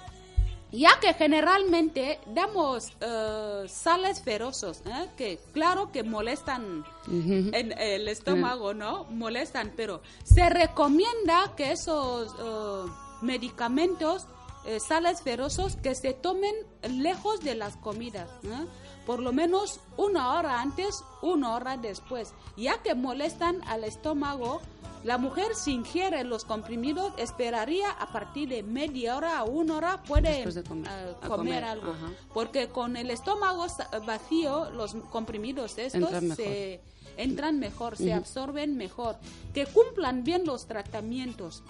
ya 0.71 0.99
que 0.99 1.13
generalmente 1.13 2.19
damos 2.27 2.91
eh, 2.99 3.65
sales 3.69 4.21
ferosos, 4.21 4.81
¿eh? 4.85 5.07
que 5.15 5.39
claro 5.53 5.91
que 5.91 6.03
molestan 6.03 6.83
en 7.09 7.71
el 7.71 8.07
estómago, 8.09 8.73
¿no? 8.73 9.05
Molestan, 9.05 9.71
pero 9.77 10.01
se 10.25 10.49
recomienda 10.49 11.53
que 11.55 11.71
esos 11.71 12.35
eh, 12.37 12.91
medicamentos, 13.21 14.27
eh, 14.65 14.81
sales 14.81 15.21
ferosos, 15.21 15.77
que 15.77 15.95
se 15.95 16.13
tomen 16.13 16.53
lejos 16.89 17.39
de 17.39 17.55
las 17.55 17.77
comidas, 17.77 18.29
¿eh? 18.43 18.67
Por 19.07 19.21
lo 19.21 19.31
menos 19.31 19.79
una 19.95 20.33
hora 20.33 20.61
antes, 20.61 21.01
una 21.21 21.55
hora 21.55 21.77
después, 21.77 22.33
ya 22.57 22.83
que 22.83 22.93
molestan 22.93 23.63
al 23.65 23.85
estómago. 23.85 24.61
La 25.05 25.17
mujer 25.17 25.55
si 25.55 25.71
ingiere 25.71 26.25
los 26.25 26.43
comprimidos 26.43 27.13
esperaría 27.17 27.89
a 27.89 28.11
partir 28.11 28.49
de 28.49 28.63
media 28.63 29.15
hora 29.15 29.37
a 29.37 29.45
una 29.45 29.77
hora 29.77 30.03
puede 30.03 30.45
de 30.45 30.63
comer. 30.63 30.89
A 30.89 31.27
comer 31.27 31.29
comer, 31.29 31.63
algo, 31.63 31.91
ajá. 31.91 32.11
porque 32.33 32.67
con 32.67 32.97
el 32.97 33.09
estómago 33.09 33.65
vacío 34.05 34.71
los 34.71 34.95
comprimidos 35.09 35.77
estos 35.77 36.09
se 36.35 36.81
entran 37.17 37.59
mejor, 37.59 37.97
se 37.97 38.13
absorben 38.13 38.77
mejor, 38.77 39.17
que 39.53 39.65
cumplan 39.65 40.23
bien 40.23 40.45
los 40.45 40.65
tratamientos. 40.67 41.63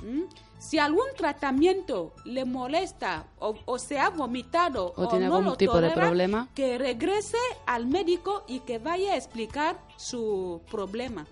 Si 0.60 0.80
algún 0.80 1.06
tratamiento 1.16 2.14
le 2.26 2.46
molesta 2.46 3.28
o, 3.40 3.56
o 3.66 3.78
se 3.80 4.00
ha 4.00 4.10
vomitado 4.10 4.94
O 4.96 5.04
o, 5.04 5.08
tiene 5.08 5.28
no 5.28 5.36
algún 5.36 5.52
lo 5.52 5.58
tipo 5.58 5.76
de 5.80 5.90
tolera, 5.90 6.08
problema. 6.08 6.50
que 6.56 6.78
regrese 6.78 7.38
al 7.66 7.86
médico 7.88 8.44
y 8.48 8.60
que 8.62 8.80
vaya 8.80 9.14
a 9.14 9.18
explicar 9.18 9.80
su 9.98 10.62
problema. 10.70 11.28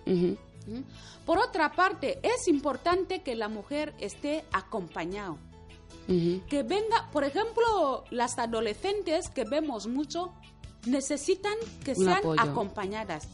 Por 1.24 1.38
otra 1.38 1.72
parte, 1.72 2.18
es 2.22 2.48
importante 2.48 3.22
que 3.22 3.34
la 3.36 3.48
mujer 3.48 3.94
esté 3.98 4.44
acompañado 4.52 5.38
Ujú. 6.08 6.40
que 6.48 6.62
venga, 6.62 7.08
por 7.12 7.24
ejemplo, 7.24 8.04
las 8.10 8.38
adolescentes 8.38 9.28
que 9.28 9.42
vemos 9.44 9.88
mucho 9.88 10.32
necesitan 10.86 11.54
que 11.84 11.92
Un 11.92 12.04
sean 12.04 12.18
apoyo. 12.18 12.40
acompañadas, 12.40 13.26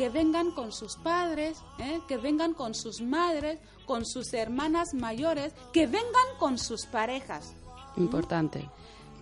que 0.00 0.08
vengan 0.08 0.50
con 0.52 0.72
sus 0.72 0.96
padres, 0.96 1.62
¿eh? 1.78 2.00
que 2.08 2.16
vengan 2.16 2.54
con 2.54 2.74
sus 2.74 3.02
madres, 3.02 3.58
con 3.84 4.06
sus 4.06 4.32
hermanas 4.32 4.94
mayores, 4.94 5.52
que 5.74 5.86
vengan 5.86 6.38
con 6.38 6.56
sus 6.56 6.86
parejas. 6.86 7.52
Importante. 7.98 8.66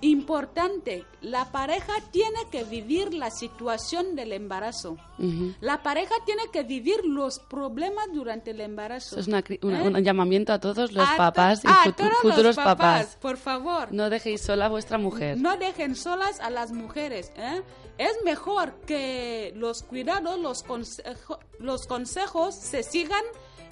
Importante, 0.00 1.04
la 1.20 1.50
pareja 1.52 1.92
tiene 2.10 2.38
que 2.50 2.64
vivir 2.64 3.14
la 3.14 3.30
situación 3.30 4.14
del 4.16 4.32
embarazo. 4.32 4.96
Ujú. 5.18 5.54
La 5.60 5.82
pareja 5.82 6.14
tiene 6.24 6.42
que 6.52 6.62
vivir 6.62 7.04
los 7.04 7.38
problemas 7.40 8.06
durante 8.12 8.52
el 8.52 8.60
embarazo. 8.60 9.18
Es 9.18 9.26
una 9.26 9.42
una- 9.62 9.82
¿Eh? 9.84 9.88
un 9.88 10.04
llamamiento 10.04 10.52
a 10.52 10.60
todos 10.60 10.92
los 10.92 11.06
A 11.08 11.12
to- 11.12 11.16
papás 11.16 11.64
y 11.64 11.66
futu- 11.68 11.94
todos 11.94 12.10
los 12.10 12.18
futuros 12.34 12.56
papás. 12.56 13.16
Por 13.20 13.36
favor. 13.36 13.92
No 13.92 14.08
dejéis 14.10 14.42
sola 14.42 14.66
a 14.66 14.68
vuestra 14.68 14.98
mujer. 14.98 15.38
No 15.38 15.56
dejen 15.56 15.94
solas 15.96 16.40
a 16.40 16.50
las 16.50 16.72
mujeres. 16.72 17.32
¿eh? 17.36 17.62
Es 17.98 18.12
mejor 18.24 18.74
que 18.86 19.52
los 19.56 19.82
cuidados, 19.82 20.38
los, 20.38 20.62
consejo- 20.64 21.38
los 21.58 21.86
consejos 21.86 22.54
se 22.54 22.82
sigan 22.82 23.22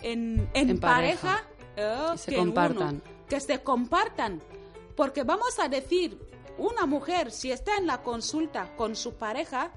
en, 0.02 0.48
en 0.54 0.70
En 0.70 0.80
pareja. 0.80 1.42
pareja, 1.76 2.10
eh, 2.10 2.14
Y 2.14 2.18
se 2.18 2.30
que 2.32 2.36
compartan. 2.36 2.88
uno. 2.88 3.16
que 3.28 3.40
se 3.40 3.58
compartan. 3.62 4.40
Porque 4.96 5.22
vamos 5.24 5.58
a 5.58 5.68
decir, 5.68 6.18
una 6.58 6.86
mujer 6.86 7.30
si 7.30 7.52
está 7.52 7.76
en 7.76 7.86
la 7.86 8.02
consulta 8.02 8.74
con 8.76 8.96
su 8.96 9.14
pareja, 9.14 9.70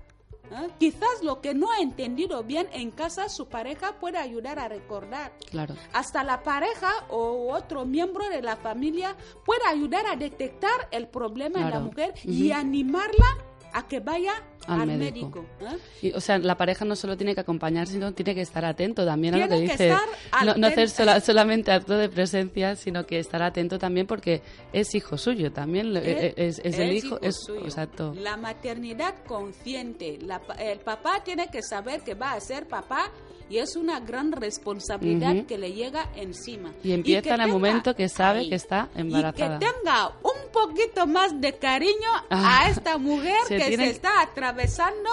¿eh? 0.51 0.69
quizás 0.79 1.21
lo 1.23 1.41
que 1.41 1.53
no 1.53 1.71
ha 1.71 1.79
entendido 1.79 2.41
bien 2.43 2.67
en 2.71 2.89
casa, 2.91 3.27
su 3.29 3.47
pareja 3.47 3.99
puede 3.99 4.17
ayudar 4.17 4.59
a 4.59 4.67
recordar 4.69 5.33
Claro. 5.51 5.75
hasta 5.93 6.23
la 6.23 6.41
pareja 6.43 6.91
o 7.09 7.53
otro 7.53 7.85
miembro 7.85 8.29
de 8.29 8.41
la 8.41 8.55
familia 8.55 9.15
puede 9.45 9.61
ayudar 9.67 10.07
a 10.07 10.15
detectar 10.15 10.87
el 10.91 11.07
problema 11.07 11.59
en 11.61 11.69
la 11.69 11.79
mujer 11.79 12.13
y 12.23 12.51
animarla 12.51 13.25
a 13.73 13.87
que 13.87 13.99
vaya 13.99 14.33
Al 14.67 14.81
al, 14.81 14.87
médico. 14.97 15.41
médico. 15.41 15.45
¿eh? 15.61 15.77
Y, 16.07 16.11
o 16.13 16.19
sea, 16.21 16.37
la 16.39 16.55
pareja 16.57 16.85
no 16.85 16.95
solo 16.95 17.15
tiene 17.17 17.33
que 17.35 17.41
acompañar, 17.41 17.87
sino 17.87 18.13
tiene 18.13 18.33
que 18.35 18.41
estar 18.41 18.65
atento 18.65 19.05
también 19.05 19.35
a 19.35 19.37
lo 19.37 19.43
que 19.43 19.49
Tiene 19.55 19.67
que 19.77 19.83
dice. 19.85 19.97
No, 20.45 20.55
no 20.55 20.67
hacer 20.67 20.89
sola- 20.89 21.19
solamente 21.19 21.71
acto 21.71 21.97
de 21.97 22.09
presencia, 22.09 22.75
sino 22.75 23.05
que 23.05 23.19
estar 23.19 23.41
atento 23.41 23.77
también 23.79 24.07
porque 24.07 24.41
es 24.73 24.93
hijo 24.95 25.17
suyo 25.17 25.51
también. 25.51 25.93
le- 25.93 26.27
eh, 26.27 26.33
es, 26.37 26.59
es 26.63 26.79
el 26.79 26.93
hijo. 26.93 27.19
es, 27.21 27.35
suyo. 27.45 27.61
exacto. 27.65 28.13
La 28.15 28.37
maternidad 28.37 29.15
consciente. 29.27 30.17
La 30.21 30.41
el 30.59 30.79
papá 30.79 31.23
tiene 31.23 31.47
que 31.49 31.61
saber 31.61 32.01
que 32.01 32.13
va 32.15 32.33
a 32.33 32.39
ser 32.39 32.67
papá 32.67 33.11
y 33.49 33.57
es 33.57 33.75
una 33.75 33.99
gran 33.99 34.31
responsabilidad 34.31 35.35
Ujú. 35.35 35.45
que 35.47 35.57
le 35.57 35.73
llega 35.73 36.09
encima. 36.15 36.71
Y 36.83 36.91
empieza 36.91 37.21
que 37.23 37.29
en 37.29 37.41
el 37.41 37.51
momento 37.51 37.95
que 37.95 38.07
sabe 38.09 38.39
Ahí. 38.39 38.49
que 38.49 38.55
está 38.55 38.89
embarazada. 38.95 39.55
Y 39.55 39.59
que 39.59 39.65
tenga 39.65 40.09
un 40.23 40.51
poquito 40.51 41.07
más 41.07 41.39
de 41.41 41.53
cariño 41.57 42.09
Ah, 42.29 42.61
a 42.65 42.69
esta 42.69 42.97
mujer 42.97 43.35
se 43.47 43.57
que 43.57 43.65
tiene- 43.65 43.85
se 43.85 43.91
está 43.91 44.21
atravesando 44.21 45.09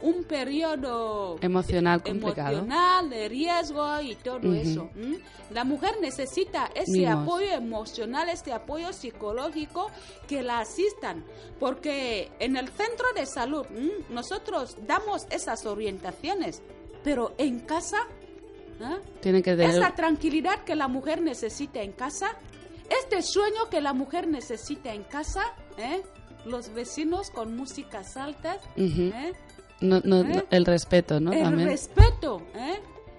un 0.00 0.22
periodo 0.22 1.38
Emocional 1.40 2.00
complicado. 2.02 2.58
emocional, 2.58 3.10
de 3.10 3.28
riesgo 3.28 4.00
y 4.00 4.14
todo 4.14 4.36
Ujú. 4.48 4.52
eso. 4.52 4.90
¿m? 4.94 5.18
La 5.50 5.64
mujer 5.64 5.94
necesita 6.00 6.70
ese 6.74 6.92
Mimos. 6.92 7.22
apoyo 7.24 7.52
emocional, 7.52 8.28
este 8.28 8.52
apoyo 8.52 8.92
psicológico 8.92 9.90
que 10.28 10.42
la 10.42 10.60
asistan, 10.60 11.24
porque 11.58 12.30
en 12.38 12.56
el 12.56 12.68
centro 12.68 13.06
de 13.16 13.26
salud 13.26 13.66
¿m? 13.74 13.90
nosotros 14.10 14.76
damos 14.86 15.26
esas 15.30 15.66
orientaciones, 15.66 16.62
pero 17.04 17.34
en 17.38 17.60
casa, 17.60 17.98
¿eh? 18.80 18.98
Tiene 19.20 19.42
que 19.42 19.52
tener. 19.56 19.70
esa 19.70 19.94
tranquilidad 19.94 20.64
que 20.64 20.74
la 20.74 20.88
mujer 20.88 21.20
necesita 21.22 21.80
en 21.82 21.92
casa, 21.92 22.36
este 23.02 23.22
sueño 23.22 23.68
que 23.70 23.80
la 23.80 23.92
mujer 23.92 24.26
necesita 24.28 24.92
en 24.94 25.02
casa, 25.04 25.42
¿eh? 25.76 26.02
los 26.44 26.72
vecinos 26.72 27.30
con 27.30 27.56
músicas 27.56 28.16
altas. 28.16 28.58
¿eh? 28.76 29.32
no- 29.80 30.00
no- 30.04 30.20
¿Eh? 30.22 30.24
no- 30.36 30.42
el 30.50 30.64
respeto, 30.64 31.20
¿no? 31.20 31.32
el 31.32 31.42
También. 31.42 31.68
respeto, 31.68 32.42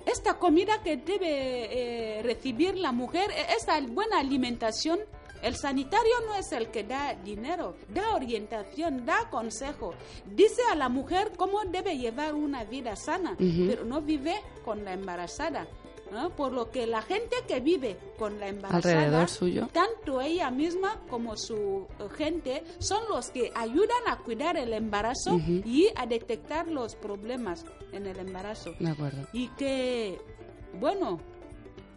esta 0.05 0.35
comida 0.39 0.81
que 0.83 0.97
debe 0.97 2.21
recibir 2.23 2.75
la 2.77 2.91
mujer, 2.91 3.29
e- 3.31 3.53
esa 3.57 3.79
buena 3.81 4.19
alimentación. 4.19 4.99
El 5.41 5.55
sanitario 5.55 6.13
no 6.27 6.35
es 6.35 6.51
el 6.51 6.69
que 6.69 6.83
da 6.83 7.15
dinero, 7.15 7.75
da 7.89 8.15
orientación, 8.15 9.05
da 9.05 9.29
consejo, 9.29 9.93
dice 10.25 10.61
a 10.71 10.75
la 10.75 10.89
mujer 10.89 11.31
cómo 11.37 11.63
debe 11.65 11.97
llevar 11.97 12.33
una 12.35 12.63
vida 12.65 12.95
sana, 12.95 13.35
pero 13.37 13.85
no 13.85 14.01
vive 14.01 14.35
con 14.65 14.83
la 14.83 14.93
embarazada. 14.93 15.67
¿no? 16.11 16.31
Por 16.31 16.51
lo 16.53 16.71
que 16.71 16.87
la 16.87 17.03
gente 17.03 17.35
que 17.47 17.59
vive 17.59 17.95
con 18.17 18.39
la 18.39 18.47
embarazada, 18.47 18.97
Alrededor 19.03 19.29
suyo. 19.29 19.69
tanto 19.71 20.21
ella 20.21 20.49
misma 20.49 20.99
como 21.07 21.37
su 21.37 21.85
gente, 22.17 22.63
son 22.79 23.03
los 23.09 23.29
que 23.29 23.51
ayudan 23.55 24.07
a 24.07 24.17
cuidar 24.17 24.57
el 24.57 24.73
embarazo 24.73 25.39
y 25.47 25.87
a 25.95 26.07
detectar 26.07 26.67
los 26.67 26.95
problemas 26.95 27.63
en 27.91 28.07
el 28.07 28.17
embarazo. 28.17 28.73
De 28.79 28.89
acuerdo. 28.89 29.27
Y 29.33 29.49
que, 29.49 30.19
bueno, 30.79 31.19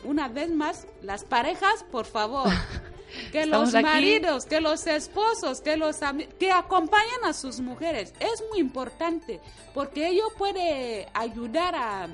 una 0.05 0.29
vez 0.29 0.51
más, 0.51 0.87
las 1.01 1.25
parejas, 1.25 1.85
por 1.91 2.05
favor, 2.05 2.49
que 3.31 3.47
los 3.47 3.75
aquí. 3.75 3.83
maridos, 3.83 4.47
que 4.47 4.61
los 4.61 4.87
esposos, 4.87 5.61
que 5.61 5.77
los 5.77 5.97
que 6.39 6.51
acompañen 6.51 7.25
a 7.25 7.33
sus 7.33 7.61
mujeres. 7.61 8.15
Es 8.21 8.43
muy 8.51 8.61
importante 8.61 9.41
porque 9.75 10.09
ello 10.09 10.25
puede 10.39 11.09
ayudar 11.15 11.75
a 11.75 12.09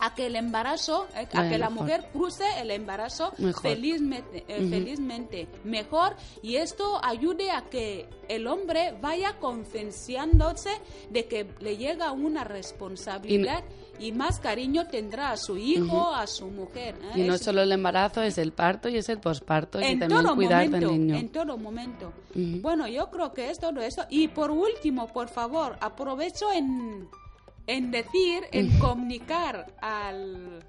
a 0.00 0.12
que 0.14 0.26
el 0.26 0.34
embarazo, 0.36 1.06
eh, 1.14 1.26
a 1.32 1.38
Vaya 1.38 1.50
que 1.50 1.58
la 1.58 1.70
mejor. 1.70 1.84
mujer 1.84 2.08
cruce 2.12 2.44
el 2.60 2.72
embarazo 2.72 3.32
Mejor. 3.38 3.62
felizmente, 3.62 4.44
eh, 4.48 4.66
felizmente 4.68 5.48
mejor 5.62 6.16
y 6.42 6.56
esto 6.56 7.00
ayude 7.02 7.52
a 7.52 7.62
que 7.70 8.08
el 8.28 8.48
hombre 8.48 8.92
vaya 9.00 9.38
concienciándose 9.38 10.70
de 11.10 11.26
que 11.26 11.46
le 11.60 11.76
llega 11.76 12.10
una 12.12 12.42
responsabilidad 12.44 13.62
y, 13.62 13.83
más 14.12 14.40
cariño 14.40 14.86
tendrá 14.86 15.30
a 15.30 15.36
su 15.36 15.56
hijo, 15.56 16.12
a 16.14 16.26
su 16.26 16.46
mujer. 16.48 16.94
¿eh? 17.02 17.20
Y 17.20 17.22
no 17.22 17.34
Es- 17.34 17.42
solo 17.42 17.62
el 17.62 17.72
embarazo, 17.72 18.22
es 18.22 18.38
el 18.38 18.52
parto 18.52 18.88
y 18.88 18.96
es 18.96 19.08
el 19.08 19.18
posparto 19.20 19.80
y 19.80 19.96
también 19.98 20.26
cuidar 20.34 20.64
momento, 20.68 20.88
del 20.88 20.98
niño. 21.00 21.14
en 21.16 21.28
todo 21.30 21.56
momento. 21.56 22.12
Bueno, 22.34 22.86
yo 22.88 23.10
creo 23.10 23.32
que 23.32 23.50
es 23.50 23.58
todo 23.58 23.80
eso. 23.80 24.04
Y 24.10 24.28
por 24.28 24.50
último, 24.50 25.06
por 25.08 25.28
favor, 25.28 25.76
aprovecho 25.80 26.52
en, 26.52 27.08
en 27.66 27.90
decir, 27.90 28.42
en 28.52 28.78
comunicar 28.78 29.66
al, 29.80 30.64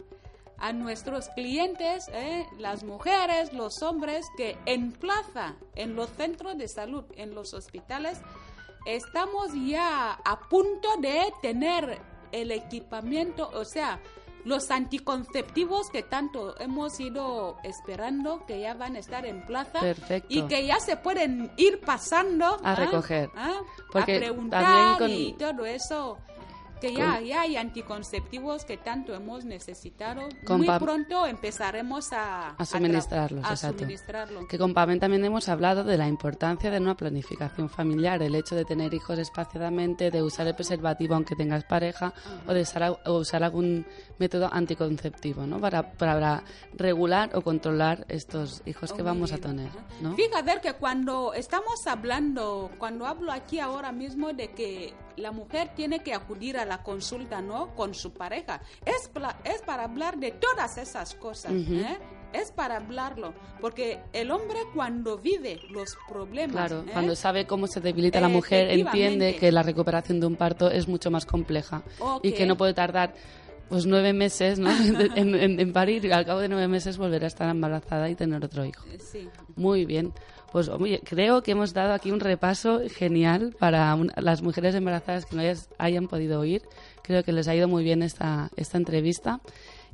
a 0.60 0.72
nuestros 0.74 1.28
clientes, 1.30 2.06
¿eh? 2.14 2.46
las 2.60 2.84
mujeres, 2.84 3.52
los 3.54 3.82
hombres, 3.82 4.26
que 4.38 4.56
en 4.66 4.92
plaza, 4.92 5.56
en 5.76 5.96
los 5.96 6.10
centros 6.12 6.58
de 6.58 6.68
salud, 6.68 7.04
en 7.18 7.34
los 7.34 7.54
hospitales, 7.54 8.20
estamos 8.86 9.48
ya 9.66 10.12
a 10.14 10.40
punto 10.48 10.88
de 11.02 11.24
tener 11.42 12.00
el 12.36 12.52
equipamiento, 12.52 13.50
o 13.54 13.66
sea, 13.66 14.00
los 14.44 14.70
anticonceptivos 14.70 15.90
que 15.90 16.04
tanto 16.04 16.60
hemos 16.60 17.00
ido 17.00 17.58
esperando, 17.64 18.46
que 18.46 18.60
ya 18.60 18.76
van 18.76 18.96
a 18.96 19.00
estar 19.00 19.26
en 19.26 19.44
plaza 19.46 19.80
Perfecto. 19.80 20.28
y 20.30 20.44
que 20.44 20.68
ya 20.68 20.80
se 20.80 20.98
pueden 20.98 21.52
ir 21.58 21.82
pasando 21.82 22.46
A 22.64 22.72
¿ah? 22.72 22.76
recoger. 22.76 23.32
¿ah? 23.36 23.54
Porque 23.92 24.18
a 24.18 24.20
preguntar 24.20 24.64
también 24.64 24.98
con- 25.00 25.10
y 25.12 25.34
todo 25.34 25.66
eso. 25.66 26.18
Que 26.90 26.94
ya, 26.96 27.22
ya 27.22 27.42
hay 27.42 27.58
anticonceptivos 27.58 28.66
que 28.66 28.78
tanto 28.78 29.14
hemos 29.14 29.46
necesitado. 29.46 30.22
Con 30.46 30.58
Muy 30.62 30.68
pronto 30.80 31.26
empezaremos 31.26 32.12
a, 32.14 32.50
A 32.52 32.66
suministrarlos, 32.66 33.44
a 33.46 33.52
exacto. 33.52 33.80
suministrarlo. 33.80 34.48
Que 34.48 34.58
con 34.58 34.74
Pamela 34.74 35.00
también 35.00 35.24
hemos 35.26 35.50
hablado 35.50 35.84
de 35.84 35.98
la 35.98 36.08
importancia 36.08 36.70
de 36.70 36.78
una 36.80 36.96
planificación 36.96 37.70
familiar, 37.70 38.22
el 38.22 38.36
hecho 38.36 38.56
de 38.56 38.66
tener 38.66 38.94
hijos 38.94 39.18
espaciadamente, 39.20 40.12
de 40.12 40.22
usar 40.24 40.48
el 40.48 40.56
preservativo 40.56 41.16
aunque 41.16 41.36
tengas 41.36 41.64
pareja 41.64 42.14
o 42.48 42.54
de 42.54 42.62
usar, 42.62 42.84
a- 42.84 42.92
o 42.92 43.14
usar 43.20 43.44
algún 43.44 43.86
método 44.20 44.50
anticonceptivo, 44.52 45.46
¿no? 45.46 45.60
Para, 45.60 45.92
para 45.94 46.44
regular 46.76 47.32
o 47.36 47.42
controlar 47.42 48.06
estos 48.10 48.62
hijos 48.66 48.94
que 48.94 49.02
Oh, 49.02 49.06
vamos 49.06 49.32
a 49.32 49.38
tener. 49.38 49.70
¿no? 50.02 50.16
Fíjate 50.16 50.60
que 50.62 50.74
cuando 50.74 51.34
estamos 51.34 51.86
hablando, 51.88 52.72
cuando 52.78 53.06
hablo 53.06 53.32
aquí 53.32 53.60
ahora 53.60 53.92
mismo 53.92 54.34
de 54.34 54.52
que 54.52 54.94
la 55.18 55.32
mujer 55.32 55.72
tiene 55.76 56.00
que 56.04 56.14
acudir 56.14 56.58
a 56.58 56.66
la 56.66 56.84
consulta, 56.84 57.42
¿no? 57.42 57.74
Con 57.76 57.94
su 57.94 58.14
pareja, 58.14 58.62
es, 58.86 59.10
para 59.66 59.84
hablar 59.84 60.18
de 60.18 60.32
todas 60.32 60.78
esas 60.78 61.16
cosas. 61.16 61.52
¿eh? 61.54 61.98
Es 62.34 62.52
para 62.52 62.78
hablarlo, 62.78 63.34
porque 63.62 64.00
el 64.12 64.30
hombre 64.30 64.58
cuando 64.74 65.18
vive 65.18 65.58
los 65.70 65.96
problemas, 66.10 66.52
Claro, 66.70 66.82
¿eh? 66.86 66.92
cuando 66.92 67.16
sabe 67.16 67.48
cómo 67.48 67.66
se 67.68 67.80
debilita 67.80 68.20
la 68.20 68.28
mujer, 68.28 68.72
entiende 68.72 69.38
que 69.38 69.52
la 69.54 69.64
recuperación 69.64 70.20
de 70.20 70.26
un 70.28 70.36
parto 70.36 70.70
es 70.70 70.88
mucho 70.88 71.10
más 71.12 71.26
compleja 71.26 71.84
y 72.24 72.34
que 72.34 72.46
no 72.46 72.58
puede 72.58 72.74
tardar 72.74 73.14
pues 73.70 73.86
nueve 73.88 74.12
meses 74.14 74.60
¿no? 74.60 74.70
en, 75.16 75.34
en- 75.34 75.60
en 75.60 75.74
parir 75.74 76.04
y 76.06 76.12
al 76.12 76.26
cabo 76.26 76.40
de 76.42 76.50
nueve 76.50 76.68
meses 76.68 76.98
volver 76.98 77.24
a 77.24 77.28
estar 77.28 77.50
embarazada 77.50 78.10
y 78.10 78.16
tener 78.16 78.44
otro 78.44 78.66
hijo. 78.66 78.86
Sí. 79.00 79.30
Muy 79.56 79.86
bien. 79.86 80.12
Pues 80.56 80.70
oye, 80.70 81.02
creo 81.04 81.44
que 81.44 81.52
hemos 81.52 81.74
dado 81.74 81.92
aquí 81.92 82.12
un 82.12 82.22
repaso 82.22 82.80
genial 82.88 83.54
para 83.60 83.94
las 84.16 84.42
mujeres 84.42 84.74
embarazadas 84.74 85.26
que 85.26 85.36
no 85.36 85.42
hayan 85.78 86.08
podido 86.08 86.40
oír. 86.40 86.62
Creo 87.04 87.26
que 87.26 87.34
les 87.34 87.50
ha 87.50 87.56
ido 87.56 87.68
muy 87.68 87.84
bien 87.84 88.02
esta, 88.02 88.50
esta 88.56 88.78
entrevista. 88.78 89.42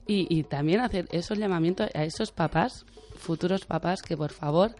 Y, 0.06 0.28
y 0.30 0.44
también 0.44 0.82
hacer 0.82 1.08
esos 1.10 1.40
llamamientos 1.40 1.90
a 1.96 2.04
esos 2.04 2.32
papás, 2.32 2.86
futuros 3.16 3.66
papás, 3.66 4.04
que 4.04 4.16
por 4.16 4.34
favor 4.34 4.76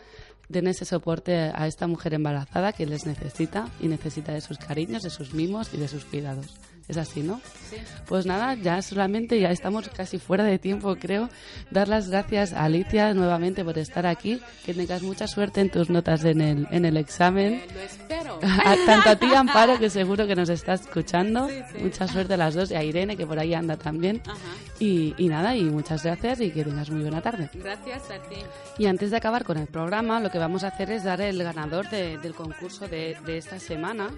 den 0.50 0.68
ese 0.68 0.86
soporte 0.86 1.36
a 1.52 1.66
esta 1.66 1.88
mujer 1.88 2.14
embarazada 2.14 2.74
que 2.74 2.86
les 2.86 3.08
necesita 3.08 3.68
y 3.80 3.88
necesita 3.88 4.34
de 4.34 4.42
sus 4.42 4.60
cariños, 4.60 5.02
de 5.02 5.10
sus 5.10 5.34
mimos 5.34 5.74
y 5.74 5.78
de 5.78 5.88
sus 5.88 6.06
cuidados. 6.06 6.60
Es 6.88 6.98
así, 6.98 7.22
¿no? 7.22 7.40
Sí. 7.70 7.78
Pues 8.08 8.26
nada, 8.26 8.56
ya 8.56 8.82
solamente, 8.82 9.40
ya 9.40 9.50
estamos 9.52 9.88
casi 9.90 10.20
fuera 10.20 10.44
de 10.44 10.60
tiempo, 10.60 10.96
creo. 11.00 11.30
Dar 11.70 11.88
las 11.88 12.10
gracias 12.10 12.52
a 12.52 12.66
Alicia 12.66 13.14
nuevamente 13.14 13.64
por 13.64 13.78
estar 13.78 14.06
aquí. 14.06 14.42
Que 14.66 14.74
tengas 14.74 15.02
mucha 15.02 15.26
suerte 15.28 15.62
en 15.62 15.70
tus 15.70 15.90
notas 15.90 16.26
en 16.26 16.42
el, 16.42 16.68
en 16.72 16.84
el 16.84 16.98
examen. 16.98 17.54
Eh, 17.54 17.68
lo 17.74 17.80
espero. 17.80 18.40
A- 18.66 18.76
Tanto 18.86 19.10
a 19.12 19.16
ti, 19.16 19.34
Amparo, 19.34 19.80
que 19.80 19.90
seguro 19.90 20.28
que 20.28 20.36
nos 20.36 20.50
está 20.50 20.74
escuchando. 20.74 21.48
Sí, 21.48 21.62
sí. 21.78 21.84
Mucha 21.84 22.08
suerte 22.10 22.34
a 22.34 22.38
las 22.38 22.56
dos. 22.56 22.72
Y 22.72 22.76
a 22.76 22.84
Irene, 22.84 23.16
que 23.16 23.26
por 23.26 23.40
ahí 23.40 23.54
anda 23.54 23.78
también. 23.78 24.22
Ajá. 24.26 24.38
Y, 24.80 25.14
y 25.18 25.30
nada, 25.30 25.56
y 25.56 25.64
muchas 25.64 26.04
gracias 26.04 26.42
y 26.42 26.52
que 26.52 26.66
tengas 26.66 26.90
muy 26.90 27.04
buena 27.04 27.22
tarde. 27.22 27.50
Gracias 27.54 28.02
a 28.12 28.18
ti. 28.28 28.36
Y 28.80 28.88
antes 28.88 29.12
de 29.12 29.18
acabar 29.18 29.46
con 29.46 29.58
el 29.58 29.68
programa, 29.68 30.20
lo 30.20 30.30
que 30.30 30.40
vamos 30.40 30.64
a 30.66 30.70
hacer 30.70 30.92
es 30.92 31.04
dar 31.06 31.22
el 31.22 31.42
ganador 31.42 31.90
de- 31.90 32.18
del 32.18 32.34
concurso 32.34 32.88
de, 32.90 33.16
de 33.26 33.38
esta 33.38 33.60
semana. 33.60 34.10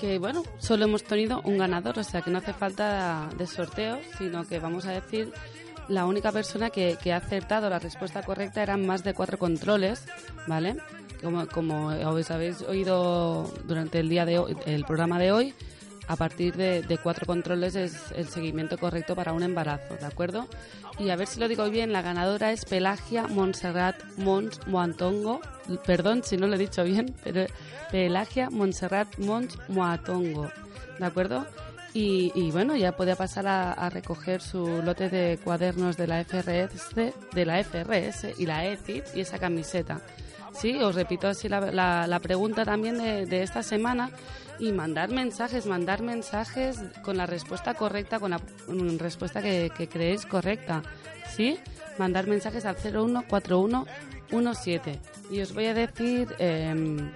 Que 0.00 0.18
bueno, 0.18 0.42
solo 0.58 0.84
hemos 0.84 1.04
tenido 1.04 1.40
un 1.44 1.58
ganador, 1.58 1.98
o 1.98 2.04
sea 2.04 2.20
que 2.20 2.30
no 2.30 2.38
hace 2.38 2.52
falta 2.52 3.28
de 3.36 3.46
sorteo, 3.46 3.98
sino 4.18 4.44
que 4.44 4.58
vamos 4.58 4.86
a 4.86 4.92
decir 4.92 5.32
la 5.88 6.06
única 6.06 6.32
persona 6.32 6.70
que, 6.70 6.96
ha 7.12 7.16
acertado 7.16 7.68
la 7.68 7.78
respuesta 7.78 8.22
correcta 8.22 8.62
eran 8.62 8.86
más 8.86 9.04
de 9.04 9.14
cuatro 9.14 9.38
controles, 9.38 10.04
¿vale? 10.46 10.76
Como, 11.22 11.46
como 11.46 11.86
os 11.88 12.30
habéis 12.30 12.62
oído 12.62 13.50
durante 13.66 14.00
el 14.00 14.08
día 14.08 14.24
de 14.24 14.38
hoy, 14.38 14.56
el 14.66 14.84
programa 14.84 15.18
de 15.18 15.32
hoy, 15.32 15.54
a 16.06 16.16
partir 16.16 16.54
de, 16.56 16.98
cuatro 17.02 17.26
controles 17.26 17.74
es 17.74 18.12
el 18.14 18.28
seguimiento 18.28 18.78
correcto 18.78 19.16
para 19.16 19.32
un 19.32 19.42
embarazo, 19.42 19.96
¿de 19.96 20.06
acuerdo? 20.06 20.46
Y 20.98 21.10
a 21.10 21.16
ver 21.16 21.26
si 21.26 21.40
lo 21.40 21.48
digo 21.48 21.68
bien, 21.70 21.92
la 21.92 22.02
ganadora 22.02 22.52
es 22.52 22.64
Pelagia 22.64 23.26
Montserrat 23.26 23.96
Mons 24.16 24.60
Moantongo. 24.66 25.40
Perdón 25.86 26.22
si 26.22 26.36
no 26.36 26.46
lo 26.46 26.54
he 26.54 26.58
dicho 26.58 26.84
bien, 26.84 27.14
pero 27.24 27.46
Pelagia 27.90 28.50
Montserrat 28.50 29.18
Mons 29.18 29.58
Moatongo, 29.68 30.50
¿de 30.98 31.06
acuerdo? 31.06 31.46
Y, 31.96 32.50
bueno, 32.50 32.74
ya 32.74 32.96
puede 32.96 33.14
pasar 33.14 33.46
a, 33.46 33.88
recoger 33.88 34.40
su 34.40 34.82
lote 34.82 35.08
de 35.08 35.38
cuadernos 35.42 35.96
de 35.96 36.08
la 36.08 36.24
FRS, 36.24 37.12
de 37.32 37.46
la 37.46 37.62
FRS 37.62 38.34
y 38.36 38.46
la 38.46 38.66
ECIT 38.66 39.04
y 39.14 39.20
esa 39.20 39.38
camiseta. 39.38 40.00
Sí, 40.52 40.76
os 40.82 40.96
repito 40.96 41.28
así 41.28 41.48
la, 41.48 42.20
pregunta 42.20 42.64
también 42.64 42.98
de 42.98 43.42
esta 43.44 43.62
semana 43.62 44.10
y 44.58 44.72
mandar 44.72 45.10
mensajes, 45.10 45.66
mandar 45.66 46.02
mensajes 46.02 46.78
con 47.02 47.16
la 47.16 47.26
respuesta 47.26 47.74
correcta, 47.74 48.18
con 48.20 48.30
la 48.32 48.38
mm, 48.68 48.98
respuesta 48.98 49.40
que, 49.42 49.70
creéis 49.90 50.26
correcta. 50.26 50.82
¿Sí? 51.34 51.58
Mandar 51.98 52.26
mensajes 52.26 52.64
al 52.64 52.76
014117. 52.76 55.00
Y 55.30 55.40
os 55.40 55.54
voy 55.54 55.66
a 55.66 55.74
decir 55.74 56.34
em, 56.38 57.10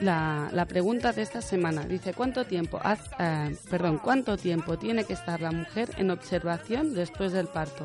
la, 0.00 0.48
la 0.52 0.66
pregunta 0.66 1.12
de 1.12 1.22
esta 1.22 1.40
semana. 1.42 1.84
Dice, 1.86 2.12
¿cuánto 2.14 2.44
tiempo, 2.44 2.78
haz- 2.82 3.10
eh, 3.18 3.56
perdón, 3.70 3.98
¿cuánto 3.98 4.36
tiempo 4.36 4.76
tiene 4.78 5.04
que 5.04 5.12
estar 5.12 5.40
la 5.40 5.52
mujer 5.52 5.90
en 5.96 6.10
observación 6.10 6.94
después 6.94 7.32
del 7.32 7.46
parto? 7.46 7.84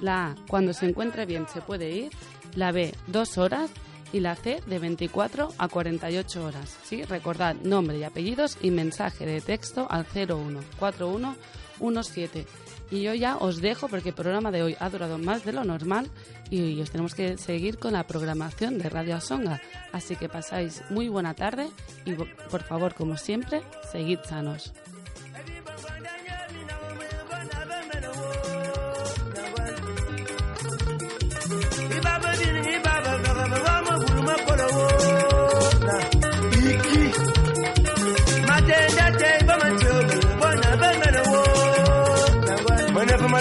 La 0.00 0.28
A, 0.28 0.34
cuando 0.48 0.72
se 0.72 0.86
encuentre 0.86 1.26
bien 1.26 1.46
se 1.52 1.60
puede 1.60 1.90
ir. 1.90 2.10
La 2.56 2.72
B, 2.72 2.92
dos 3.06 3.38
horas. 3.38 3.70
Y 4.12 4.20
la 4.20 4.36
C, 4.36 4.62
de 4.66 4.78
24 4.78 5.54
a 5.56 5.68
48 5.68 6.44
horas. 6.44 6.76
¿Sí? 6.84 7.02
Recordad 7.04 7.54
nombre 7.56 7.98
y 7.98 8.04
apellidos 8.04 8.58
y 8.60 8.70
mensaje 8.70 9.24
de 9.26 9.40
texto 9.40 9.88
al 9.90 10.04
014117. 10.04 12.46
Y 12.90 13.02
yo 13.02 13.14
ya 13.14 13.36
os 13.36 13.60
dejo 13.60 13.88
porque 13.88 14.08
el 14.08 14.16
programa 14.16 14.50
de 14.50 14.64
hoy 14.64 14.76
ha 14.80 14.90
durado 14.90 15.16
más 15.16 15.44
de 15.44 15.52
lo 15.52 15.62
normal 15.64 16.10
y 16.50 16.80
os 16.80 16.90
tenemos 16.90 17.14
que 17.14 17.38
seguir 17.38 17.78
con 17.78 17.92
la 17.92 18.04
programación 18.06 18.78
de 18.78 18.88
Radio 18.88 19.14
Asonga. 19.14 19.62
Así 19.92 20.16
que 20.16 20.28
pasáis 20.28 20.82
muy 20.90 21.08
buena 21.08 21.34
tarde 21.34 21.70
y 22.04 22.14
por 22.14 22.64
favor, 22.64 22.94
como 22.94 23.16
siempre, 23.16 23.62
seguid 23.92 24.18
sanos. 24.24 24.72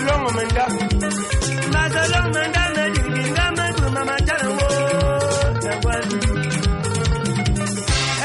long 0.09 0.25
manda 0.35 0.65
ma 1.73 1.83
long 2.13 2.27
digi 2.95 3.23
ma 3.35 4.15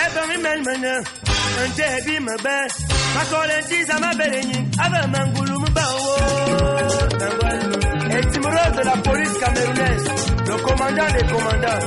e 0.02 0.06
ba 0.14 0.22
mi 0.28 0.36
mel 0.44 0.60
mena 0.66 0.94
nje 1.68 1.88
bi 2.06 2.14
ma 2.26 2.34
ba 2.44 2.56
ma 3.14 3.22
ko 3.30 3.38
le 3.50 3.58
ti 3.68 3.78
za 3.88 3.96
ma 4.02 4.10
ni 4.50 4.58
aba 4.84 5.00
mangulu 5.12 5.54
mu 5.62 5.68
ba 5.76 5.84
wo. 5.96 6.12
De 8.76 8.82
la 8.90 8.96
police 9.06 9.36
camerounaise 9.42 10.06
le 10.48 10.54
commandant 10.66 11.10
des 11.14 11.26
commandants. 11.32 11.82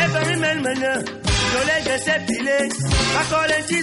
E 0.00 0.04
ba 0.12 0.20
mi 0.26 0.34
mel 0.44 0.58
mena 0.66 0.92
ma 3.14 3.22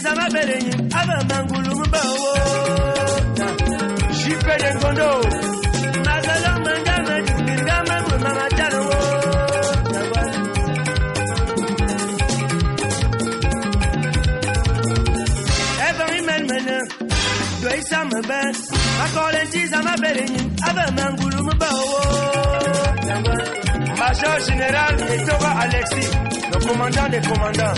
ça 0.03 0.15
m'a 0.15 0.27
belle, 0.30 0.59
avant 0.93 1.26
Mangoulou 1.30 2.90
kwenye 4.51 4.73
kondo 4.79 5.21
Major 23.97 24.39
général 24.45 24.95
Etoba 25.13 25.51
Alexis, 25.61 26.09
le 26.51 26.59
commandant 26.67 27.09
des 27.09 27.21
commandants. 27.21 27.77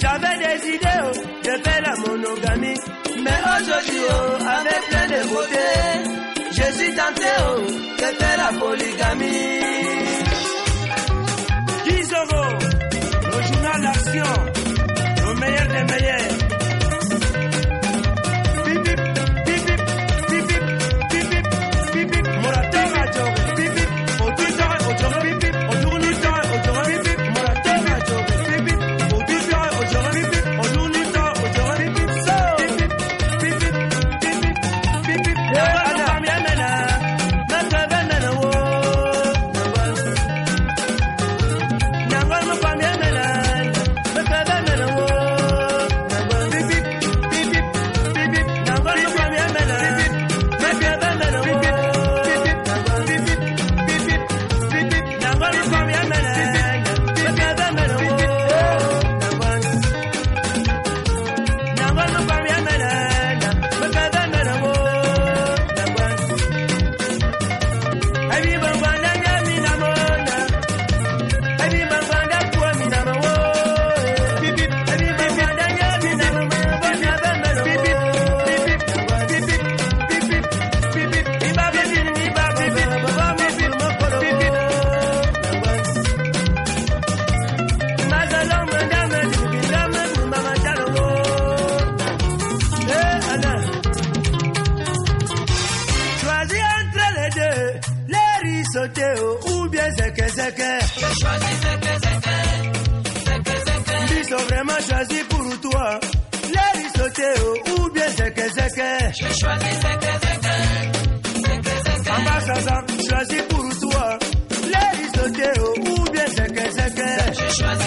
J'avais 0.00 0.36
des 0.38 0.68
idées 0.68 1.02
oh, 1.04 1.12
de 1.44 1.62
faire 1.62 1.82
la 1.82 1.96
monogamie. 1.96 3.01
Mais 3.24 3.40
aujourd'hui, 3.56 4.00
oh, 4.10 4.42
avec 4.58 4.80
plein 4.88 5.06
de 5.06 5.20
beauté, 5.28 5.68
je 6.50 6.66
suis 6.78 6.92
tenté 6.94 7.30
oh, 7.40 7.60
de 8.00 8.08
faire 8.18 8.36
la 8.38 8.50
polygamie. 8.58 9.72
10 11.84 12.12
euros, 12.20 12.52
le 13.24 13.42
journal 13.46 13.80
d'action, 13.82 14.32
le 15.26 15.40
meilleur 15.40 15.66
des 15.68 15.92
meilleurs. 15.92 16.41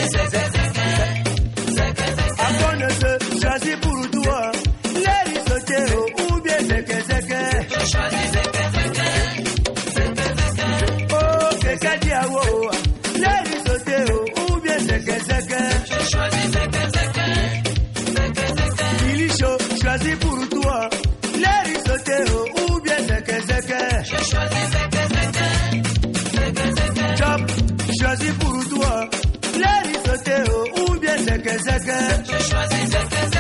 Ese 0.05 0.21
es 0.23 0.44
que 31.45 31.59
saques. 31.59 32.17
Que 32.27 32.39
زكا 32.39 32.85
زكا 32.85 33.25
زكا 33.25 33.34